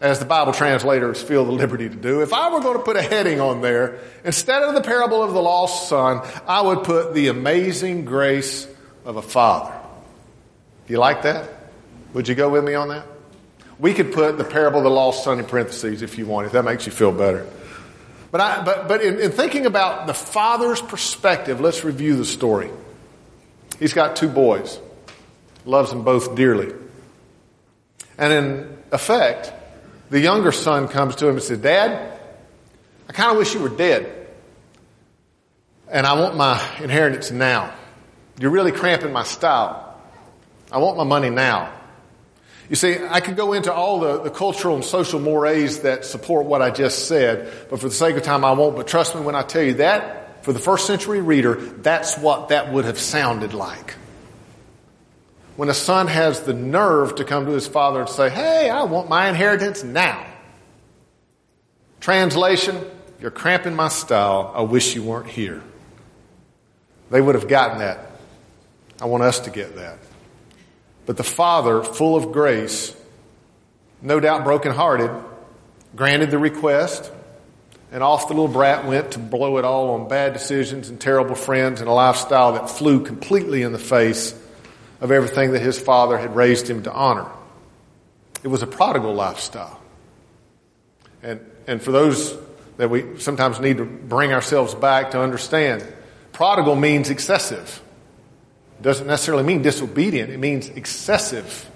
as 0.00 0.20
the 0.20 0.24
Bible 0.24 0.52
translators 0.52 1.20
feel 1.20 1.44
the 1.44 1.52
liberty 1.52 1.88
to 1.88 1.96
do, 1.96 2.22
if 2.22 2.32
I 2.32 2.52
were 2.52 2.60
going 2.60 2.78
to 2.78 2.84
put 2.84 2.96
a 2.96 3.02
heading 3.02 3.40
on 3.40 3.62
there, 3.62 3.98
instead 4.24 4.62
of 4.62 4.74
the 4.74 4.80
parable 4.80 5.24
of 5.24 5.32
the 5.32 5.42
lost 5.42 5.88
son, 5.88 6.24
I 6.46 6.62
would 6.62 6.84
put 6.84 7.14
the 7.14 7.28
amazing 7.28 8.04
grace 8.04 8.68
of 9.04 9.16
a 9.16 9.22
father. 9.22 9.77
Do 10.88 10.94
you 10.94 10.98
like 10.98 11.22
that? 11.22 11.48
Would 12.14 12.28
you 12.28 12.34
go 12.34 12.48
with 12.48 12.64
me 12.64 12.72
on 12.72 12.88
that? 12.88 13.04
We 13.78 13.92
could 13.92 14.10
put 14.12 14.38
the 14.38 14.44
parable 14.44 14.78
of 14.78 14.84
the 14.84 14.90
lost 14.90 15.22
son 15.22 15.38
in 15.38 15.44
parentheses 15.44 16.00
if 16.00 16.16
you 16.16 16.24
want, 16.24 16.46
if 16.46 16.52
that 16.52 16.64
makes 16.64 16.86
you 16.86 16.92
feel 16.92 17.12
better. 17.12 17.46
But, 18.30 18.40
I, 18.40 18.64
but, 18.64 18.88
but 18.88 19.02
in, 19.02 19.20
in 19.20 19.30
thinking 19.30 19.66
about 19.66 20.06
the 20.06 20.14
father's 20.14 20.80
perspective, 20.80 21.60
let's 21.60 21.84
review 21.84 22.16
the 22.16 22.24
story. 22.24 22.70
He's 23.78 23.92
got 23.92 24.16
two 24.16 24.30
boys, 24.30 24.80
loves 25.66 25.90
them 25.90 26.04
both 26.04 26.34
dearly. 26.34 26.72
And 28.16 28.32
in 28.32 28.78
effect, 28.90 29.52
the 30.08 30.20
younger 30.20 30.52
son 30.52 30.88
comes 30.88 31.16
to 31.16 31.28
him 31.28 31.34
and 31.34 31.42
says, 31.42 31.58
Dad, 31.58 32.18
I 33.08 33.12
kind 33.12 33.30
of 33.30 33.36
wish 33.36 33.52
you 33.52 33.60
were 33.60 33.68
dead. 33.68 34.26
And 35.90 36.06
I 36.06 36.18
want 36.18 36.34
my 36.34 36.62
inheritance 36.80 37.30
now. 37.30 37.74
You're 38.40 38.50
really 38.50 38.72
cramping 38.72 39.12
my 39.12 39.24
style. 39.24 39.87
I 40.70 40.78
want 40.78 40.96
my 40.96 41.04
money 41.04 41.30
now. 41.30 41.72
You 42.68 42.76
see, 42.76 42.98
I 43.08 43.20
could 43.20 43.36
go 43.36 43.54
into 43.54 43.72
all 43.72 44.00
the, 44.00 44.20
the 44.22 44.30
cultural 44.30 44.74
and 44.74 44.84
social 44.84 45.20
mores 45.20 45.80
that 45.80 46.04
support 46.04 46.44
what 46.44 46.60
I 46.60 46.70
just 46.70 47.08
said, 47.08 47.50
but 47.70 47.80
for 47.80 47.88
the 47.88 47.94
sake 47.94 48.16
of 48.16 48.22
time 48.22 48.44
I 48.44 48.52
won't. 48.52 48.76
But 48.76 48.86
trust 48.86 49.14
me 49.14 49.22
when 49.22 49.34
I 49.34 49.42
tell 49.42 49.62
you 49.62 49.74
that, 49.74 50.44
for 50.44 50.52
the 50.52 50.58
first 50.58 50.86
century 50.86 51.20
reader, 51.20 51.54
that's 51.54 52.18
what 52.18 52.50
that 52.50 52.72
would 52.72 52.84
have 52.84 52.98
sounded 52.98 53.54
like. 53.54 53.94
When 55.56 55.70
a 55.70 55.74
son 55.74 56.06
has 56.08 56.42
the 56.42 56.52
nerve 56.52 57.16
to 57.16 57.24
come 57.24 57.46
to 57.46 57.52
his 57.52 57.66
father 57.66 58.00
and 58.00 58.08
say, 58.08 58.28
Hey, 58.28 58.70
I 58.70 58.84
want 58.84 59.08
my 59.08 59.28
inheritance 59.28 59.82
now. 59.82 60.24
Translation, 62.00 62.84
you're 63.20 63.30
cramping 63.30 63.74
my 63.74 63.88
style. 63.88 64.52
I 64.54 64.62
wish 64.62 64.94
you 64.94 65.02
weren't 65.02 65.26
here. 65.26 65.62
They 67.10 67.20
would 67.20 67.34
have 67.34 67.48
gotten 67.48 67.78
that 67.78 68.08
I 69.00 69.06
want 69.06 69.22
us 69.22 69.40
to 69.40 69.50
get 69.50 69.76
that. 69.76 69.98
But 71.08 71.16
the 71.16 71.24
father, 71.24 71.82
full 71.82 72.16
of 72.16 72.32
grace, 72.32 72.94
no 74.02 74.20
doubt 74.20 74.44
brokenhearted, 74.44 75.10
granted 75.96 76.30
the 76.30 76.36
request, 76.36 77.10
and 77.90 78.02
off 78.02 78.28
the 78.28 78.34
little 78.34 78.46
brat 78.46 78.84
went 78.84 79.12
to 79.12 79.18
blow 79.18 79.56
it 79.56 79.64
all 79.64 79.94
on 79.94 80.08
bad 80.08 80.34
decisions 80.34 80.90
and 80.90 81.00
terrible 81.00 81.34
friends 81.34 81.80
and 81.80 81.88
a 81.88 81.94
lifestyle 81.94 82.52
that 82.52 82.68
flew 82.68 83.02
completely 83.02 83.62
in 83.62 83.72
the 83.72 83.78
face 83.78 84.38
of 85.00 85.10
everything 85.10 85.52
that 85.52 85.62
his 85.62 85.80
father 85.80 86.18
had 86.18 86.36
raised 86.36 86.68
him 86.68 86.82
to 86.82 86.92
honor. 86.92 87.30
It 88.44 88.48
was 88.48 88.62
a 88.62 88.66
prodigal 88.66 89.14
lifestyle. 89.14 89.80
And, 91.22 91.40
and 91.66 91.80
for 91.80 91.90
those 91.90 92.36
that 92.76 92.90
we 92.90 93.18
sometimes 93.18 93.60
need 93.60 93.78
to 93.78 93.86
bring 93.86 94.34
ourselves 94.34 94.74
back 94.74 95.12
to 95.12 95.22
understand, 95.22 95.90
prodigal 96.32 96.76
means 96.76 97.08
excessive. 97.08 97.82
Doesn't 98.80 99.06
necessarily 99.06 99.44
mean 99.44 99.62
disobedient. 99.62 100.30
It 100.30 100.38
means 100.38 100.68
excessive. 100.68 101.68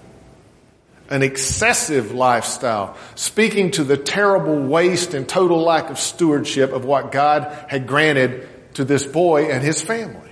An 1.09 1.21
excessive 1.21 2.11
lifestyle, 2.11 2.97
speaking 3.15 3.71
to 3.71 3.83
the 3.83 3.97
terrible 3.97 4.57
waste 4.63 5.13
and 5.13 5.27
total 5.27 5.61
lack 5.61 5.89
of 5.89 5.99
stewardship 5.99 6.71
of 6.71 6.85
what 6.85 7.11
God 7.11 7.65
had 7.67 7.87
granted 7.87 8.47
to 8.75 8.85
this 8.85 9.05
boy 9.05 9.51
and 9.51 9.61
his 9.61 9.81
family. 9.81 10.31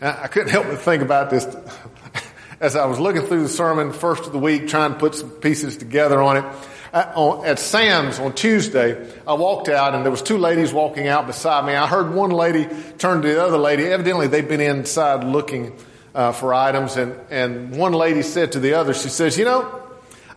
Now, 0.00 0.18
I 0.22 0.28
couldn't 0.28 0.50
help 0.50 0.66
but 0.66 0.80
think 0.80 1.02
about 1.02 1.30
this 1.30 1.46
as 2.60 2.76
I 2.76 2.86
was 2.86 3.00
looking 3.00 3.22
through 3.22 3.42
the 3.42 3.48
sermon 3.48 3.92
first 3.92 4.24
of 4.24 4.32
the 4.32 4.38
week, 4.38 4.68
trying 4.68 4.92
to 4.92 4.98
put 4.98 5.14
some 5.14 5.30
pieces 5.30 5.76
together 5.78 6.20
on 6.20 6.36
it. 6.36 6.44
At 6.92 7.58
Sam's 7.58 8.18
on 8.18 8.32
Tuesday, 8.34 9.10
I 9.26 9.34
walked 9.34 9.68
out 9.68 9.94
and 9.94 10.04
there 10.04 10.10
was 10.10 10.22
two 10.22 10.38
ladies 10.38 10.72
walking 10.72 11.08
out 11.08 11.26
beside 11.26 11.66
me. 11.66 11.74
I 11.74 11.86
heard 11.86 12.14
one 12.14 12.30
lady 12.30 12.68
turn 12.98 13.22
to 13.22 13.28
the 13.28 13.44
other 13.44 13.58
lady. 13.58 13.84
Evidently, 13.86 14.28
they'd 14.28 14.48
been 14.48 14.60
inside 14.60 15.24
looking 15.24 15.76
uh, 16.14 16.32
for 16.32 16.54
items, 16.54 16.96
and 16.96 17.14
and 17.30 17.76
one 17.76 17.92
lady 17.92 18.22
said 18.22 18.52
to 18.52 18.60
the 18.60 18.74
other, 18.74 18.94
she 18.94 19.10
says, 19.10 19.36
"You 19.36 19.44
know, 19.44 19.82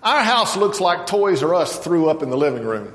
our 0.04 0.24
house 0.24 0.58
looks 0.58 0.82
like 0.82 1.08
Toys 1.08 1.42
R 1.42 1.56
Us 1.56 1.80
threw 1.80 2.10
up 2.10 2.22
in 2.22 2.30
the 2.30 2.38
living 2.38 2.66
room." 2.66 2.94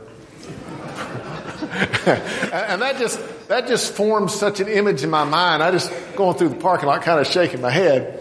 and 2.07 2.83
that 2.83 2.97
just 2.99 3.19
that 3.49 3.67
just 3.67 3.95
formed 3.95 4.31
such 4.31 4.61
an 4.61 4.69
image 4.69 5.03
in 5.03 5.11
my 5.11 5.25
mind. 5.25 5.63
I 5.63 5.71
just 5.71 5.91
going 6.15 6.37
through 6.37 6.51
the 6.51 6.57
parking 6.57 6.87
lot, 6.87 7.03
kind 7.03 7.19
of 7.19 7.27
shaking 7.27 7.63
my 7.63 7.71
head. 7.71 8.21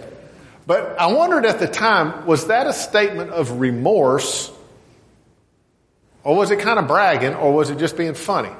But 0.66 0.98
I 0.98 1.08
wondered 1.08 1.46
at 1.46 1.60
the 1.60 1.68
time, 1.68 2.26
was 2.26 2.48
that 2.48 2.68
a 2.68 2.74
statement 2.74 3.32
of 3.32 3.60
remorse, 3.60 4.50
or 6.24 6.36
was 6.36 6.52
it 6.52 6.60
kind 6.60 6.80
of 6.80 6.88
bragging, 6.88 7.34
or 7.34 7.54
was 7.54 7.70
it 7.70 7.78
just 7.78 7.98
being 7.98 8.14
funny? 8.14 8.52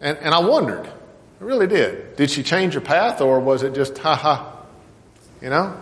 And, 0.00 0.18
and 0.18 0.34
I 0.34 0.40
wondered. 0.40 0.86
I 0.86 1.44
really 1.44 1.66
did. 1.66 2.16
Did 2.16 2.30
she 2.30 2.42
change 2.42 2.74
her 2.74 2.80
path, 2.80 3.20
or 3.20 3.40
was 3.40 3.62
it 3.62 3.74
just 3.74 3.96
ha 3.98 4.16
ha? 4.16 4.56
You 5.40 5.50
know? 5.50 5.76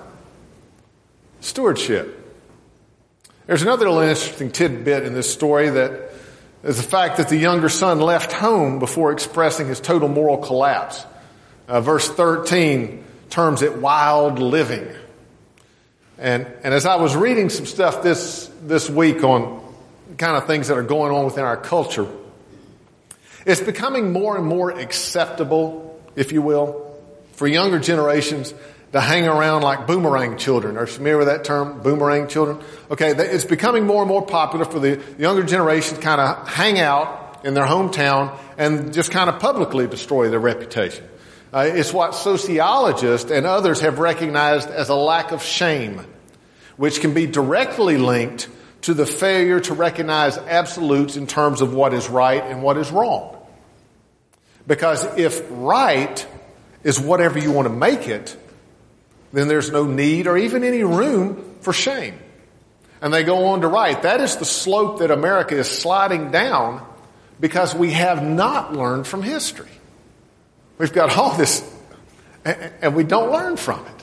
Stewardship. 1.41 2.14
There's 3.47 3.62
another 3.62 3.89
little 3.89 4.03
interesting 4.03 4.51
tidbit 4.51 5.05
in 5.05 5.14
this 5.14 5.32
story 5.32 5.70
that 5.70 6.12
is 6.62 6.76
the 6.76 6.82
fact 6.82 7.16
that 7.16 7.28
the 7.28 7.36
younger 7.36 7.68
son 7.68 8.01
left 8.01 8.32
home 8.32 8.78
before 8.78 9.12
expressing 9.12 9.68
his 9.68 9.80
total 9.80 10.09
moral 10.09 10.39
collapse. 10.39 11.05
Uh, 11.66 11.80
verse 11.80 12.09
13 12.09 13.05
terms 13.30 13.62
it 13.62 13.78
wild 13.78 14.39
living. 14.39 14.86
And, 16.18 16.47
and 16.64 16.74
as 16.74 16.84
I 16.84 16.97
was 16.97 17.14
reading 17.14 17.49
some 17.49 17.66
stuff 17.66 18.03
this, 18.03 18.51
this 18.62 18.91
week 18.91 19.22
on 19.22 19.67
kind 20.16 20.36
of 20.36 20.46
things 20.46 20.68
that 20.68 20.78
are 20.78 20.82
going 20.82 21.12
on 21.12 21.24
within 21.24 21.44
our 21.44 21.56
culture, 21.56 22.09
it's 23.44 23.61
becoming 23.61 24.12
more 24.12 24.36
and 24.36 24.46
more 24.46 24.70
acceptable, 24.70 26.00
if 26.16 26.32
you 26.32 26.42
will, 26.42 26.84
for 27.32 27.46
younger 27.46 27.78
generations 27.78 28.52
to 28.92 29.00
hang 29.00 29.26
around 29.28 29.62
like 29.62 29.86
boomerang 29.86 30.38
children. 30.38 30.76
Are 30.76 30.82
you 30.82 30.86
familiar 30.86 31.18
with 31.18 31.28
that 31.28 31.44
term, 31.44 31.82
boomerang 31.82 32.28
children? 32.28 32.59
Okay, 32.90 33.11
it's 33.11 33.44
becoming 33.44 33.86
more 33.86 34.02
and 34.02 34.09
more 34.09 34.24
popular 34.24 34.64
for 34.64 34.78
the 34.78 35.02
younger 35.18 35.42
generation 35.42 35.96
to 35.96 36.02
kind 36.02 36.20
of 36.20 36.48
hang 36.48 36.78
out 36.80 37.40
in 37.44 37.54
their 37.54 37.66
hometown 37.66 38.36
and 38.56 38.92
just 38.92 39.11
kind 39.11 39.30
of 39.30 39.40
publicly 39.40 39.86
destroy 39.86 40.30
their 40.30 40.40
reputation. 40.40 41.04
Uh, 41.52 41.68
it's 41.72 41.92
what 41.92 42.14
sociologists 42.14 43.30
and 43.30 43.46
others 43.46 43.80
have 43.80 43.98
recognized 43.98 44.68
as 44.68 44.88
a 44.88 44.94
lack 44.94 45.32
of 45.32 45.42
shame, 45.42 46.04
which 46.76 47.00
can 47.00 47.14
be 47.14 47.26
directly 47.26 47.96
linked 47.96 48.48
to 48.82 48.94
the 48.94 49.06
failure 49.06 49.60
to 49.60 49.74
recognize 49.74 50.38
absolutes 50.38 51.16
in 51.16 51.26
terms 51.26 51.60
of 51.60 51.74
what 51.74 51.92
is 51.92 52.08
right 52.08 52.42
and 52.42 52.62
what 52.62 52.76
is 52.76 52.90
wrong. 52.90 53.36
Because 54.66 55.04
if 55.18 55.42
right 55.50 56.26
is 56.84 57.00
whatever 57.00 57.38
you 57.38 57.50
want 57.52 57.66
to 57.66 57.74
make 57.74 58.06
it, 58.06 58.36
then 59.32 59.48
there's 59.48 59.70
no 59.70 59.84
need 59.84 60.26
or 60.26 60.38
even 60.38 60.64
any 60.64 60.84
room 60.84 61.56
for 61.60 61.72
shame. 61.72 62.18
And 63.00 63.12
they 63.12 63.24
go 63.24 63.46
on 63.46 63.60
to 63.60 63.68
write, 63.68 64.02
that 64.02 64.20
is 64.20 64.36
the 64.36 64.44
slope 64.44 65.00
that 65.00 65.10
America 65.10 65.56
is 65.56 65.68
sliding 65.68 66.30
down 66.30 66.86
because 67.40 67.74
we 67.74 67.92
have 67.92 68.22
not 68.22 68.74
learned 68.74 69.06
from 69.06 69.22
history. 69.22 69.70
We've 70.78 70.92
got 70.92 71.16
all 71.16 71.36
this, 71.36 71.62
and 72.44 72.94
we 72.94 73.04
don't 73.04 73.32
learn 73.32 73.56
from 73.56 73.84
it. 73.86 73.97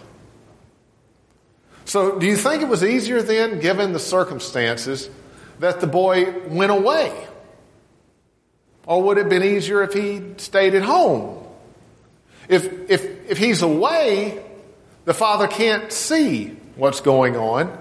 So, 1.85 2.19
do 2.19 2.25
you 2.25 2.35
think 2.35 2.61
it 2.61 2.67
was 2.67 2.83
easier 2.83 3.21
then, 3.21 3.59
given 3.59 3.93
the 3.93 3.99
circumstances, 3.99 5.09
that 5.59 5.81
the 5.81 5.87
boy 5.87 6.47
went 6.47 6.71
away? 6.71 7.27
Or 8.87 9.01
would 9.03 9.17
it 9.17 9.21
have 9.21 9.29
been 9.29 9.43
easier 9.43 9.83
if 9.83 9.93
he 9.93 10.21
stayed 10.37 10.75
at 10.75 10.83
home? 10.83 11.43
If, 12.49 12.89
if, 12.89 13.29
if 13.29 13.37
he's 13.37 13.61
away, 13.61 14.43
the 15.05 15.13
father 15.13 15.47
can't 15.47 15.91
see 15.91 16.57
what's 16.75 17.01
going 17.01 17.35
on. 17.35 17.75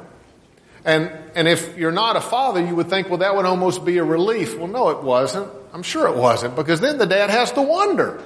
And, 0.85 1.11
and 1.35 1.49
if 1.49 1.77
you're 1.77 1.93
not 1.93 2.17
a 2.17 2.21
father, 2.21 2.65
you 2.65 2.75
would 2.77 2.89
think, 2.89 3.09
well, 3.09 3.19
that 3.19 3.35
would 3.35 3.47
almost 3.47 3.85
be 3.85 3.99
a 3.99 4.05
relief. 4.05 4.57
Well, 4.57 4.69
no, 4.69 4.91
it 4.91 5.03
wasn't. 5.03 5.51
I'm 5.73 5.83
sure 5.83 6.07
it 6.09 6.17
wasn't, 6.17 6.57
because 6.57 6.81
then 6.81 6.99
the 6.99 7.07
dad 7.07 7.31
has 7.31 7.53
to 7.53 7.63
wonder 7.63 8.23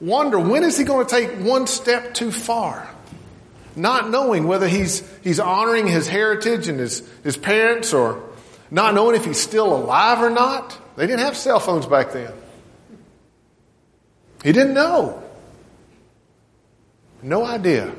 wonder 0.00 0.38
when 0.38 0.62
is 0.62 0.78
he 0.78 0.84
going 0.84 1.06
to 1.06 1.10
take 1.10 1.38
one 1.44 1.66
step 1.66 2.14
too 2.14 2.30
far? 2.30 2.88
Not 3.78 4.10
knowing 4.10 4.46
whether 4.46 4.68
he's, 4.68 5.08
he's 5.22 5.40
honoring 5.40 5.86
his 5.86 6.08
heritage 6.08 6.68
and 6.68 6.78
his, 6.78 7.08
his 7.22 7.36
parents 7.36 7.94
or 7.94 8.22
not 8.70 8.94
knowing 8.94 9.16
if 9.16 9.24
he's 9.24 9.40
still 9.40 9.74
alive 9.74 10.20
or 10.20 10.30
not. 10.30 10.76
They 10.96 11.06
didn't 11.06 11.20
have 11.20 11.36
cell 11.36 11.60
phones 11.60 11.86
back 11.86 12.12
then. 12.12 12.32
He 14.42 14.52
didn't 14.52 14.74
know. 14.74 15.22
No 17.22 17.44
idea. 17.44 17.92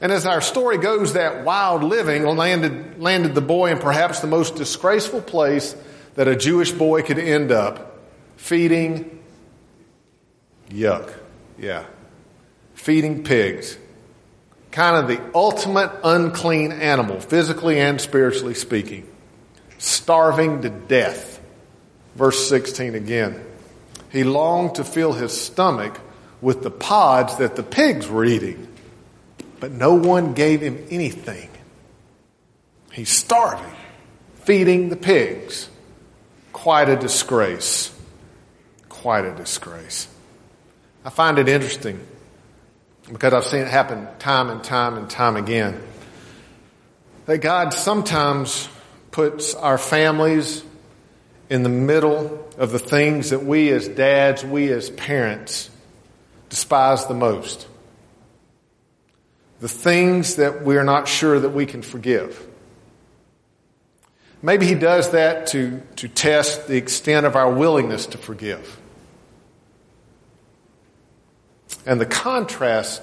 And 0.00 0.12
as 0.12 0.26
our 0.26 0.40
story 0.40 0.78
goes, 0.78 1.12
that 1.14 1.44
wild 1.44 1.82
living 1.82 2.24
landed, 2.24 3.00
landed 3.00 3.34
the 3.34 3.40
boy 3.40 3.70
in 3.70 3.78
perhaps 3.78 4.20
the 4.20 4.26
most 4.26 4.56
disgraceful 4.56 5.20
place 5.20 5.76
that 6.14 6.28
a 6.28 6.36
Jewish 6.36 6.72
boy 6.72 7.02
could 7.02 7.18
end 7.18 7.52
up 7.52 7.98
feeding 8.36 9.14
Yuck. 10.70 11.12
Yeah. 11.58 11.84
Feeding 12.74 13.22
pigs. 13.22 13.78
Kind 14.74 14.96
of 14.96 15.06
the 15.06 15.22
ultimate 15.36 15.92
unclean 16.02 16.72
animal, 16.72 17.20
physically 17.20 17.78
and 17.78 18.00
spiritually 18.00 18.54
speaking. 18.54 19.08
Starving 19.78 20.62
to 20.62 20.68
death. 20.68 21.40
Verse 22.16 22.48
16 22.48 22.96
again. 22.96 23.40
He 24.10 24.24
longed 24.24 24.74
to 24.74 24.82
fill 24.82 25.12
his 25.12 25.40
stomach 25.40 26.00
with 26.40 26.64
the 26.64 26.72
pods 26.72 27.36
that 27.36 27.54
the 27.54 27.62
pigs 27.62 28.08
were 28.08 28.24
eating, 28.24 28.66
but 29.60 29.70
no 29.70 29.94
one 29.94 30.34
gave 30.34 30.60
him 30.60 30.84
anything. 30.90 31.50
He's 32.90 33.10
starving, 33.10 33.76
feeding 34.42 34.88
the 34.88 34.96
pigs. 34.96 35.68
Quite 36.52 36.88
a 36.88 36.96
disgrace. 36.96 37.96
Quite 38.88 39.24
a 39.24 39.36
disgrace. 39.36 40.08
I 41.04 41.10
find 41.10 41.38
it 41.38 41.48
interesting 41.48 42.04
because 43.12 43.34
I've 43.34 43.44
seen 43.44 43.60
it 43.60 43.68
happen 43.68 44.08
time 44.18 44.50
and 44.50 44.62
time 44.62 44.96
and 44.96 45.08
time 45.08 45.36
again. 45.36 45.80
That 47.26 47.38
God 47.38 47.72
sometimes 47.72 48.68
puts 49.10 49.54
our 49.54 49.78
families 49.78 50.64
in 51.50 51.62
the 51.62 51.68
middle 51.68 52.48
of 52.58 52.72
the 52.72 52.78
things 52.78 53.30
that 53.30 53.44
we 53.44 53.70
as 53.70 53.88
dads, 53.88 54.44
we 54.44 54.72
as 54.72 54.90
parents 54.90 55.70
despise 56.48 57.06
the 57.06 57.14
most. 57.14 57.68
The 59.60 59.68
things 59.68 60.36
that 60.36 60.62
we're 60.62 60.84
not 60.84 61.08
sure 61.08 61.38
that 61.38 61.50
we 61.50 61.66
can 61.66 61.82
forgive. 61.82 62.46
Maybe 64.42 64.66
He 64.66 64.74
does 64.74 65.12
that 65.12 65.48
to, 65.48 65.80
to 65.96 66.08
test 66.08 66.68
the 66.68 66.76
extent 66.76 67.24
of 67.24 67.36
our 67.36 67.50
willingness 67.50 68.06
to 68.06 68.18
forgive. 68.18 68.80
And 71.86 72.00
the 72.00 72.06
contrast 72.06 73.02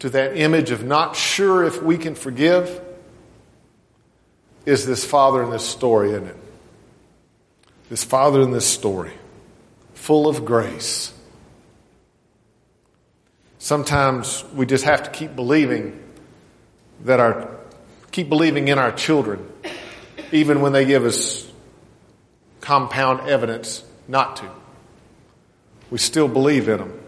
to 0.00 0.10
that 0.10 0.36
image 0.36 0.70
of 0.70 0.84
not 0.84 1.16
sure 1.16 1.64
if 1.64 1.82
we 1.82 1.98
can 1.98 2.14
forgive 2.14 2.80
is 4.64 4.86
this 4.86 5.04
father 5.04 5.42
in 5.42 5.50
this 5.50 5.66
story, 5.66 6.10
isn't 6.10 6.26
it? 6.26 6.36
This 7.90 8.04
father 8.04 8.40
in 8.40 8.52
this 8.52 8.66
story, 8.66 9.12
full 9.94 10.28
of 10.28 10.44
grace, 10.44 11.12
Sometimes 13.62 14.44
we 14.56 14.66
just 14.66 14.82
have 14.82 15.04
to 15.04 15.10
keep 15.10 15.36
believing 15.36 15.96
that 17.04 17.20
our, 17.20 17.48
keep 18.10 18.28
believing 18.28 18.66
in 18.66 18.76
our 18.76 18.90
children, 18.90 19.48
even 20.32 20.62
when 20.62 20.72
they 20.72 20.84
give 20.84 21.04
us 21.04 21.48
compound 22.60 23.28
evidence 23.28 23.84
not 24.08 24.34
to. 24.38 24.50
We 25.92 25.98
still 25.98 26.26
believe 26.26 26.68
in 26.68 26.78
them. 26.78 27.00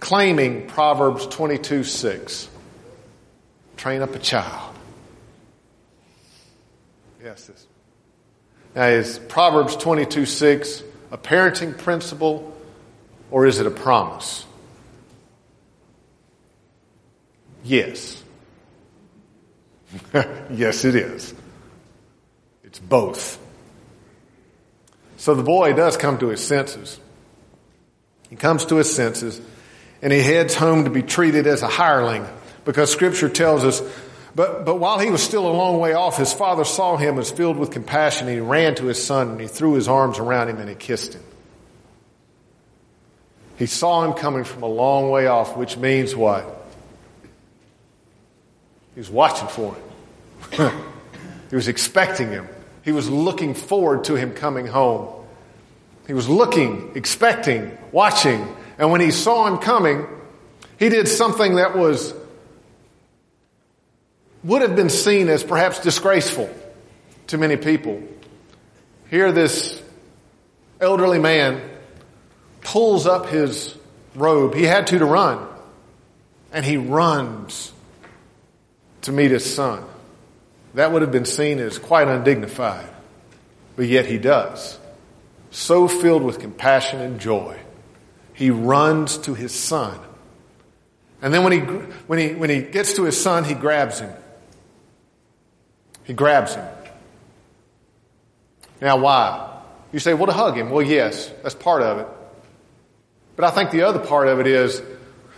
Claiming 0.00 0.66
Proverbs 0.66 1.26
22 1.26 1.84
6. 1.84 2.48
Train 3.76 4.02
up 4.02 4.14
a 4.14 4.18
child. 4.18 4.74
Yes, 7.22 7.46
this. 7.46 7.66
Now, 8.74 8.86
is 8.86 9.18
Proverbs 9.18 9.76
22 9.76 10.26
6 10.26 10.82
a 11.10 11.18
parenting 11.18 11.76
principle 11.78 12.56
or 13.30 13.46
is 13.46 13.60
it 13.60 13.66
a 13.66 13.70
promise? 13.70 14.44
Yes. 17.64 18.22
yes, 20.50 20.84
it 20.84 20.94
is. 20.94 21.34
It's 22.64 22.78
both. 22.78 23.38
So 25.16 25.34
the 25.34 25.42
boy 25.42 25.72
does 25.72 25.96
come 25.96 26.18
to 26.18 26.28
his 26.28 26.44
senses. 26.44 27.00
He 28.28 28.36
comes 28.36 28.64
to 28.66 28.76
his 28.76 28.94
senses 28.94 29.40
and 30.02 30.12
he 30.12 30.20
heads 30.20 30.54
home 30.54 30.84
to 30.84 30.90
be 30.90 31.02
treated 31.02 31.46
as 31.46 31.62
a 31.62 31.68
hireling 31.68 32.26
because 32.64 32.90
scripture 32.90 33.28
tells 33.28 33.64
us 33.64 33.82
but, 34.36 34.66
but 34.66 34.78
while 34.78 34.98
he 34.98 35.10
was 35.10 35.22
still 35.22 35.46
a 35.46 35.50
long 35.50 35.80
way 35.80 35.94
off, 35.94 36.18
his 36.18 36.30
father 36.30 36.64
saw 36.64 36.98
him 36.98 37.18
as 37.18 37.30
filled 37.30 37.56
with 37.56 37.70
compassion. 37.70 38.28
And 38.28 38.36
he 38.36 38.40
ran 38.40 38.74
to 38.74 38.84
his 38.84 39.02
son 39.02 39.30
and 39.30 39.40
he 39.40 39.46
threw 39.46 39.72
his 39.72 39.88
arms 39.88 40.18
around 40.18 40.50
him 40.50 40.58
and 40.58 40.68
he 40.68 40.74
kissed 40.74 41.14
him. 41.14 41.22
He 43.56 43.64
saw 43.64 44.04
him 44.04 44.12
coming 44.12 44.44
from 44.44 44.62
a 44.62 44.68
long 44.68 45.08
way 45.08 45.26
off, 45.26 45.56
which 45.56 45.78
means 45.78 46.14
what? 46.14 46.44
He 48.92 49.00
was 49.00 49.08
watching 49.08 49.48
for 49.48 49.74
him. 50.50 50.72
he 51.48 51.56
was 51.56 51.68
expecting 51.68 52.28
him. 52.28 52.46
He 52.84 52.92
was 52.92 53.08
looking 53.08 53.54
forward 53.54 54.04
to 54.04 54.16
him 54.16 54.34
coming 54.34 54.66
home. 54.66 55.08
He 56.06 56.12
was 56.12 56.28
looking, 56.28 56.92
expecting, 56.94 57.76
watching. 57.90 58.54
And 58.78 58.90
when 58.90 59.00
he 59.00 59.10
saw 59.10 59.46
him 59.46 59.58
coming, 59.58 60.06
he 60.78 60.88
did 60.88 61.08
something 61.08 61.56
that 61.56 61.76
was, 61.76 62.14
would 64.44 64.62
have 64.62 64.76
been 64.76 64.90
seen 64.90 65.28
as 65.28 65.42
perhaps 65.42 65.80
disgraceful 65.80 66.50
to 67.28 67.38
many 67.38 67.56
people. 67.56 68.02
Here 69.10 69.32
this 69.32 69.82
elderly 70.80 71.18
man 71.18 71.62
pulls 72.60 73.06
up 73.06 73.26
his 73.26 73.74
robe. 74.14 74.54
He 74.54 74.64
had 74.64 74.88
to 74.88 74.98
to 74.98 75.04
run. 75.04 75.46
And 76.52 76.64
he 76.64 76.76
runs 76.76 77.72
to 79.02 79.12
meet 79.12 79.30
his 79.30 79.54
son. 79.54 79.84
That 80.74 80.92
would 80.92 81.02
have 81.02 81.12
been 81.12 81.24
seen 81.24 81.58
as 81.58 81.78
quite 81.78 82.08
undignified. 82.08 82.88
But 83.76 83.86
yet 83.86 84.06
he 84.06 84.18
does. 84.18 84.78
So 85.50 85.88
filled 85.88 86.22
with 86.22 86.38
compassion 86.38 87.00
and 87.00 87.20
joy. 87.20 87.58
He 88.36 88.50
runs 88.50 89.16
to 89.18 89.34
his 89.34 89.52
son. 89.52 89.98
And 91.22 91.32
then 91.32 91.42
when 91.42 91.52
he, 91.52 91.58
when 91.60 92.18
he, 92.18 92.34
when 92.34 92.50
he 92.50 92.60
gets 92.60 92.92
to 92.94 93.04
his 93.04 93.20
son, 93.20 93.44
he 93.44 93.54
grabs 93.54 93.98
him. 93.98 94.12
He 96.04 96.12
grabs 96.12 96.54
him. 96.54 96.64
Now 98.82 98.98
why? 98.98 99.62
You 99.90 99.98
say, 99.98 100.12
well, 100.12 100.26
to 100.26 100.34
hug 100.34 100.54
him. 100.54 100.68
Well, 100.68 100.82
yes, 100.82 101.32
that's 101.42 101.54
part 101.54 101.82
of 101.82 101.98
it. 101.98 102.06
But 103.36 103.46
I 103.46 103.50
think 103.50 103.70
the 103.70 103.82
other 103.82 104.00
part 104.00 104.28
of 104.28 104.38
it 104.38 104.46
is 104.46 104.82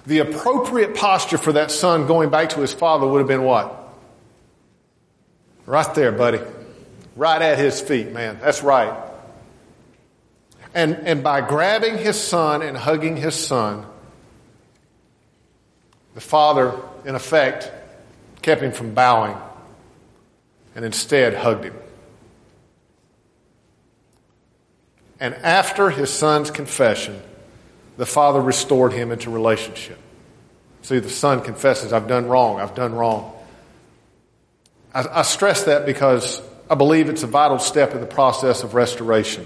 the 0.05 0.19
appropriate 0.19 0.97
posture 0.97 1.39
for 1.39 1.53
that 1.53 1.71
son 1.71 2.09
going 2.09 2.31
back 2.31 2.51
to 2.51 2.61
his 2.61 2.73
father 2.73 3.07
would 3.07 3.19
have 3.19 3.29
been 3.29 3.45
what? 3.45 3.77
Right 5.67 5.95
there, 5.95 6.11
buddy. 6.11 6.41
Right 7.15 7.41
at 7.41 7.59
his 7.59 7.81
feet, 7.81 8.11
man. 8.11 8.39
That's 8.43 8.65
right. 8.65 9.08
And, 10.79 11.09
and 11.09 11.25
by 11.25 11.41
grabbing 11.41 11.99
his 11.99 12.15
son 12.17 12.63
and 12.63 12.77
hugging 12.77 13.17
his 13.17 13.35
son, 13.35 13.85
the 16.15 16.21
father, 16.21 16.73
in 17.05 17.17
effect, 17.17 17.73
kept 18.43 18.63
him 18.63 18.71
from 18.71 18.95
bowing 18.95 19.37
and 20.77 20.85
instead 20.85 21.35
hugged 21.35 21.65
him. 21.65 21.75
And 25.19 25.35
after 25.35 25.91
his 25.91 26.11
son's 26.11 26.53
confession, 26.53 27.21
the 27.97 28.07
father 28.07 28.41
restored 28.41 28.93
him 28.93 29.11
into 29.11 29.31
relationship. 29.31 29.99
See, 30.83 31.01
the 31.01 31.11
son 31.11 31.41
confesses, 31.41 31.93
I've 31.93 32.07
done 32.07 32.29
wrong, 32.29 32.61
I've 32.61 32.77
done 32.77 32.95
wrong. 32.95 33.33
I, 34.95 35.05
I 35.11 35.23
stress 35.23 35.65
that 35.65 35.87
because 35.87 36.41
I 36.71 36.77
believe 36.77 37.09
it's 37.09 37.25
a 37.25 37.27
vital 37.27 37.59
step 37.59 37.95
in 37.95 38.01
the 38.01 38.07
process 38.07 38.63
of 38.63 38.75
restoration. 38.75 39.45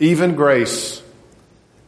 Even 0.00 0.34
grace 0.34 1.02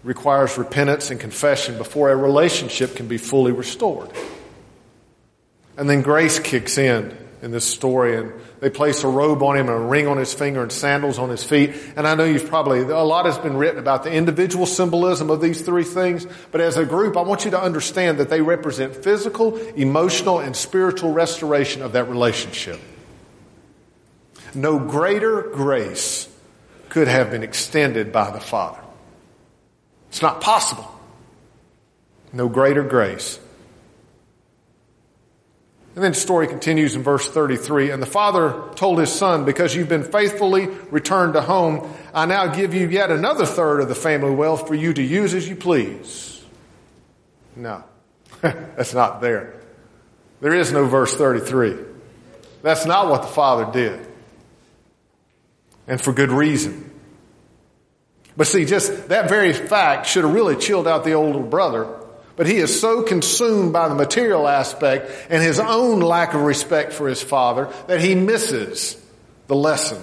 requires 0.04 0.58
repentance 0.58 1.10
and 1.10 1.18
confession 1.18 1.78
before 1.78 2.10
a 2.10 2.16
relationship 2.16 2.94
can 2.94 3.08
be 3.08 3.16
fully 3.16 3.52
restored. 3.52 4.10
And 5.76 5.88
then 5.88 6.02
grace 6.02 6.38
kicks 6.38 6.76
in 6.76 7.16
in 7.40 7.50
this 7.50 7.64
story 7.64 8.16
and 8.16 8.32
they 8.60 8.70
place 8.70 9.02
a 9.02 9.08
robe 9.08 9.42
on 9.42 9.56
him 9.56 9.68
and 9.68 9.76
a 9.76 9.80
ring 9.80 10.06
on 10.06 10.18
his 10.18 10.32
finger 10.32 10.62
and 10.62 10.70
sandals 10.70 11.18
on 11.18 11.30
his 11.30 11.42
feet. 11.42 11.74
And 11.96 12.06
I 12.06 12.14
know 12.14 12.24
you've 12.24 12.48
probably, 12.48 12.80
a 12.80 12.98
lot 12.98 13.26
has 13.26 13.38
been 13.38 13.56
written 13.56 13.80
about 13.80 14.04
the 14.04 14.12
individual 14.12 14.66
symbolism 14.66 15.30
of 15.30 15.40
these 15.40 15.62
three 15.62 15.82
things, 15.82 16.26
but 16.52 16.60
as 16.60 16.76
a 16.76 16.84
group, 16.84 17.16
I 17.16 17.22
want 17.22 17.44
you 17.44 17.50
to 17.52 17.60
understand 17.60 18.18
that 18.18 18.28
they 18.28 18.40
represent 18.40 18.94
physical, 18.94 19.56
emotional, 19.72 20.38
and 20.38 20.54
spiritual 20.54 21.12
restoration 21.12 21.82
of 21.82 21.92
that 21.92 22.08
relationship. 22.08 22.78
No 24.54 24.78
greater 24.78 25.42
grace 25.42 26.28
could 26.92 27.08
have 27.08 27.30
been 27.30 27.42
extended 27.42 28.12
by 28.12 28.30
the 28.30 28.38
Father. 28.38 28.78
It's 30.10 30.20
not 30.20 30.42
possible. 30.42 30.86
No 32.34 32.50
greater 32.50 32.82
grace. 32.82 33.40
And 35.94 36.04
then 36.04 36.12
the 36.12 36.18
story 36.18 36.48
continues 36.48 36.94
in 36.94 37.02
verse 37.02 37.26
33. 37.30 37.92
And 37.92 38.02
the 38.02 38.06
father 38.06 38.62
told 38.74 38.98
his 38.98 39.10
son, 39.10 39.46
because 39.46 39.74
you've 39.74 39.88
been 39.88 40.04
faithfully 40.04 40.66
returned 40.90 41.32
to 41.32 41.40
home, 41.40 41.90
I 42.12 42.26
now 42.26 42.48
give 42.48 42.74
you 42.74 42.86
yet 42.88 43.10
another 43.10 43.46
third 43.46 43.80
of 43.80 43.88
the 43.88 43.94
family 43.94 44.34
wealth 44.34 44.68
for 44.68 44.74
you 44.74 44.92
to 44.92 45.02
use 45.02 45.32
as 45.32 45.48
you 45.48 45.56
please. 45.56 46.44
No, 47.56 47.84
that's 48.42 48.92
not 48.92 49.22
there. 49.22 49.58
There 50.42 50.52
is 50.52 50.72
no 50.72 50.84
verse 50.84 51.16
33. 51.16 51.74
That's 52.60 52.84
not 52.84 53.08
what 53.08 53.22
the 53.22 53.28
father 53.28 53.72
did. 53.72 54.11
And 55.92 56.00
for 56.00 56.12
good 56.14 56.32
reason. 56.32 56.90
But 58.34 58.46
see, 58.46 58.64
just 58.64 59.10
that 59.10 59.28
very 59.28 59.52
fact 59.52 60.06
should 60.06 60.24
have 60.24 60.32
really 60.32 60.56
chilled 60.56 60.88
out 60.88 61.04
the 61.04 61.12
older 61.12 61.40
brother 61.40 61.98
but 62.36 62.46
he 62.46 62.56
is 62.56 62.80
so 62.80 63.02
consumed 63.02 63.72
by 63.72 63.88
the 63.88 63.94
material 63.94 64.48
aspect 64.48 65.10
and 65.28 65.42
his 65.42 65.60
own 65.60 66.00
lack 66.00 66.34
of 66.34 66.40
respect 66.40 66.92
for 66.92 67.08
his 67.08 67.22
father 67.22 67.70
that 67.88 68.00
he 68.00 68.14
misses 68.14 68.96
the 69.48 69.54
lesson. 69.54 70.02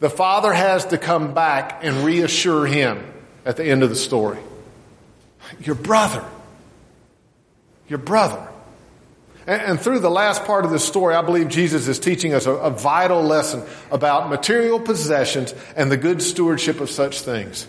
The 0.00 0.10
father 0.10 0.52
has 0.52 0.86
to 0.86 0.98
come 0.98 1.34
back 1.34 1.80
and 1.82 2.04
reassure 2.04 2.66
him 2.66 3.04
at 3.44 3.56
the 3.56 3.64
end 3.64 3.82
of 3.82 3.90
the 3.90 3.96
story. 3.96 4.38
Your 5.60 5.74
brother. 5.74 6.24
Your 7.88 7.98
brother. 7.98 8.48
And, 9.46 9.80
through 9.80 9.98
the 9.98 10.10
last 10.10 10.44
part 10.44 10.64
of 10.64 10.70
this 10.70 10.84
story, 10.84 11.14
I 11.16 11.22
believe 11.22 11.48
Jesus 11.48 11.88
is 11.88 11.98
teaching 11.98 12.32
us 12.32 12.46
a, 12.46 12.52
a 12.52 12.70
vital 12.70 13.22
lesson 13.22 13.64
about 13.90 14.28
material 14.30 14.78
possessions 14.78 15.52
and 15.74 15.90
the 15.90 15.96
good 15.96 16.22
stewardship 16.22 16.80
of 16.80 16.90
such 16.90 17.22
things. 17.22 17.66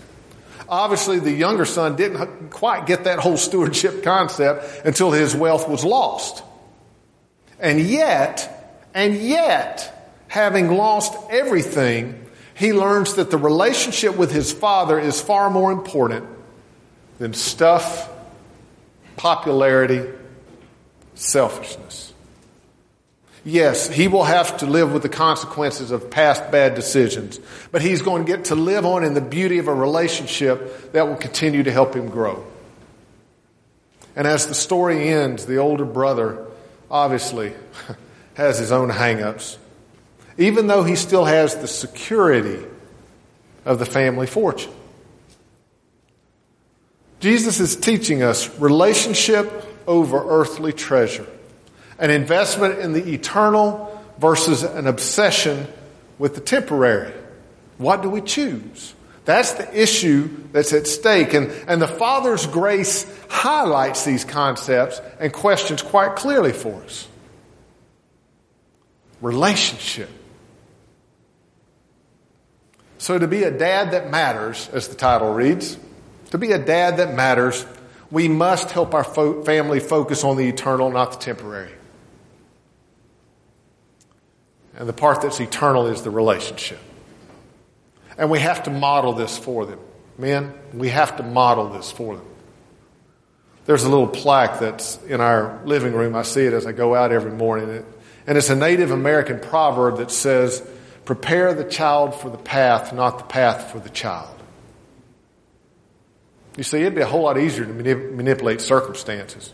Obviously, 0.69 1.19
the 1.19 1.31
younger 1.31 1.65
son 1.65 1.95
didn't 1.95 2.51
quite 2.51 2.85
get 2.85 3.05
that 3.05 3.19
whole 3.19 3.37
stewardship 3.37 4.03
concept 4.03 4.85
until 4.85 5.11
his 5.11 5.35
wealth 5.35 5.67
was 5.67 5.83
lost. 5.83 6.43
And 7.59 7.79
yet, 7.79 8.79
and 8.93 9.15
yet, 9.15 10.13
having 10.27 10.71
lost 10.71 11.13
everything, 11.31 12.23
he 12.53 12.71
learns 12.71 13.15
that 13.15 13.31
the 13.31 13.37
relationship 13.37 14.15
with 14.15 14.31
his 14.31 14.51
father 14.51 14.99
is 14.99 15.19
far 15.19 15.49
more 15.49 15.71
important 15.71 16.25
than 17.17 17.33
stuff, 17.33 18.09
popularity, 19.15 20.03
selfishness. 21.15 22.13
Yes, 23.45 23.89
he 23.89 24.07
will 24.07 24.23
have 24.23 24.57
to 24.57 24.65
live 24.65 24.93
with 24.93 25.01
the 25.01 25.09
consequences 25.09 25.91
of 25.91 26.09
past 26.09 26.49
bad 26.49 26.75
decisions, 26.75 27.39
but 27.71 27.81
he's 27.81 28.01
going 28.01 28.25
to 28.25 28.31
get 28.31 28.45
to 28.45 28.55
live 28.55 28.85
on 28.85 29.03
in 29.03 29.13
the 29.15 29.21
beauty 29.21 29.57
of 29.57 29.67
a 29.67 29.73
relationship 29.73 30.93
that 30.93 31.07
will 31.07 31.17
continue 31.17 31.63
to 31.63 31.71
help 31.71 31.93
him 31.93 32.09
grow. 32.09 32.45
And 34.15 34.27
as 34.27 34.47
the 34.47 34.53
story 34.53 35.09
ends, 35.09 35.45
the 35.45 35.57
older 35.57 35.83
brother 35.83 36.45
obviously 36.89 37.53
has 38.35 38.59
his 38.59 38.71
own 38.71 38.89
hangups, 38.89 39.57
even 40.37 40.67
though 40.67 40.83
he 40.83 40.95
still 40.95 41.25
has 41.25 41.55
the 41.57 41.67
security 41.67 42.63
of 43.65 43.77
the 43.77 43.85
family 43.85 44.27
fortune. 44.27 44.71
Jesus 47.19 47.59
is 47.59 47.75
teaching 47.75 48.21
us 48.23 48.49
relationship 48.59 49.65
over 49.87 50.23
earthly 50.41 50.73
treasure, 50.73 51.27
an 51.99 52.09
investment 52.09 52.79
in 52.79 52.93
the 52.93 53.13
eternal 53.13 53.89
versus 54.19 54.63
an 54.63 54.87
obsession 54.87 55.67
with 56.17 56.35
the 56.35 56.41
temporary. 56.41 57.13
What 57.77 58.01
do 58.01 58.09
we 58.09 58.21
choose? 58.21 58.93
That's 59.25 59.53
the 59.53 59.81
issue 59.81 60.29
that's 60.51 60.73
at 60.73 60.87
stake. 60.87 61.33
And, 61.33 61.49
and 61.67 61.81
the 61.81 61.87
Father's 61.87 62.45
grace 62.45 63.05
highlights 63.29 64.03
these 64.03 64.25
concepts 64.25 65.01
and 65.19 65.31
questions 65.31 65.81
quite 65.81 66.15
clearly 66.15 66.51
for 66.51 66.83
us. 66.83 67.07
Relationship. 69.21 70.09
So, 72.97 73.17
to 73.17 73.27
be 73.27 73.43
a 73.43 73.51
dad 73.51 73.91
that 73.91 74.09
matters, 74.09 74.69
as 74.71 74.87
the 74.87 74.95
title 74.95 75.33
reads, 75.33 75.77
to 76.31 76.37
be 76.37 76.51
a 76.51 76.57
dad 76.57 76.97
that 76.97 77.13
matters, 77.13 77.65
we 78.13 78.27
must 78.27 78.69
help 78.69 78.93
our 78.93 79.03
fo- 79.03 79.41
family 79.41 79.79
focus 79.79 80.23
on 80.23 80.37
the 80.37 80.47
eternal, 80.47 80.91
not 80.91 81.13
the 81.13 81.17
temporary. 81.17 81.71
And 84.75 84.87
the 84.87 84.93
part 84.93 85.23
that's 85.23 85.39
eternal 85.39 85.87
is 85.87 86.03
the 86.03 86.11
relationship. 86.11 86.77
And 88.15 88.29
we 88.29 88.37
have 88.37 88.61
to 88.63 88.69
model 88.69 89.13
this 89.13 89.35
for 89.35 89.65
them. 89.65 89.79
Men, 90.19 90.53
we 90.75 90.89
have 90.89 91.17
to 91.17 91.23
model 91.23 91.69
this 91.69 91.91
for 91.91 92.15
them. 92.15 92.25
There's 93.65 93.83
a 93.83 93.89
little 93.89 94.07
plaque 94.07 94.59
that's 94.59 95.01
in 95.05 95.19
our 95.19 95.59
living 95.65 95.93
room. 95.93 96.15
I 96.15 96.21
see 96.21 96.45
it 96.45 96.53
as 96.53 96.67
I 96.67 96.71
go 96.71 96.93
out 96.93 97.11
every 97.11 97.31
morning. 97.31 97.83
And 98.27 98.37
it's 98.37 98.51
a 98.51 98.55
Native 98.55 98.91
American 98.91 99.39
proverb 99.39 99.97
that 99.97 100.11
says, 100.11 100.61
Prepare 101.05 101.55
the 101.55 101.63
child 101.63 102.13
for 102.13 102.29
the 102.29 102.37
path, 102.37 102.93
not 102.93 103.17
the 103.17 103.23
path 103.23 103.71
for 103.71 103.79
the 103.79 103.89
child. 103.89 104.42
You 106.57 106.63
see, 106.63 106.79
it'd 106.81 106.95
be 106.95 107.01
a 107.01 107.05
whole 107.05 107.23
lot 107.23 107.37
easier 107.37 107.65
to 107.65 107.73
manip- 107.73 108.13
manipulate 108.13 108.61
circumstances. 108.61 109.53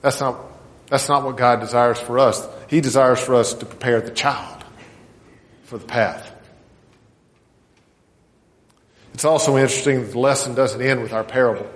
That's 0.00 0.20
not, 0.20 0.40
that's 0.88 1.08
not 1.08 1.24
what 1.24 1.36
God 1.36 1.60
desires 1.60 1.98
for 1.98 2.18
us. 2.18 2.46
He 2.68 2.80
desires 2.80 3.20
for 3.20 3.34
us 3.34 3.54
to 3.54 3.66
prepare 3.66 4.00
the 4.00 4.10
child 4.10 4.64
for 5.64 5.78
the 5.78 5.86
path. 5.86 6.32
It's 9.12 9.24
also 9.24 9.58
interesting 9.58 10.00
that 10.02 10.12
the 10.12 10.18
lesson 10.18 10.54
doesn't 10.54 10.80
end 10.80 11.02
with 11.02 11.12
our 11.12 11.24
parable. 11.24 11.68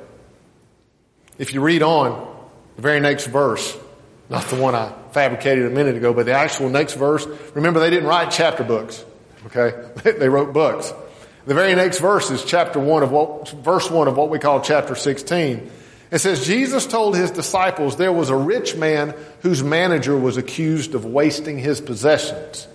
If 1.37 1.53
you 1.53 1.61
read 1.61 1.83
on, 1.83 2.35
the 2.77 2.83
very 2.83 3.01
next 3.01 3.27
verse, 3.27 3.77
not 4.31 4.47
the 4.47 4.57
one 4.57 4.75
I 4.75 4.93
fabricated 5.13 5.67
a 5.67 5.71
minute 5.71 5.97
ago, 5.97 6.15
but 6.15 6.27
the 6.27 6.33
actual 6.33 6.71
next 6.71 6.95
verse, 6.95 7.27
remember 7.55 7.81
they 7.81 7.91
didn't 7.91 8.09
write 8.09 8.31
chapter 8.31 8.65
books, 8.65 9.05
okay? 9.47 9.91
they 10.19 10.29
wrote 10.29 10.53
books. 10.53 10.93
The 11.47 11.55
very 11.55 11.75
next 11.75 11.99
verse 11.99 12.31
is 12.31 12.45
chapter 12.45 12.81
one 12.81 13.03
of 13.03 13.11
what, 13.11 13.49
verse 13.51 13.91
one 13.91 14.09
of 14.09 14.17
what 14.17 14.31
we 14.31 14.39
call 14.39 14.63
chapter 14.63 14.95
16. 14.95 15.71
It 16.11 16.19
says, 16.19 16.47
Jesus 16.47 16.87
told 16.87 17.17
his 17.17 17.31
disciples 17.31 17.97
there 17.97 18.13
was 18.13 18.31
a 18.31 18.37
rich 18.37 18.77
man 18.77 19.15
whose 19.43 19.63
manager 19.63 20.17
was 20.17 20.37
accused 20.37 20.95
of 20.95 21.05
wasting 21.05 21.59
his 21.59 21.81
possessions. 21.81 22.67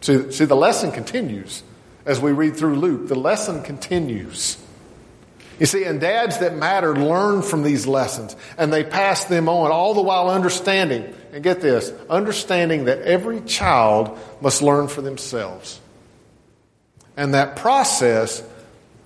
See, 0.00 0.30
see 0.30 0.44
the 0.44 0.56
lesson 0.56 0.92
continues 0.92 1.62
as 2.04 2.20
we 2.20 2.32
read 2.32 2.56
through 2.56 2.76
Luke. 2.76 3.08
The 3.08 3.14
lesson 3.14 3.62
continues. 3.62 4.56
You 5.58 5.66
see, 5.66 5.84
and 5.84 6.00
dads 6.00 6.38
that 6.38 6.54
matter 6.54 6.94
learn 6.96 7.42
from 7.42 7.62
these 7.62 7.86
lessons 7.86 8.36
and 8.56 8.72
they 8.72 8.84
pass 8.84 9.24
them 9.24 9.48
on, 9.48 9.72
all 9.72 9.94
the 9.94 10.02
while 10.02 10.30
understanding, 10.30 11.12
and 11.32 11.42
get 11.42 11.60
this, 11.60 11.92
understanding 12.08 12.84
that 12.84 13.02
every 13.02 13.40
child 13.40 14.18
must 14.40 14.62
learn 14.62 14.88
for 14.88 15.02
themselves. 15.02 15.79
And 17.20 17.34
that 17.34 17.54
process 17.54 18.42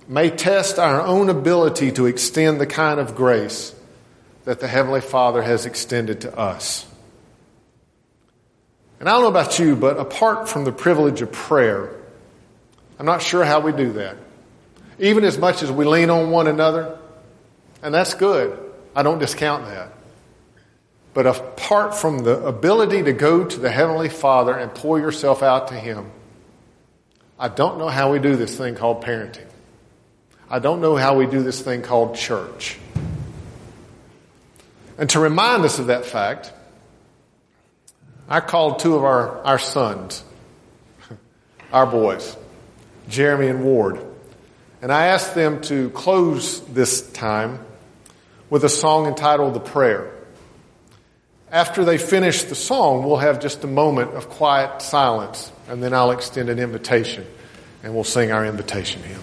may 0.07 0.29
test 0.29 0.79
our 0.79 1.01
own 1.01 1.27
ability 1.27 1.91
to 1.91 2.05
extend 2.05 2.61
the 2.61 2.65
kind 2.65 2.97
of 2.97 3.13
grace 3.13 3.75
that 4.45 4.61
the 4.61 4.69
Heavenly 4.69 5.01
Father 5.01 5.41
has 5.41 5.65
extended 5.65 6.21
to 6.21 6.33
us. 6.33 6.87
And 9.01 9.09
I 9.09 9.11
don't 9.11 9.23
know 9.23 9.27
about 9.27 9.59
you, 9.59 9.75
but 9.75 9.97
apart 9.97 10.47
from 10.47 10.63
the 10.63 10.71
privilege 10.71 11.21
of 11.21 11.33
prayer, 11.33 11.93
I'm 12.97 13.05
not 13.05 13.21
sure 13.21 13.43
how 13.43 13.59
we 13.59 13.73
do 13.73 13.91
that. 13.91 14.15
Even 14.97 15.25
as 15.25 15.37
much 15.37 15.61
as 15.61 15.69
we 15.69 15.83
lean 15.83 16.09
on 16.09 16.31
one 16.31 16.47
another, 16.47 16.97
and 17.83 17.93
that's 17.93 18.13
good. 18.13 18.57
I 18.95 19.03
don't 19.03 19.19
discount 19.19 19.65
that. 19.65 19.91
But 21.13 21.27
apart 21.27 21.93
from 21.93 22.19
the 22.19 22.39
ability 22.45 23.03
to 23.03 23.11
go 23.11 23.43
to 23.43 23.59
the 23.59 23.71
Heavenly 23.71 24.07
Father 24.07 24.57
and 24.57 24.73
pour 24.73 24.99
yourself 24.99 25.43
out 25.43 25.67
to 25.67 25.73
Him, 25.73 26.11
I 27.37 27.49
don't 27.49 27.77
know 27.77 27.89
how 27.89 28.11
we 28.11 28.19
do 28.19 28.35
this 28.35 28.55
thing 28.55 28.75
called 28.75 29.03
parenting. 29.03 29.47
I 30.49 30.59
don't 30.59 30.79
know 30.79 30.95
how 30.95 31.17
we 31.17 31.25
do 31.25 31.43
this 31.43 31.61
thing 31.61 31.81
called 31.81 32.15
church. 32.15 32.77
And 34.97 35.09
to 35.09 35.19
remind 35.19 35.65
us 35.65 35.79
of 35.79 35.87
that 35.87 36.05
fact, 36.05 36.53
I 38.29 38.39
called 38.39 38.79
two 38.79 38.95
of 38.95 39.03
our, 39.03 39.43
our 39.43 39.59
sons, 39.59 40.23
our 41.73 41.85
boys, 41.85 42.37
Jeremy 43.09 43.47
and 43.47 43.65
Ward, 43.65 43.99
and 44.81 44.91
I 44.91 45.07
asked 45.07 45.35
them 45.35 45.61
to 45.63 45.89
close 45.89 46.61
this 46.67 47.11
time 47.11 47.59
with 48.49 48.63
a 48.63 48.69
song 48.69 49.07
entitled 49.07 49.55
The 49.55 49.59
Prayer. 49.59 50.14
After 51.51 51.85
they 51.85 51.97
finish 51.97 52.43
the 52.43 52.55
song, 52.55 53.03
we'll 53.03 53.17
have 53.17 53.39
just 53.39 53.63
a 53.63 53.67
moment 53.67 54.13
of 54.15 54.29
quiet 54.29 54.81
silence, 54.81 55.51
and 55.67 55.81
then 55.81 55.93
I'll 55.93 56.11
extend 56.11 56.49
an 56.49 56.59
invitation, 56.59 57.25
and 57.83 57.93
we'll 57.93 58.03
sing 58.03 58.31
our 58.31 58.45
invitation 58.45 59.03
hymn. 59.03 59.21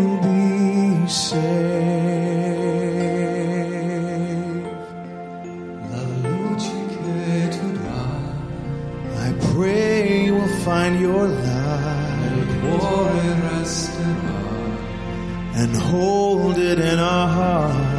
will 0.00 0.20
be 0.22 1.08
saved. 1.08 1.44
La 5.90 6.02
luce 6.24 6.76
tu 7.54 7.68
I 9.26 9.28
pray 9.52 10.24
you 10.26 10.34
will 10.34 10.54
find 10.66 10.92
your 11.00 11.24
light 11.28 11.64
and 15.56 15.76
hold 15.76 16.58
it 16.58 16.78
in 16.78 16.98
our 16.98 17.28
hearts. 17.28 17.94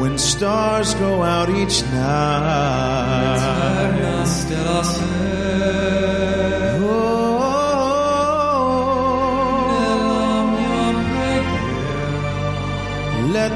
When 0.00 0.16
stars 0.16 0.94
go 0.94 1.22
out 1.24 1.48
each 1.50 1.82
night. 1.82 3.38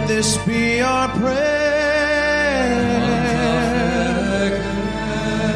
this 0.07 0.37
be 0.47 0.81
our 0.81 1.09
prayer 1.19 1.63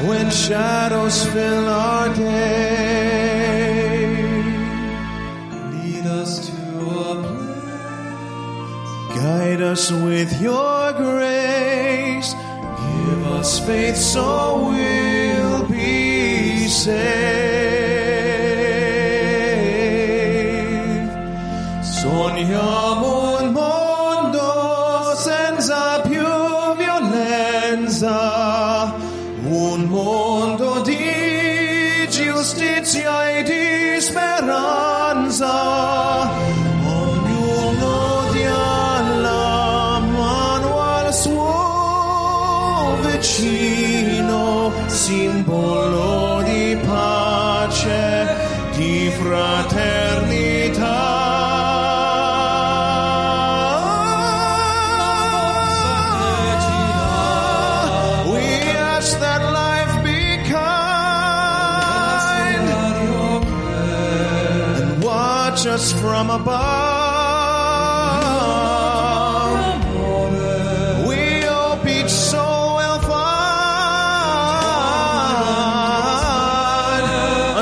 when 0.06 0.30
shadows 0.30 1.24
fill 1.26 1.68
our 1.68 2.14
day. 2.14 3.36
Lead 5.72 6.06
us 6.06 6.48
to 6.48 6.54
a 7.10 7.14
place, 7.22 8.90
guide 9.18 9.60
us 9.60 9.90
with 9.90 10.40
your 10.40 10.92
grace, 10.92 12.34
give 12.34 13.26
us 13.26 13.58
faith 13.66 13.96
so 13.96 14.70
we'll 14.70 15.66
be 15.68 16.68
saved. 16.68 17.65
We 71.08 71.40
hope 71.40 71.86
each 71.86 72.10
soul 72.10 72.76
will 72.76 73.00
find 73.00 73.36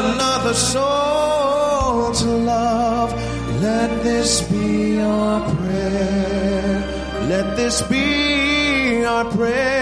another 0.05 0.55
soul 0.55 2.13
to 2.15 2.27
love. 2.27 3.13
Let 3.63 4.03
this 4.03 4.43
be 4.51 5.01
our 5.01 5.41
prayer. 5.55 6.83
Let 7.29 7.57
this 7.57 7.81
be 7.83 9.05
our 9.05 9.25
prayer. 9.25 9.75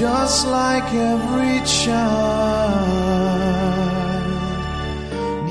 Just 0.00 0.46
like 0.46 0.94
every 0.94 1.60
child 1.66 3.09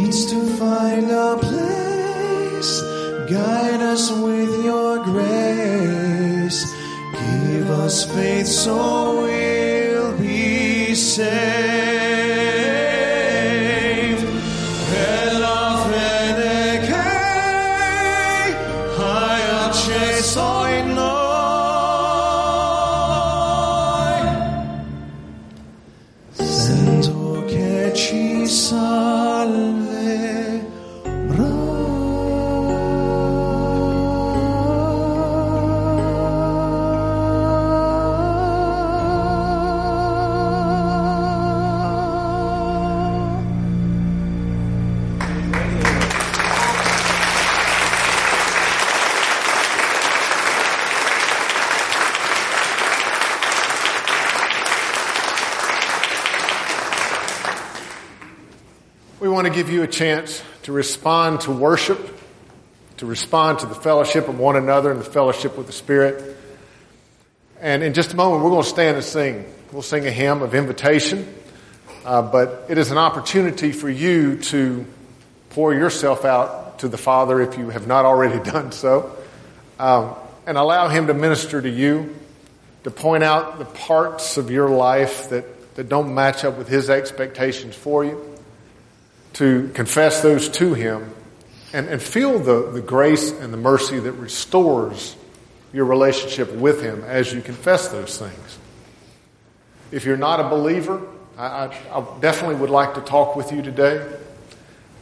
needs 0.10 0.26
to 0.26 0.44
find 0.58 1.12
a 1.12 1.38
place. 1.38 2.82
Guide 3.30 3.82
us 3.94 4.12
with 4.12 4.66
your 4.66 5.04
grace. 5.04 6.66
Give 7.14 7.70
us 7.70 8.06
faith 8.12 8.48
so 8.48 9.22
we'll 9.22 10.18
be 10.18 10.96
saved. 10.96 11.79
Give 59.70 59.78
you 59.78 59.84
a 59.84 59.88
chance 59.88 60.42
to 60.64 60.72
respond 60.72 61.42
to 61.42 61.52
worship, 61.52 62.20
to 62.98 63.06
respond 63.06 63.60
to 63.60 63.68
the 63.68 63.76
fellowship 63.76 64.28
of 64.28 64.40
one 64.40 64.56
another 64.56 64.90
and 64.90 65.00
the 65.00 65.06
fellowship 65.06 65.56
with 65.56 65.68
the 65.68 65.74
Spirit. 65.74 66.36
And 67.62 67.84
in 67.84 67.94
just 67.94 68.14
a 68.14 68.16
moment, 68.16 68.44
we're 68.44 68.50
going 68.50 68.64
to 68.64 68.70
stand 68.70 68.96
and 68.96 69.06
sing. 69.06 69.46
We'll 69.72 69.84
sing 69.84 70.08
a 70.08 70.12
hymn 70.12 70.42
of 70.42 70.56
invitation, 70.56 71.32
uh, 72.04 72.24
but 72.24 72.66
it 72.68 72.80
is 72.80 72.90
an 72.90 72.98
opportunity 72.98 73.72
for 73.72 73.88
you 73.88 74.38
to 74.38 74.88
pour 75.52 75.72
yourself 75.72 76.26
out 76.26 76.80
to 76.80 76.88
the 76.88 76.98
Father 76.98 77.40
if 77.40 77.56
you 77.56 77.70
have 77.70 77.86
not 77.86 78.06
already 78.06 78.40
done 78.52 78.72
so, 78.72 79.16
um, 79.78 80.16
and 80.48 80.58
allow 80.58 80.88
Him 80.88 81.06
to 81.06 81.14
minister 81.14 81.62
to 81.62 81.70
you, 81.70 82.16
to 82.86 82.90
point 82.90 83.24
out 83.24 83.60
the 83.60 83.66
parts 83.66 84.38
of 84.38 84.50
your 84.50 84.68
life 84.68 85.30
that, 85.30 85.76
that 85.76 85.90
don't 85.90 86.16
match 86.16 86.44
up 86.44 86.58
with 86.58 86.68
His 86.68 86.90
expectations 86.90 87.76
for 87.76 88.04
you 88.04 88.29
to 89.34 89.70
confess 89.74 90.22
those 90.22 90.50
to 90.50 90.74
Him 90.74 91.14
and, 91.74 91.88
and 91.88 92.02
feel 92.02 92.40
the, 92.40 92.72
the 92.72 92.82
grace 92.82 93.32
and 93.32 93.54
the 93.54 93.58
mercy 93.58 94.00
that 94.00 94.14
restores 94.14 95.16
your 95.72 95.86
relationship 95.86 96.52
with 96.54 96.82
Him 96.82 97.04
as 97.04 97.34
you 97.34 97.42
confess 97.42 97.90
those 97.90 98.18
things. 98.18 98.60
If 99.92 100.06
you're 100.06 100.18
not 100.18 100.40
a 100.40 100.50
believer, 100.50 101.02
I, 101.38 101.66
I, 101.66 102.00
I 102.00 102.20
definitely 102.20 102.56
would 102.56 102.70
like 102.70 102.96
to 102.96 103.02
talk 103.02 103.36
with 103.36 103.52
you 103.52 103.62
today. 103.62 104.06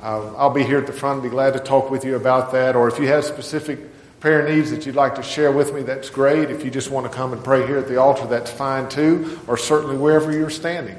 Uh, 0.01 0.35
I'll 0.35 0.51
be 0.51 0.63
here 0.63 0.77
at 0.77 0.87
the 0.87 0.93
front 0.93 1.23
be 1.23 1.29
glad 1.29 1.53
to 1.53 1.59
talk 1.59 1.89
with 1.89 2.05
you 2.05 2.15
about 2.15 2.51
that. 2.51 2.75
Or 2.75 2.87
if 2.87 2.99
you 2.99 3.07
have 3.07 3.25
specific 3.25 3.79
prayer 4.19 4.47
needs 4.47 4.71
that 4.71 4.85
you'd 4.85 4.95
like 4.95 5.15
to 5.15 5.23
share 5.23 5.51
with 5.51 5.73
me, 5.73 5.81
that's 5.81 6.09
great. 6.09 6.51
If 6.51 6.63
you 6.63 6.71
just 6.71 6.91
want 6.91 7.09
to 7.09 7.15
come 7.15 7.33
and 7.33 7.43
pray 7.43 7.65
here 7.65 7.77
at 7.77 7.87
the 7.87 7.97
altar, 7.97 8.27
that's 8.27 8.51
fine 8.51 8.89
too, 8.89 9.39
or 9.47 9.57
certainly 9.57 9.97
wherever 9.97 10.31
you're 10.31 10.49
standing. 10.49 10.97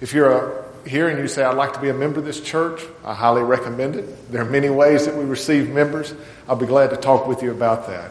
If 0.00 0.12
you're 0.12 0.32
a 0.32 0.69
here 0.86 1.08
and 1.08 1.18
you 1.18 1.28
say, 1.28 1.42
I'd 1.42 1.56
like 1.56 1.72
to 1.74 1.80
be 1.80 1.88
a 1.88 1.94
member 1.94 2.18
of 2.18 2.24
this 2.24 2.40
church, 2.40 2.82
I 3.04 3.14
highly 3.14 3.42
recommend 3.42 3.96
it. 3.96 4.30
There 4.32 4.42
are 4.42 4.50
many 4.50 4.70
ways 4.70 5.06
that 5.06 5.16
we 5.16 5.24
receive 5.24 5.70
members. 5.70 6.14
I'll 6.48 6.56
be 6.56 6.66
glad 6.66 6.90
to 6.90 6.96
talk 6.96 7.26
with 7.26 7.42
you 7.42 7.50
about 7.50 7.86
that. 7.88 8.10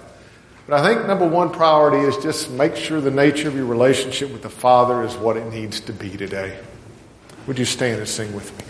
But 0.68 0.80
I 0.80 0.88
think 0.88 1.08
number 1.08 1.28
one 1.28 1.52
priority 1.52 2.08
is 2.08 2.18
just 2.18 2.52
make 2.52 2.76
sure 2.76 3.02
the 3.02 3.10
nature 3.10 3.48
of 3.48 3.56
your 3.56 3.66
relationship 3.66 4.32
with 4.32 4.44
the 4.44 4.50
Father 4.50 5.04
is 5.04 5.16
what 5.16 5.36
it 5.36 5.52
needs 5.52 5.80
to 5.82 5.94
be 5.94 6.16
today. 6.16 6.60
Would 7.48 7.58
you 7.58 7.66
stand 7.66 8.00
and 8.00 8.08
sing 8.08 8.34
with 8.34 8.56
me? 8.60 8.66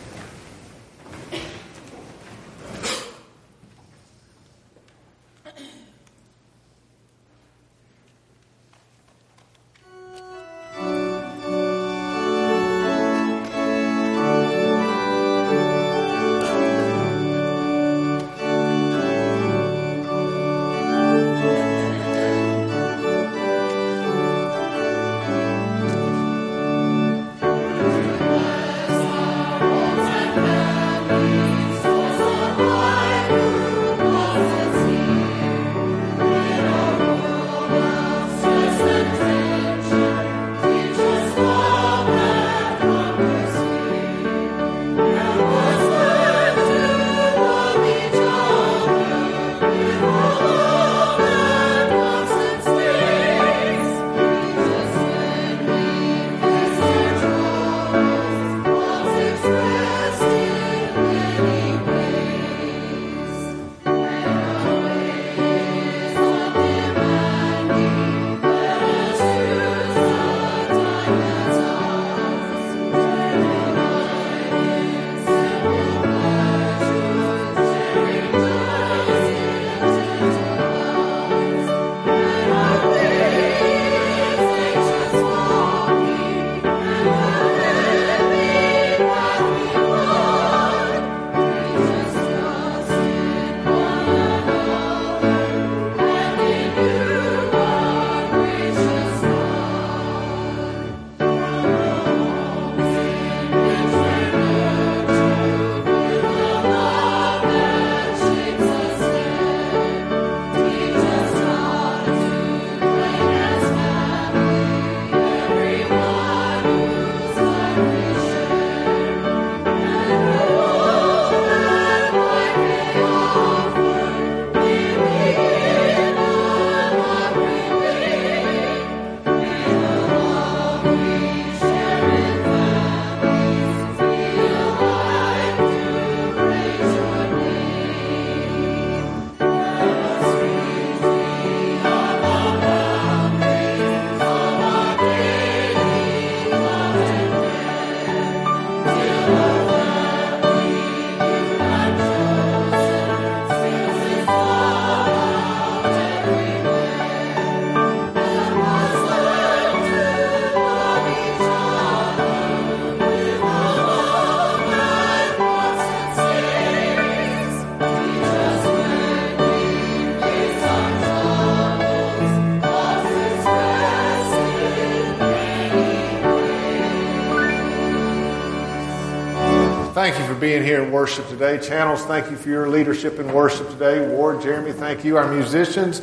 Thank 180.10 180.28
you 180.28 180.34
for 180.34 180.41
being 180.41 180.64
here 180.64 180.82
in 180.82 180.91
worship 180.91 181.30
today. 181.30 181.60
Channels, 181.60 182.03
thank 182.05 182.32
you 182.32 182.36
for 182.36 182.49
your 182.49 182.68
leadership 182.68 183.20
in 183.20 183.32
worship 183.32 183.70
today. 183.70 184.07
Ward, 184.07 184.41
Jeremy, 184.41 184.72
thank 184.72 185.05
you. 185.05 185.18
Our 185.18 185.32
musicians, 185.32 186.01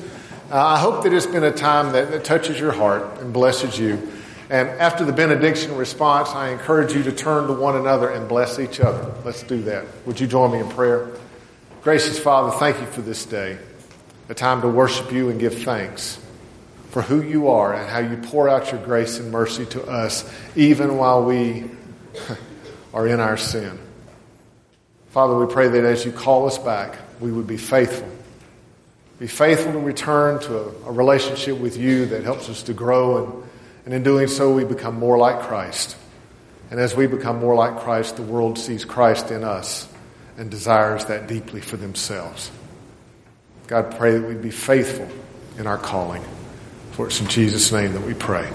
uh, 0.49 0.65
I 0.65 0.79
hope 0.79 1.03
that 1.03 1.13
it's 1.13 1.27
been 1.27 1.43
a 1.43 1.51
time 1.51 1.91
that, 1.91 2.13
that 2.13 2.25
touches 2.25 2.61
your 2.61 2.71
heart 2.71 3.19
and 3.19 3.33
blesses 3.33 3.77
you. 3.77 4.13
And 4.49 4.69
after 4.69 5.05
the 5.05 5.13
benediction 5.13 5.77
response, 5.77 6.29
I 6.29 6.51
encourage 6.51 6.93
you 6.93 7.03
to 7.03 7.11
turn 7.11 7.49
to 7.49 7.55
one 7.55 7.75
another 7.75 8.09
and 8.09 8.29
bless 8.29 8.61
each 8.61 8.79
other. 8.79 9.13
Let's 9.25 9.43
do 9.43 9.61
that. 9.65 9.85
Would 10.07 10.21
you 10.21 10.29
join 10.29 10.53
me 10.53 10.61
in 10.61 10.69
prayer? 10.69 11.11
Gracious 11.83 12.17
Father, 12.17 12.57
thank 12.59 12.81
you 12.81 12.87
for 12.87 13.01
this 13.01 13.25
day, 13.25 13.59
a 14.29 14.35
time 14.35 14.61
to 14.61 14.69
worship 14.69 15.11
you 15.11 15.31
and 15.31 15.41
give 15.41 15.65
thanks 15.65 16.21
for 16.91 17.03
who 17.03 17.23
you 17.23 17.49
are 17.49 17.75
and 17.75 17.91
how 17.91 17.99
you 17.99 18.19
pour 18.29 18.49
out 18.49 18.71
your 18.71 18.81
grace 18.85 19.19
and 19.19 19.33
mercy 19.33 19.67
to 19.67 19.83
us, 19.83 20.33
even 20.55 20.97
while 20.97 21.25
we 21.25 21.65
are 22.95 23.09
in 23.09 23.19
our 23.19 23.37
sin. 23.37 23.81
Father, 25.17 25.35
we 25.35 25.51
pray 25.51 25.69
that 25.69 25.83
as 25.83 26.05
you 26.05 26.13
call 26.13 26.47
us 26.47 26.59
back, 26.59 26.99
we 27.21 27.33
would 27.33 27.47
be 27.47 27.57
faithful. 27.57 28.07
Be 29.19 29.27
faithful 29.27 29.73
to 29.73 29.79
return 29.79 30.39
to 30.41 30.59
a, 30.59 30.69
a 30.89 30.93
relationship 30.93 31.57
with 31.57 31.79
you 31.79 32.05
that 32.05 32.23
helps 32.23 32.51
us 32.51 32.65
to 32.65 32.75
grow, 32.75 33.25
and, 33.25 33.45
and 33.87 33.95
in 33.95 34.03
doing 34.03 34.29
so, 34.29 34.53
we 34.53 34.65
become 34.65 34.99
more 34.99 35.17
like 35.17 35.41
Christ. 35.41 35.97
And 36.71 36.79
as 36.79 36.95
we 36.95 37.07
become 37.07 37.39
more 37.39 37.55
like 37.55 37.79
Christ, 37.79 38.17
the 38.17 38.23
world 38.25 38.59
sees 38.59 38.85
Christ 38.85 39.31
in 39.31 39.43
us 39.43 39.89
and 40.37 40.51
desires 40.51 41.07
that 41.07 41.29
deeply 41.29 41.63
for 41.63 41.79
themselves. 41.79 42.51
God, 43.69 43.97
pray 43.97 44.19
that 44.19 44.29
we 44.29 44.35
be 44.35 44.51
faithful 44.51 45.09
in 45.57 45.67
our 45.67 45.79
calling. 45.79 46.25
For 46.91 47.07
it's 47.07 47.23
in 47.23 47.29
Jesus' 47.29 47.73
name 47.73 47.95
that 47.95 48.03
we 48.03 48.13
pray. 48.13 48.53